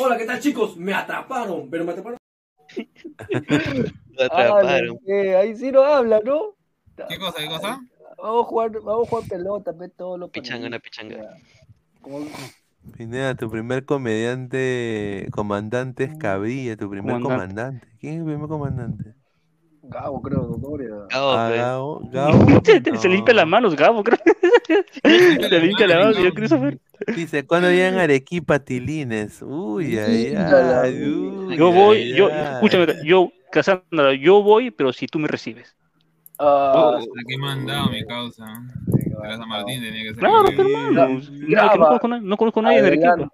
[0.00, 0.76] Hola, ¿qué tal chicos?
[0.76, 2.18] Me atraparon, pero me atraparon.
[4.12, 5.00] Lo atraparon.
[5.08, 6.54] Eh, ahí sí no habla, ¿no?
[7.08, 7.80] ¿Qué cosa, qué cosa?
[8.16, 11.36] Vamos a jugar, vamos a jugar pelota, ve todo lo Pichanga, una pichanga.
[12.00, 12.20] Como-
[12.92, 17.54] Pineda, tu primer comediante, comandante es Cabrilla, tu primer Comandante.
[17.54, 17.88] comandante.
[18.00, 19.14] ¿Quién es el primer comandante?
[19.82, 20.88] Gabo, creo, Doria.
[21.10, 21.60] Gabo, Ah, pues.
[21.60, 22.62] Gabo, Gabo.
[22.64, 24.18] Se, se limpia las manos, Gabo, creo.
[25.04, 26.78] se limpia las manos, señor Christopher.
[27.14, 29.42] Dice, ¿cuándo llegan Arequipa Tilines?
[29.42, 32.54] Uy, ay, ay, uy, Yo voy, ay, yo, ay.
[32.54, 35.76] escúchame, yo, Cassandra, yo voy, pero si tú me recibes.
[36.38, 38.44] Ah, Aquí he mandado mi causa.
[39.46, 40.18] Martín tenía que ser.
[40.18, 41.20] Claro, hermano.
[41.20, 43.30] No conozco, no conozco a nadie en Arequipa.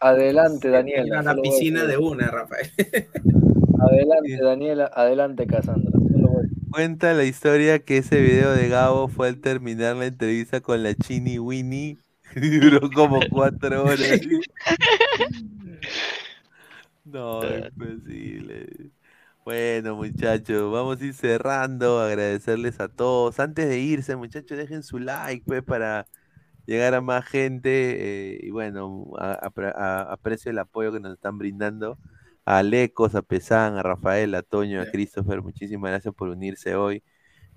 [0.00, 1.20] Adelante, Daniela.
[1.20, 2.70] a la piscina de una, Rafael.
[3.80, 4.90] Adelante, Daniela.
[4.94, 5.90] Adelante, Cassandra.
[5.92, 6.58] Solo voy a decir.
[6.70, 10.94] Cuenta la historia que ese video de Gabo fue al terminar la entrevista con la
[10.94, 11.98] Chini Winnie.
[12.36, 14.00] y Duró como cuatro horas.
[17.04, 18.90] No, imposible.
[19.44, 22.00] Bueno, muchachos, vamos a ir cerrando.
[22.00, 23.38] Agradecerles a todos.
[23.40, 26.06] Antes de irse, muchachos, dejen su like pues, para
[26.66, 28.34] llegar a más gente.
[28.34, 31.98] eh, y bueno, a- apre- a- aprecio el apoyo que nos están brindando.
[32.46, 37.02] A Lecos, a Pesán, a Rafael, a Toño, a Christopher, muchísimas gracias por unirse hoy.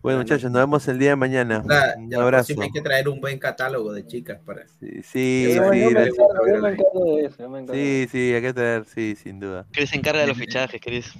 [0.01, 1.63] Bueno, muchachos, nos vemos el día de mañana.
[1.97, 2.61] Un abrazo.
[2.61, 4.65] hay que traer un buen catálogo de chicas para.
[4.67, 6.17] Sí, sí, Yo, sí, yo me gracias.
[6.19, 7.35] encargo, yo me encargo de eso.
[7.39, 7.73] Yo me encargo.
[7.81, 9.65] Sí, sí, hay que traer, sí, sin duda.
[9.71, 11.11] Chris se encarga de los fichajes, Chris.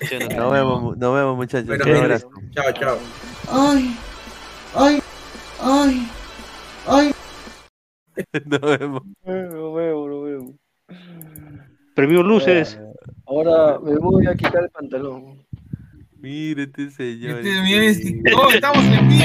[0.36, 1.66] Nos vemos, nos vemos muchachos.
[1.66, 2.30] Bueno, Un gente, abrazo.
[2.50, 2.98] chao, chao.
[3.50, 3.96] Ay,
[4.74, 5.00] ay,
[5.60, 6.08] ay,
[6.88, 7.14] ay.
[8.46, 9.02] Nos vemos.
[9.24, 10.54] Eh, Lo veo, lo veo.
[11.94, 12.78] Premio Luces.
[13.26, 15.44] Ahora me voy a quitar el pantalón.
[16.18, 17.40] Mire este señor.
[17.40, 19.24] Este, este- oh, estamos en vivo.